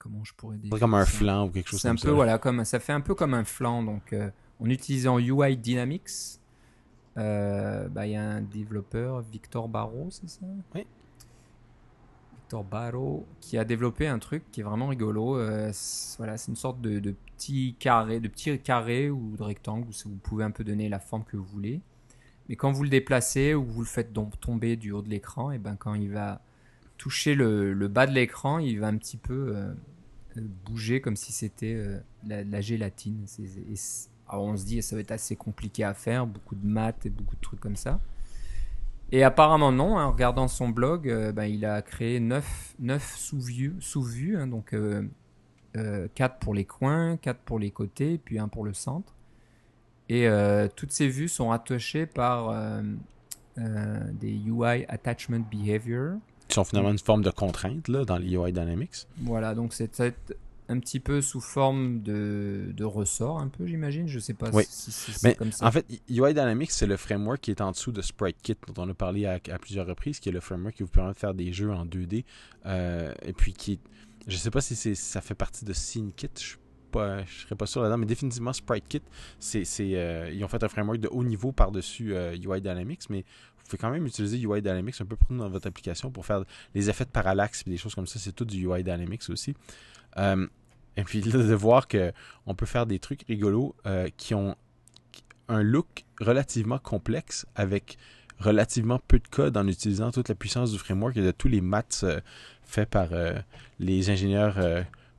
comment 0.00 0.24
je 0.24 0.32
pourrais 0.34 0.56
dire 0.56 0.70
comme 0.80 0.94
un 0.94 1.04
ça 1.04 1.10
flanc 1.18 1.46
ou 1.46 1.50
quelque 1.50 1.68
chose 1.68 1.82
comme 1.82 1.92
un 1.92 1.96
ça. 1.96 2.08
peu 2.08 2.10
voilà 2.14 2.38
comme 2.38 2.64
ça 2.64 2.80
fait 2.80 2.92
un 2.94 3.00
peu 3.02 3.14
comme 3.14 3.34
un 3.34 3.44
flanc 3.44 3.82
donc 3.84 4.12
euh, 4.12 4.30
en 4.58 4.68
utilisant 4.68 5.18
UI 5.20 5.56
Dynamics 5.56 6.40
euh, 7.18 7.88
bah, 7.88 8.06
il 8.06 8.12
y 8.12 8.16
a 8.16 8.22
un 8.22 8.40
développeur 8.40 9.20
Victor 9.20 9.68
Barrault 9.68 10.08
c'est 10.10 10.28
ça? 10.30 10.46
Oui. 10.74 10.86
Victor 12.38 12.64
Barrault 12.64 13.26
qui 13.40 13.58
a 13.58 13.64
développé 13.64 14.08
un 14.08 14.18
truc 14.18 14.42
qui 14.50 14.60
est 14.60 14.64
vraiment 14.64 14.88
rigolo 14.88 15.36
euh, 15.36 15.70
c'est- 15.72 16.16
voilà 16.16 16.36
c'est 16.36 16.50
une 16.50 16.56
sorte 16.56 16.80
de, 16.80 16.98
de 16.98 17.14
petit 17.36 17.76
carré 17.78 18.20
de 18.20 18.28
petit 18.28 18.58
carré 18.58 19.10
ou 19.10 19.36
de 19.36 19.42
rectangle 19.42 19.86
où 19.88 20.08
vous 20.08 20.16
pouvez 20.22 20.44
un 20.44 20.50
peu 20.50 20.64
donner 20.64 20.88
la 20.88 20.98
forme 20.98 21.24
que 21.24 21.36
vous 21.36 21.44
voulez 21.44 21.80
mais 22.48 22.56
quand 22.56 22.72
vous 22.72 22.82
le 22.84 22.88
déplacez 22.88 23.54
ou 23.54 23.64
vous 23.64 23.80
le 23.80 23.86
faites 23.86 24.12
tomber 24.40 24.76
du 24.76 24.92
haut 24.92 25.02
de 25.02 25.08
l'écran 25.10 25.50
et 25.52 25.58
ben 25.58 25.76
quand 25.76 25.94
il 25.94 26.10
va 26.10 26.40
toucher 27.00 27.34
le, 27.34 27.88
bas 27.88 28.06
de 28.06 28.12
l'écran 28.12 28.58
il 28.58 28.78
va 28.78 28.88
un 28.88 28.98
petit 28.98 29.16
peu 29.16 29.56
euh, 29.56 29.72
euh, 30.36 30.42
bouger 30.66 31.00
comme 31.00 31.16
si 31.16 31.32
c'était 31.32 31.74
euh, 31.74 31.98
la, 32.26 32.44
la 32.44 32.60
gélatine. 32.60 33.24
Alors 34.28 34.44
on 34.44 34.56
se 34.56 34.66
dit 34.66 34.82
ça 34.82 34.96
va 34.96 35.00
être 35.00 35.10
assez 35.10 35.34
compliqué 35.34 35.82
à 35.82 35.94
faire, 35.94 36.26
beaucoup 36.26 36.54
de 36.54 36.66
maths 36.66 37.06
et 37.06 37.10
beaucoup 37.10 37.36
de 37.36 37.40
trucs 37.40 37.58
comme 37.58 37.76
ça. 37.76 38.00
Et 39.12 39.24
apparemment 39.24 39.72
non, 39.72 39.98
hein, 39.98 40.04
en 40.04 40.12
regardant 40.12 40.46
son 40.46 40.68
blog, 40.68 41.08
euh, 41.08 41.32
ben, 41.32 41.46
il 41.46 41.64
a 41.64 41.80
créé 41.80 42.20
9, 42.20 42.76
sous-vues, 43.16 43.76
sous-vues 43.80 44.36
hein, 44.36 44.46
donc 44.46 44.76
4 46.14 46.38
pour 46.38 46.52
les 46.52 46.66
coins, 46.66 47.16
4 47.16 47.40
pour 47.40 47.58
les 47.58 47.70
côtés, 47.70 48.18
puis 48.18 48.38
1 48.38 48.48
pour 48.48 48.64
le 48.64 48.74
centre. 48.74 49.14
Et 50.10 50.28
toutes 50.74 50.90
ces 50.90 51.06
vues 51.06 51.28
sont 51.28 51.52
attachées 51.52 52.04
par 52.04 52.52
des 53.56 54.32
UI 54.32 54.84
Attachment 54.88 55.44
Behavior. 55.48 56.16
Qui 56.50 56.54
sont 56.54 56.64
finalement 56.64 56.90
une 56.90 56.98
forme 56.98 57.22
de 57.22 57.30
contrainte 57.30 57.88
là, 57.88 58.04
dans 58.04 58.18
les 58.18 58.34
UI 58.34 58.52
Dynamics. 58.52 59.06
Voilà, 59.22 59.54
donc 59.54 59.72
c'est 59.72 59.88
peut-être 59.88 60.36
un 60.68 60.78
petit 60.78 61.00
peu 61.00 61.20
sous 61.20 61.40
forme 61.40 62.00
de, 62.02 62.66
de 62.72 62.84
ressort, 62.84 63.40
un 63.40 63.48
peu, 63.48 63.66
j'imagine. 63.66 64.06
Je 64.06 64.20
sais 64.20 64.34
pas 64.34 64.50
Oui. 64.52 64.62
si, 64.68 64.92
si 64.92 65.10
c'est 65.12 65.34
comme 65.34 65.50
ça. 65.50 65.66
en 65.66 65.72
fait, 65.72 65.84
UI 66.08 66.32
Dynamics, 66.32 66.70
c'est 66.70 66.86
le 66.86 66.96
framework 66.96 67.40
qui 67.40 67.50
est 67.50 67.60
en 67.60 67.72
dessous 67.72 67.90
de 67.90 68.02
SpriteKit, 68.02 68.56
dont 68.72 68.84
on 68.84 68.88
a 68.88 68.94
parlé 68.94 69.26
à, 69.26 69.34
à 69.50 69.58
plusieurs 69.58 69.86
reprises, 69.86 70.20
qui 70.20 70.28
est 70.28 70.32
le 70.32 70.38
framework 70.40 70.76
qui 70.76 70.84
vous 70.84 70.88
permet 70.88 71.12
de 71.12 71.18
faire 71.18 71.34
des 71.34 71.52
jeux 71.52 71.72
en 71.72 71.84
2D. 71.86 72.24
euh, 72.66 73.12
et 73.24 73.32
puis 73.32 73.52
qui. 73.52 73.80
Je 74.28 74.36
sais 74.36 74.50
pas 74.50 74.60
si 74.60 74.76
ça 74.94 75.20
fait 75.20 75.34
partie 75.34 75.64
de 75.64 75.72
SceneKit, 75.72 76.28
je 76.36 76.40
suis 76.40 76.56
pas, 76.92 77.24
je 77.24 77.42
serais 77.46 77.54
pas 77.56 77.66
sûr 77.66 77.80
là-dedans, 77.82 77.98
mais 77.98 78.06
définitivement 78.06 78.52
SpriteKit, 78.52 79.00
c'est, 79.38 79.64
c'est, 79.64 79.92
euh, 79.96 80.30
ils 80.32 80.44
ont 80.44 80.48
fait 80.48 80.62
un 80.62 80.68
framework 80.68 80.98
de 81.00 81.08
haut 81.08 81.24
niveau 81.24 81.52
par-dessus 81.52 82.14
euh, 82.14 82.36
UI 82.36 82.60
Dynamics, 82.60 83.08
mais 83.10 83.24
pouvez 83.70 83.80
quand 83.80 83.90
même 83.90 84.06
utiliser 84.06 84.38
UI 84.38 84.62
Dynamics 84.62 84.96
un 85.00 85.04
peu 85.04 85.16
partout 85.16 85.36
dans 85.36 85.48
votre 85.48 85.66
application 85.66 86.10
pour 86.10 86.26
faire 86.26 86.44
les 86.74 86.90
effets 86.90 87.04
de 87.04 87.10
parallaxe 87.10 87.62
et 87.66 87.70
des 87.70 87.76
choses 87.76 87.94
comme 87.94 88.06
ça. 88.06 88.18
C'est 88.18 88.32
tout 88.32 88.44
du 88.44 88.66
UI 88.66 88.82
Dynamics 88.82 89.28
aussi. 89.30 89.54
Euh, 90.16 90.46
et 90.96 91.04
puis 91.04 91.20
là, 91.22 91.38
de 91.38 91.54
voir 91.54 91.88
que 91.88 92.12
on 92.46 92.54
peut 92.54 92.66
faire 92.66 92.86
des 92.86 92.98
trucs 92.98 93.22
rigolos 93.28 93.74
euh, 93.86 94.08
qui 94.16 94.34
ont 94.34 94.56
un 95.48 95.62
look 95.62 96.04
relativement 96.20 96.78
complexe 96.78 97.46
avec 97.54 97.96
relativement 98.38 98.98
peu 99.06 99.18
de 99.18 99.28
code 99.28 99.56
en 99.56 99.66
utilisant 99.66 100.10
toute 100.10 100.28
la 100.28 100.34
puissance 100.34 100.72
du 100.72 100.78
framework 100.78 101.16
et 101.16 101.22
de 101.22 101.30
tous 101.30 101.48
les 101.48 101.60
maths 101.60 102.00
euh, 102.04 102.20
faits 102.62 102.88
par 102.88 103.08
les 103.80 104.10
ingénieurs 104.10 104.58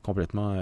complètement 0.04 0.62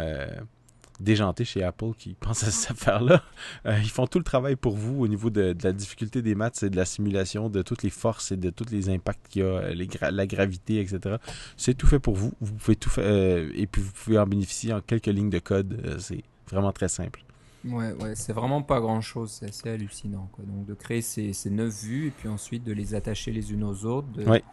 déjantés 1.00 1.46
chez 1.46 1.64
Apple 1.64 1.92
qui 1.98 2.14
pensent 2.20 2.44
à 2.44 2.52
cette 2.52 2.72
affaire-là. 2.72 3.24
Euh, 3.66 3.78
ils 3.82 3.90
font 3.90 4.08
tout 4.08 4.18
le 4.20 4.24
travail 4.24 4.56
pour 4.56 4.76
vous 4.76 5.02
au 5.02 5.08
niveau 5.08 5.30
de, 5.30 5.54
de 5.54 5.64
la 5.64 5.72
difficulté 5.74 6.22
des 6.22 6.36
maths 6.36 6.64
et 6.64 6.70
de 6.70 6.76
la 6.76 6.86
simulation 6.86 7.50
de 7.50 7.62
toutes 7.62 7.84
les 7.84 7.90
forces 7.90 8.32
et 8.32 8.38
de 8.38 8.50
tous 8.50 8.66
les 8.72 8.90
impacts 8.90 9.28
qu'il 9.30 9.44
y 9.44 9.46
a, 9.46 9.70
les 9.74 9.88
gra- 9.88 10.12
la 10.12 10.28
gravité, 10.28 10.80
etc. 10.82 11.16
C'est 11.58 11.74
tout 11.76 11.88
fait 11.88 12.00
pour 12.00 12.16
vous. 12.16 12.34
Vous 12.42 12.54
pouvez 12.54 12.76
tout 12.76 12.90
faire 12.90 13.04
euh, 13.06 13.50
et 13.56 13.68
puis 13.68 13.82
vous 13.82 13.92
pouvez 13.92 14.18
en 14.20 14.26
bénéficier 14.28 14.74
en 14.74 14.82
quelques 14.82 15.08
lignes 15.08 15.30
de 15.30 15.40
code. 15.40 15.82
Euh, 15.86 15.98
c'est 16.00 16.24
vraiment 16.52 16.72
très 16.72 16.90
simple. 16.90 17.24
Ouais, 17.66 17.92
ouais, 18.02 18.16
c'est 18.16 18.32
vraiment 18.32 18.62
pas 18.62 18.80
grand 18.80 19.02
chose, 19.02 19.32
c'est 19.32 19.50
assez 19.50 19.70
hallucinant. 19.70 20.30
Quoi. 20.32 20.46
Donc 20.46 20.66
de 20.66 20.74
créer 20.74 21.02
ces, 21.02 21.34
ces 21.34 21.50
9 21.50 21.84
vues 21.84 22.08
et 22.08 22.12
puis 22.12 22.30
ensuite 22.30 22.64
de 22.64 22.72
les 22.72 22.96
attacher 22.96 23.32
les 23.34 23.52
unes 23.52 23.64
aux 23.66 23.84
autres, 23.86 24.08
de 24.14 24.24
Ouais. 24.24 24.44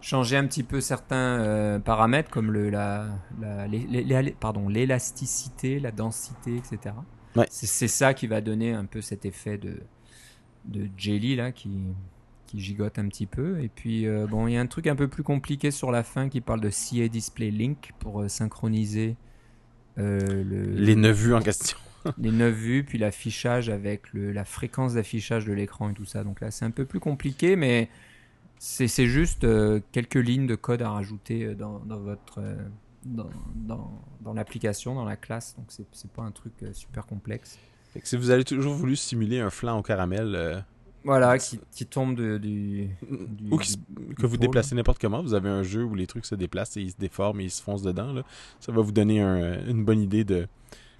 Changer 0.00 0.36
un 0.36 0.46
petit 0.46 0.62
peu 0.62 0.80
certains 0.80 1.40
euh, 1.40 1.78
paramètres 1.78 2.30
comme 2.30 2.52
le, 2.52 2.70
la, 2.70 3.08
la- 3.40 3.66
les- 3.66 3.86
les- 3.86 4.04
les- 4.04 4.30
pardon, 4.32 4.68
l'élasticité, 4.68 5.80
la 5.80 5.90
densité, 5.90 6.56
etc. 6.56 6.94
Ouais. 7.34 7.46
C'est, 7.50 7.88
ça 7.88 8.14
qui 8.14 8.26
va 8.26 8.40
donner 8.40 8.72
un 8.72 8.84
peu 8.86 9.00
cet 9.00 9.24
effet 9.26 9.58
de, 9.58 9.80
de 10.66 10.88
jelly 10.96 11.36
là 11.36 11.52
qui, 11.52 11.70
qui 12.46 12.60
gigote 12.60 12.98
un 12.98 13.08
petit 13.08 13.26
peu. 13.26 13.60
Et 13.60 13.68
puis 13.68 14.06
euh, 14.06 14.26
bon, 14.26 14.46
il 14.46 14.54
y 14.54 14.56
a 14.56 14.60
un 14.60 14.66
truc 14.66 14.86
un 14.86 14.96
peu 14.96 15.08
plus 15.08 15.22
compliqué 15.22 15.70
sur 15.70 15.90
la 15.90 16.02
fin 16.02 16.28
qui 16.28 16.40
parle 16.40 16.60
de 16.60 16.70
CA 16.70 17.08
Display 17.08 17.50
Link 17.50 17.90
pour 17.98 18.22
euh, 18.22 18.28
synchroniser 18.28 19.16
le, 19.96 20.42
Les 20.74 20.94
neuf 20.94 21.16
vues 21.16 21.34
en 21.34 21.40
question. 21.40 21.78
les 22.18 22.30
9 22.30 22.54
vues, 22.54 22.84
puis 22.84 22.98
l'affichage 22.98 23.68
avec 23.68 24.12
le, 24.12 24.32
la 24.32 24.44
fréquence 24.44 24.94
d'affichage 24.94 25.44
de 25.44 25.52
l'écran 25.52 25.90
et 25.90 25.94
tout 25.94 26.04
ça. 26.04 26.24
Donc 26.24 26.40
là, 26.40 26.50
c'est 26.50 26.64
un 26.64 26.70
peu 26.70 26.84
plus 26.84 27.00
compliqué, 27.00 27.56
mais 27.56 27.88
c'est 28.58 29.06
juste 29.06 29.44
euh, 29.44 29.80
quelques 29.92 30.14
lignes 30.16 30.46
de 30.46 30.54
code 30.54 30.82
à 30.82 30.90
rajouter 30.90 31.44
euh, 31.44 31.54
dans, 31.54 31.78
dans 31.80 31.98
votre 32.00 32.40
euh, 32.40 32.56
dans, 33.04 33.28
dans, 33.54 34.02
dans 34.20 34.32
l'application, 34.34 34.94
dans 34.94 35.04
la 35.04 35.16
classe. 35.16 35.54
Donc 35.56 35.66
c'est 35.92 36.10
pas 36.12 36.22
un 36.22 36.32
truc 36.32 36.52
euh, 36.62 36.72
super 36.72 37.06
complexe. 37.06 37.58
Fait 37.92 38.00
que 38.00 38.08
si 38.08 38.16
vous 38.16 38.30
avez 38.30 38.44
toujours 38.44 38.74
voulu 38.74 38.96
simuler 38.96 39.40
un 39.40 39.50
flan 39.50 39.78
au 39.78 39.82
caramel, 39.82 40.64
Voilà, 41.04 41.38
qui, 41.38 41.60
qui 41.70 41.86
tombe 41.86 42.16
de, 42.16 42.36
du, 42.36 42.88
du- 43.10 43.50
ou 43.52 43.58
qui 43.58 43.70
se- 43.72 43.76
du 43.76 44.14
que 44.16 44.26
vous 44.26 44.36
déplacez 44.36 44.74
n'importe 44.74 45.00
comment, 45.00 45.22
vous 45.22 45.34
avez 45.34 45.48
un 45.48 45.62
jeu 45.62 45.84
où 45.84 45.94
les 45.94 46.06
trucs 46.08 46.26
se 46.26 46.34
déplacent 46.34 46.76
et 46.76 46.82
ils 46.82 46.90
se 46.90 46.96
déforment 46.98 47.40
et 47.40 47.44
ils 47.44 47.50
se 47.50 47.62
foncent 47.62 47.82
dedans, 47.82 48.12
là, 48.12 48.22
ça 48.60 48.72
va 48.72 48.82
vous 48.82 48.90
donner 48.92 49.20
un- 49.22 49.64
une 49.68 49.84
bonne 49.84 50.00
idée 50.00 50.24
de 50.24 50.48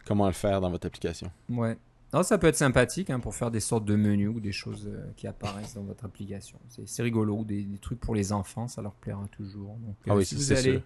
comment 0.06 0.26
le 0.26 0.32
faire 0.32 0.60
dans 0.60 0.70
votre 0.70 0.86
application. 0.86 1.30
Ouais. 1.50 1.76
Non, 2.16 2.22
ça 2.22 2.38
peut 2.38 2.46
être 2.46 2.56
sympathique 2.56 3.10
hein, 3.10 3.20
pour 3.20 3.34
faire 3.34 3.50
des 3.50 3.60
sortes 3.60 3.84
de 3.84 3.94
menus 3.94 4.30
ou 4.34 4.40
des 4.40 4.50
choses 4.52 4.88
euh, 4.90 5.04
qui 5.16 5.26
apparaissent 5.26 5.74
dans 5.74 5.82
votre 5.82 6.06
application. 6.06 6.58
C'est 6.86 7.02
rigolo, 7.02 7.44
des, 7.44 7.62
des 7.62 7.76
trucs 7.76 8.00
pour 8.00 8.14
les 8.14 8.32
enfants, 8.32 8.68
ça 8.68 8.80
leur 8.80 8.94
plaira 8.94 9.28
toujours. 9.28 9.76
Donc, 9.76 9.96
Ah 10.08 10.16
oui, 10.16 10.24
si 10.24 10.34
vous 10.34 10.52
allez 10.52 10.62
sûr. 10.78 10.82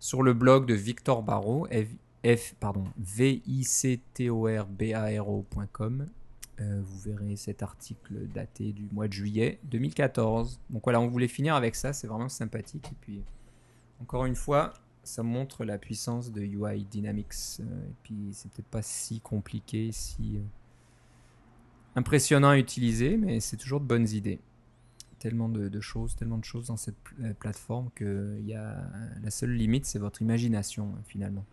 sur 0.00 0.22
le 0.24 0.34
blog 0.34 0.66
de 0.66 0.74
Victor 0.74 1.22
Barrault, 1.22 1.68
F, 1.70 1.86
F- 2.24 2.54
pardon, 2.58 2.82
v 2.98 3.42
i 3.46 3.62
c 3.62 4.00
t 4.12 4.28
o 4.28 4.48
r 4.48 4.66
b 4.66 4.92
a 4.92 5.04
r 5.22 5.28
o.com, 5.28 6.08
euh, 6.60 6.82
vous 6.84 6.98
verrez 6.98 7.36
cet 7.36 7.62
article 7.62 8.26
daté 8.34 8.72
du 8.72 8.88
mois 8.90 9.06
de 9.06 9.12
juillet 9.12 9.60
2014. 9.70 10.58
Donc 10.70 10.82
voilà, 10.82 11.00
on 11.00 11.06
voulait 11.06 11.28
finir 11.28 11.54
avec 11.54 11.76
ça, 11.76 11.92
c'est 11.92 12.08
vraiment 12.08 12.28
sympathique. 12.28 12.88
Et 12.90 12.96
puis, 13.02 13.22
encore 14.00 14.24
une 14.26 14.34
fois, 14.34 14.72
ça 15.06 15.22
montre 15.22 15.64
la 15.64 15.78
puissance 15.78 16.32
de 16.32 16.42
UI 16.42 16.84
Dynamics. 16.84 17.60
euh, 17.60 17.64
et 17.64 17.94
puis, 18.02 18.16
c'est 18.32 18.50
peut-être 18.52 18.66
pas 18.68 18.82
si 18.82 19.20
compliqué, 19.20 19.90
si 19.92 20.36
euh, 20.36 20.40
impressionnant 21.94 22.50
à 22.50 22.58
utiliser, 22.58 23.16
mais 23.16 23.40
c'est 23.40 23.56
toujours 23.56 23.80
de 23.80 23.86
bonnes 23.86 24.08
idées. 24.08 24.40
Tellement 25.18 25.48
de, 25.48 25.68
de 25.68 25.80
choses, 25.80 26.14
tellement 26.14 26.38
de 26.38 26.44
choses 26.44 26.66
dans 26.66 26.76
cette 26.76 26.96
pl- 26.98 27.30
euh, 27.30 27.34
plateforme 27.34 27.88
que 27.94 28.38
y 28.44 28.54
a 28.54 28.84
la 29.22 29.30
seule 29.30 29.52
limite, 29.54 29.86
c'est 29.86 29.98
votre 29.98 30.20
imagination 30.22 30.92
finalement. 31.06 31.44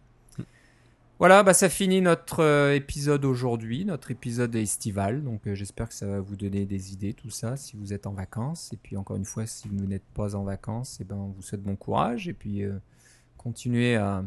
Voilà, 1.19 1.43
bah 1.43 1.53
ça 1.53 1.69
finit 1.69 2.01
notre 2.01 2.73
épisode 2.73 3.23
aujourd'hui, 3.23 3.85
notre 3.85 4.11
épisode 4.11 4.53
estival. 4.55 5.23
Donc 5.23 5.47
euh, 5.47 5.55
j'espère 5.55 5.87
que 5.87 5.93
ça 5.93 6.05
va 6.07 6.19
vous 6.19 6.35
donner 6.35 6.65
des 6.65 6.91
idées, 6.91 7.13
tout 7.13 7.29
ça, 7.29 7.55
si 7.55 7.77
vous 7.77 7.93
êtes 7.93 8.07
en 8.07 8.11
vacances. 8.13 8.73
Et 8.73 8.77
puis 8.77 8.97
encore 8.97 9.15
une 9.15 9.23
fois, 9.23 9.45
si 9.45 9.69
vous 9.69 9.85
n'êtes 9.85 10.03
pas 10.15 10.35
en 10.35 10.43
vacances, 10.43 10.99
et 10.99 11.05
ben, 11.05 11.15
on 11.15 11.27
vous 11.29 11.41
souhaite 11.41 11.63
bon 11.63 11.77
courage. 11.77 12.27
Et 12.27 12.33
puis 12.33 12.63
euh, 12.63 12.77
continuez 13.43 13.95
à, 13.95 14.23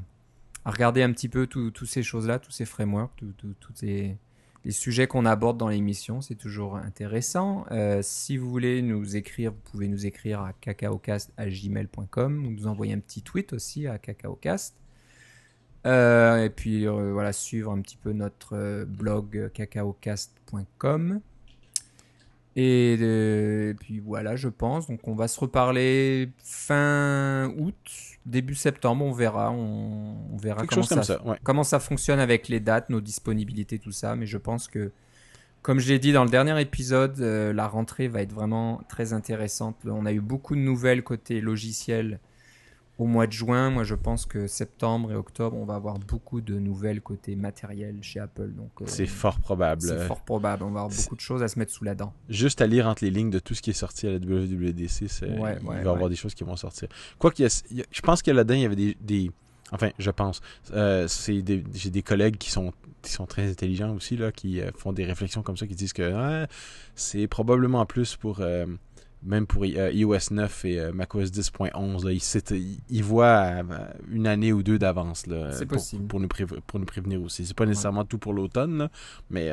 regarder 0.64 1.02
un 1.02 1.12
petit 1.12 1.28
peu 1.28 1.46
tout- 1.46 1.70
toutes 1.70 1.88
ces 1.88 2.02
choses-là, 2.02 2.38
tous 2.40 2.50
ces 2.50 2.64
frameworks, 2.64 3.22
tous 3.36 3.82
les 3.82 4.16
sujets 4.72 5.06
qu'on 5.06 5.24
aborde 5.24 5.58
dans 5.58 5.68
l'émission. 5.68 6.20
C'est 6.20 6.34
toujours 6.34 6.76
intéressant. 6.76 7.66
Euh, 7.70 8.00
si 8.02 8.36
vous 8.36 8.50
voulez 8.50 8.82
nous 8.82 9.14
écrire, 9.16 9.52
vous 9.52 9.60
pouvez 9.70 9.86
nous 9.88 10.06
écrire 10.06 10.40
à 10.40 10.52
cacaocast.gmail.com 10.54 12.46
ou 12.46 12.50
nous 12.50 12.66
envoyer 12.66 12.92
un 12.94 12.98
petit 12.98 13.22
tweet 13.22 13.52
aussi 13.52 13.86
à 13.86 13.98
cacaocast. 13.98 14.74
Euh, 15.86 16.44
et 16.44 16.50
puis 16.50 16.86
euh, 16.88 17.12
voilà, 17.12 17.32
suivre 17.32 17.70
un 17.70 17.80
petit 17.80 17.96
peu 17.96 18.12
notre 18.12 18.84
blog 18.84 19.50
cacaocast.com. 19.52 21.20
Et, 22.59 22.96
euh, 23.00 23.70
et 23.70 23.74
puis 23.74 24.00
voilà, 24.00 24.34
je 24.34 24.48
pense. 24.48 24.88
Donc 24.88 25.07
on 25.07 25.14
va 25.14 25.28
se 25.28 25.38
reparler 25.38 26.30
fin 26.42 27.52
août, 27.59 27.76
début 28.24 28.54
septembre, 28.54 29.04
on 29.04 29.12
verra. 29.12 29.50
On, 29.50 30.16
on 30.32 30.36
verra 30.38 30.62
Quelque 30.62 30.70
comment 30.70 30.82
chose 30.82 30.88
comme 30.88 31.02
ça, 31.02 31.18
ça, 31.18 31.26
ouais. 31.26 31.36
comment 31.44 31.64
ça 31.64 31.78
fonctionne 31.78 32.18
avec 32.18 32.48
les 32.48 32.59
dates, 32.59 32.88
nos 32.88 33.02
disponibilités, 33.02 33.78
tout 33.78 33.92
ça. 33.92 34.16
Mais 34.16 34.24
je 34.24 34.38
pense 34.38 34.68
que, 34.68 34.90
comme 35.61 35.80
je 35.80 35.88
l'ai 35.88 35.98
dit 35.98 36.12
dans 36.12 36.24
le 36.24 36.30
dernier 36.30 36.59
épisode, 36.59 37.20
euh, 37.20 37.52
la 37.52 37.68
rentrée 37.68 38.09
va 38.09 38.22
être 38.22 38.32
vraiment 38.32 38.80
très 38.88 39.12
intéressante. 39.12 39.76
On 39.84 40.07
a 40.07 40.12
eu 40.12 40.20
beaucoup 40.20 40.57
de 40.57 40.61
nouvelles 40.61 41.02
côté 41.02 41.42
logiciel 41.42 42.20
au 42.99 43.07
mois 43.07 43.26
de 43.26 43.32
juin. 43.32 43.70
Moi, 43.70 43.84
je 43.84 43.94
pense 43.94 44.24
que 44.26 44.47
septembre 44.47 45.12
et 45.12 45.14
octobre, 45.14 45.57
on 45.57 45.64
va 45.64 45.74
avoir 45.74 45.99
beaucoup 45.99 46.40
de 46.40 46.59
nouvelles 46.59 47.01
côté 47.01 47.36
matériel 47.36 47.97
chez 48.03 48.20
Apple. 48.20 48.49
Donc, 48.53 48.70
euh, 48.80 48.84
C'est 48.86 49.07
fort 49.07 49.38
probable. 49.38 49.82
c'est 49.82 50.07
fort 50.07 50.22
probable. 50.24 50.62
On 50.64 50.70
va 50.70 50.80
avoir 50.82 50.97
beaucoup 50.97 51.16
de 51.16 51.20
choses 51.20 51.42
à 51.42 51.49
se 51.49 51.59
mettre 51.59 51.72
sous 51.72 51.84
la 51.84 51.94
dent. 51.94 52.12
Juste 52.28 52.61
à 52.62 52.66
lire 52.66 52.86
entre 52.86 53.05
les 53.05 53.11
lignes 53.11 53.30
de 53.30 53.38
tout 53.38 53.55
ce 53.55 53.62
qui 53.62 53.70
est 53.70 53.74
sorti 53.74 54.07
à 54.07 54.11
la 54.12 54.18
WWDC, 54.18 55.09
c'est- 55.09 55.38
Ouais, 55.38 55.57
il 55.61 55.66
va 55.66 55.74
y 55.76 55.78
avoir 55.80 56.09
des 56.09 56.16
choses 56.16 56.34
qui 56.34 56.44
vont 56.44 56.57
sortir. 56.57 56.88
Quoi 57.18 57.30
qu'il 57.30 57.44
y 57.44 57.49
a- 57.80 57.84
je 57.90 58.01
pense 58.01 58.22
que 58.22 58.30
là-dedans, 58.30 58.55
il 58.55 58.61
y 58.62 58.64
avait 58.66 58.76
des, 58.76 58.97
des- 59.01 59.30
enfin, 59.72 59.90
je 59.99 60.11
pense, 60.11 60.40
euh, 60.72 61.07
c'est 61.09 61.42
des- 61.42 61.62
j'ai 61.74 61.90
des 61.90 62.03
collègues 62.03 62.36
qui 62.38 62.51
sont 62.51 62.72
qui 63.03 63.12
sont 63.12 63.26
très 63.26 63.49
intelligents 63.49 63.94
aussi 63.94 64.16
là, 64.16 64.32
qui 64.32 64.61
euh, 64.61 64.72
font 64.74 64.92
des 64.92 65.05
réflexions 65.05 65.40
comme 65.42 65.57
ça, 65.57 65.68
qui 65.68 65.76
disent 65.76 65.92
que 65.92 66.44
c'est 66.97 67.28
probablement 67.28 67.86
plus 67.86 68.16
pour 68.16 68.40
même 69.22 69.46
pour 69.46 69.64
euh, 69.64 69.90
iOS 69.92 70.30
9 70.30 70.64
et 70.64 70.78
euh, 70.80 70.92
macOS 70.92 71.30
10.11, 71.30 72.04
là, 72.04 72.12
ils, 72.12 72.78
ils 72.88 73.04
voient 73.04 73.26
euh, 73.26 73.62
une 74.10 74.26
année 74.26 74.52
ou 74.52 74.62
deux 74.62 74.78
d'avance 74.78 75.24
pour, 75.68 76.08
pour 76.08 76.20
nous 76.20 76.28
pour 76.66 76.80
nous 76.80 76.86
prévenir 76.86 77.22
aussi. 77.22 77.46
C'est 77.46 77.56
pas 77.56 77.66
nécessairement 77.66 78.04
tout 78.04 78.18
pour 78.18 78.32
l'automne, 78.32 78.88
mais 79.30 79.52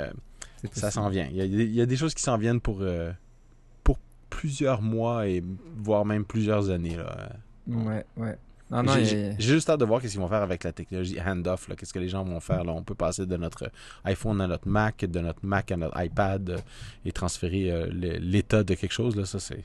ça 0.71 0.91
s'en 0.91 1.09
vient. 1.09 1.27
Il 1.31 1.37
y, 1.37 1.41
a, 1.41 1.45
il 1.45 1.73
y 1.73 1.81
a 1.81 1.85
des 1.85 1.95
choses 1.97 2.13
qui 2.13 2.23
s'en 2.23 2.37
viennent 2.37 2.61
pour, 2.61 2.83
pour 3.83 3.97
plusieurs 4.29 4.81
mois 4.81 5.27
et 5.27 5.43
voire 5.77 6.05
même 6.05 6.25
plusieurs 6.25 6.69
années. 6.69 6.97
Là. 6.97 7.31
Ouais, 7.67 8.05
ouais. 8.17 8.37
Non, 8.71 8.81
non, 8.81 8.93
J'ai- 9.03 9.29
a- 9.31 9.39
juste 9.39 9.69
hâte 9.69 9.79
de 9.79 9.85
voir 9.85 10.01
qu'est-ce 10.01 10.13
qu'ils 10.13 10.21
vont 10.21 10.27
faire 10.27 10.41
avec 10.41 10.63
la 10.63 10.71
technologie 10.71 11.17
handoff. 11.21 11.67
là. 11.67 11.75
Qu'est-ce 11.75 11.93
que 11.93 11.99
les 11.99 12.09
gens 12.09 12.23
vont 12.23 12.39
faire. 12.39 12.63
Là? 12.63 12.71
On 12.73 12.81
peut 12.83 12.95
passer 12.95 13.25
de 13.25 13.37
notre 13.37 13.69
iPhone 14.05 14.41
à 14.41 14.47
notre 14.47 14.67
Mac, 14.67 15.05
de 15.05 15.19
notre 15.19 15.45
Mac 15.45 15.71
à 15.71 15.77
notre 15.77 16.01
iPad 16.01 16.49
euh, 16.49 16.57
et 17.05 17.11
transférer 17.11 17.71
euh, 17.71 17.87
l'état 18.19 18.63
de 18.63 18.73
quelque 18.73 18.91
chose. 18.93 19.15
Là. 19.15 19.25
Ça, 19.25 19.39
c'est, 19.39 19.63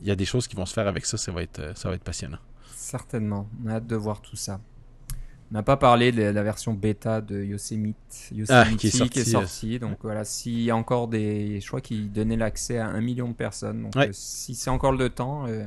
Il 0.00 0.06
y 0.06 0.10
a 0.10 0.16
des 0.16 0.24
choses 0.24 0.46
qui 0.48 0.56
vont 0.56 0.64
se 0.66 0.72
faire 0.72 0.86
avec 0.88 1.04
ça. 1.04 1.16
Ça 1.18 1.32
va 1.32 1.42
être, 1.42 1.58
euh, 1.58 1.72
ça 1.74 1.88
va 1.90 1.94
être 1.96 2.04
passionnant. 2.04 2.38
certainement. 2.74 3.48
On 3.64 3.68
a 3.68 3.74
hâte 3.74 3.86
de 3.86 3.96
voir 3.96 4.20
tout 4.22 4.36
ça. 4.36 4.60
On 5.50 5.54
n'a 5.54 5.62
pas 5.62 5.76
parlé 5.76 6.12
de 6.12 6.22
la 6.22 6.42
version 6.42 6.72
bêta 6.72 7.20
de 7.20 7.42
Yosemite, 7.44 7.96
Yosemite 8.32 8.50
Ah, 8.50 8.64
qui 8.78 8.86
est 8.86 8.90
qui 8.90 8.96
sortie, 8.96 9.18
est 9.20 9.24
sortie. 9.24 9.78
Donc 9.78 9.98
voilà, 10.02 10.24
s'il 10.24 10.60
y 10.62 10.70
a 10.70 10.76
encore 10.76 11.08
des. 11.08 11.60
Je 11.60 11.66
crois 11.66 11.82
qu'il 11.82 12.10
donnait 12.10 12.38
l'accès 12.38 12.78
à 12.78 12.86
un 12.88 13.00
million 13.02 13.28
de 13.28 13.34
personnes. 13.34 13.82
Donc 13.82 13.94
Ouais. 13.96 14.08
euh, 14.08 14.12
si 14.14 14.54
c'est 14.54 14.70
encore 14.70 14.92
le 14.92 15.10
temps, 15.10 15.44
euh, 15.46 15.66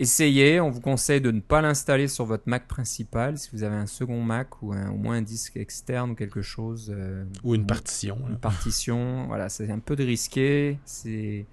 essayez. 0.00 0.60
On 0.60 0.70
vous 0.70 0.80
conseille 0.80 1.20
de 1.20 1.30
ne 1.30 1.40
pas 1.40 1.60
l'installer 1.60 2.08
sur 2.08 2.24
votre 2.24 2.44
Mac 2.46 2.66
principal. 2.66 3.38
Si 3.38 3.50
vous 3.52 3.62
avez 3.62 3.76
un 3.76 3.86
second 3.86 4.20
Mac 4.22 4.60
ou 4.62 4.72
un- 4.72 4.90
au 4.90 4.96
moins 4.96 5.16
un 5.16 5.22
disque 5.22 5.56
externe 5.56 6.10
ou 6.10 6.14
quelque 6.14 6.42
chose. 6.42 6.92
euh, 6.92 7.24
Ou 7.44 7.54
une 7.54 7.66
partition. 7.66 8.18
une 8.28 8.38
partition. 8.38 9.26
Voilà, 9.28 9.48
c'est 9.48 9.70
un 9.70 9.78
peu 9.78 9.94
de 9.96 10.04
risqué. 10.04 10.78
C'est. 10.84 11.46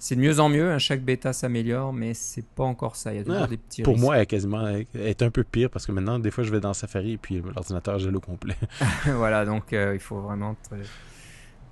C'est 0.00 0.14
de 0.14 0.20
mieux 0.20 0.38
en 0.38 0.48
mieux, 0.48 0.70
hein, 0.70 0.78
chaque 0.78 1.02
bêta 1.02 1.32
s'améliore, 1.32 1.92
mais 1.92 2.14
c'est 2.14 2.44
pas 2.46 2.62
encore 2.62 2.94
ça. 2.94 3.12
Il 3.12 3.16
y 3.16 3.18
a 3.20 3.24
toujours 3.24 3.42
Ah, 3.42 3.46
des 3.48 3.56
petits 3.56 3.82
Pour 3.82 3.94
risques. 3.94 4.04
moi, 4.04 4.14
elle 4.16 4.22
est 4.22 4.26
quasiment 4.26 4.64
elle 4.68 4.86
est 4.94 5.22
un 5.22 5.30
peu 5.30 5.42
pire 5.42 5.70
parce 5.70 5.86
que 5.86 5.90
maintenant, 5.92 6.20
des 6.20 6.30
fois, 6.30 6.44
je 6.44 6.52
vais 6.52 6.60
dans 6.60 6.72
Safari 6.72 7.14
et 7.14 7.16
puis 7.18 7.40
l'ordinateur 7.42 7.98
gèle 7.98 8.14
au 8.14 8.20
complet. 8.20 8.54
voilà, 9.06 9.44
donc 9.44 9.72
euh, 9.72 9.94
il 9.94 10.00
faut 10.00 10.20
vraiment 10.20 10.52
être 10.52 10.80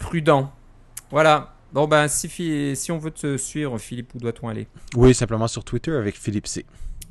prudent. 0.00 0.52
Voilà. 1.10 1.54
Bon, 1.72 1.86
ben, 1.86 2.08
si, 2.08 2.74
si 2.76 2.92
on 2.92 2.98
veut 2.98 3.10
te 3.10 3.36
suivre, 3.36 3.78
Philippe, 3.78 4.14
où 4.14 4.18
doit-on 4.18 4.48
aller? 4.48 4.66
Oui, 4.94 5.14
simplement 5.14 5.48
sur 5.48 5.64
Twitter 5.64 5.92
avec 5.92 6.16
Philippe 6.16 6.46
C. 6.46 6.64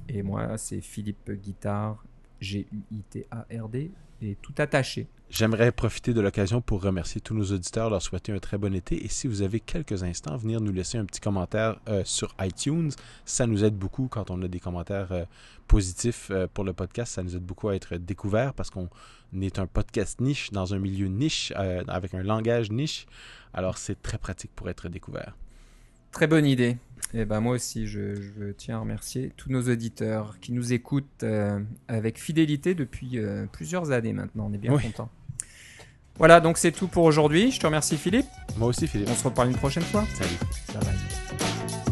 Et 0.10 0.24
moi, 0.24 0.58
c'est 0.58 0.82
Philippe 0.82 1.32
Guitard, 1.32 2.04
G-U-I-T-A-R-D, 2.40 3.92
et 4.22 4.36
tout 4.42 4.54
attaché. 4.58 5.08
J'aimerais 5.30 5.72
profiter 5.72 6.14
de 6.14 6.22
l'occasion 6.22 6.62
pour 6.62 6.82
remercier 6.84 7.20
tous 7.20 7.34
nos 7.34 7.52
auditeurs, 7.52 7.90
leur 7.90 8.02
souhaiter 8.02 8.32
un 8.32 8.38
très 8.38 8.58
bon 8.58 8.74
été 8.76 9.04
et 9.04 9.08
si 9.08 9.28
vous 9.28 9.42
avez 9.42 9.60
quelques 9.60 10.04
instants, 10.04 10.38
venir 10.38 10.62
nous 10.62 10.72
laisser 10.72 10.98
un 10.98 11.06
petit 11.06 11.20
commentaire 11.20 11.78
euh, 11.90 12.04
sur 12.06 12.36
iTunes. 12.40 12.92
Ça 13.26 13.48
nous 13.48 13.64
aide 13.64 13.76
beaucoup 13.76 14.08
quand 14.08 14.30
on 14.30 14.42
a 14.44 14.48
des 14.48 14.60
commentaires 14.60 15.12
euh, 15.12 15.26
positifs 15.68 16.30
euh, 16.30 16.48
pour 16.54 16.64
le 16.64 16.74
podcast. 16.74 17.14
Ça 17.14 17.24
nous 17.24 17.36
aide 17.36 17.44
beaucoup 17.44 17.70
à 17.70 17.76
être 17.76 17.98
découvert 17.98 18.54
parce 18.54 18.70
qu'on 18.70 18.88
est 19.42 19.58
un 19.58 19.66
podcast 19.66 20.22
niche 20.22 20.52
dans 20.52 20.74
un 20.74 20.80
milieu 20.80 21.08
niche 21.08 21.52
avec 21.56 22.14
un 22.14 22.24
langage 22.24 22.72
niche. 22.72 23.08
Alors 23.54 23.78
c'est 23.78 24.02
très 24.02 24.20
pratique 24.20 24.52
pour 24.56 24.70
être 24.70 24.90
découvert. 24.90 25.36
Très 26.12 26.28
bonne 26.28 26.46
idée. 26.46 26.78
Et 27.14 27.24
ben, 27.26 27.40
moi 27.40 27.54
aussi, 27.56 27.88
je, 27.88 28.16
je 28.16 28.52
tiens 28.52 28.78
à 28.78 28.80
remercier 28.80 29.32
tous 29.38 29.50
nos 29.50 29.62
auditeurs 29.62 30.38
qui 30.42 30.52
nous 30.52 30.74
écoutent 30.74 31.24
euh, 31.24 31.60
avec 31.88 32.20
fidélité 32.20 32.74
depuis 32.76 33.20
euh, 33.20 33.46
plusieurs 33.52 33.92
années 33.92 34.12
maintenant. 34.14 34.48
On 34.50 34.54
est 34.54 34.58
bien 34.58 34.74
Oui. 34.74 34.84
contents. 34.84 35.10
Voilà, 36.18 36.40
donc 36.40 36.58
c'est 36.58 36.72
tout 36.72 36.88
pour 36.88 37.04
aujourd'hui. 37.04 37.52
Je 37.52 37.60
te 37.60 37.66
remercie, 37.66 37.98
Philippe. 37.98 38.26
Moi 38.58 38.70
aussi, 38.70 38.88
Philippe. 38.88 39.10
On 39.12 39.16
se 39.16 39.24
reparle 39.26 39.50
une 39.50 39.58
prochaine 39.58 39.84
fois. 39.84 40.06
Salut. 40.16 40.38
Va. 40.74 41.85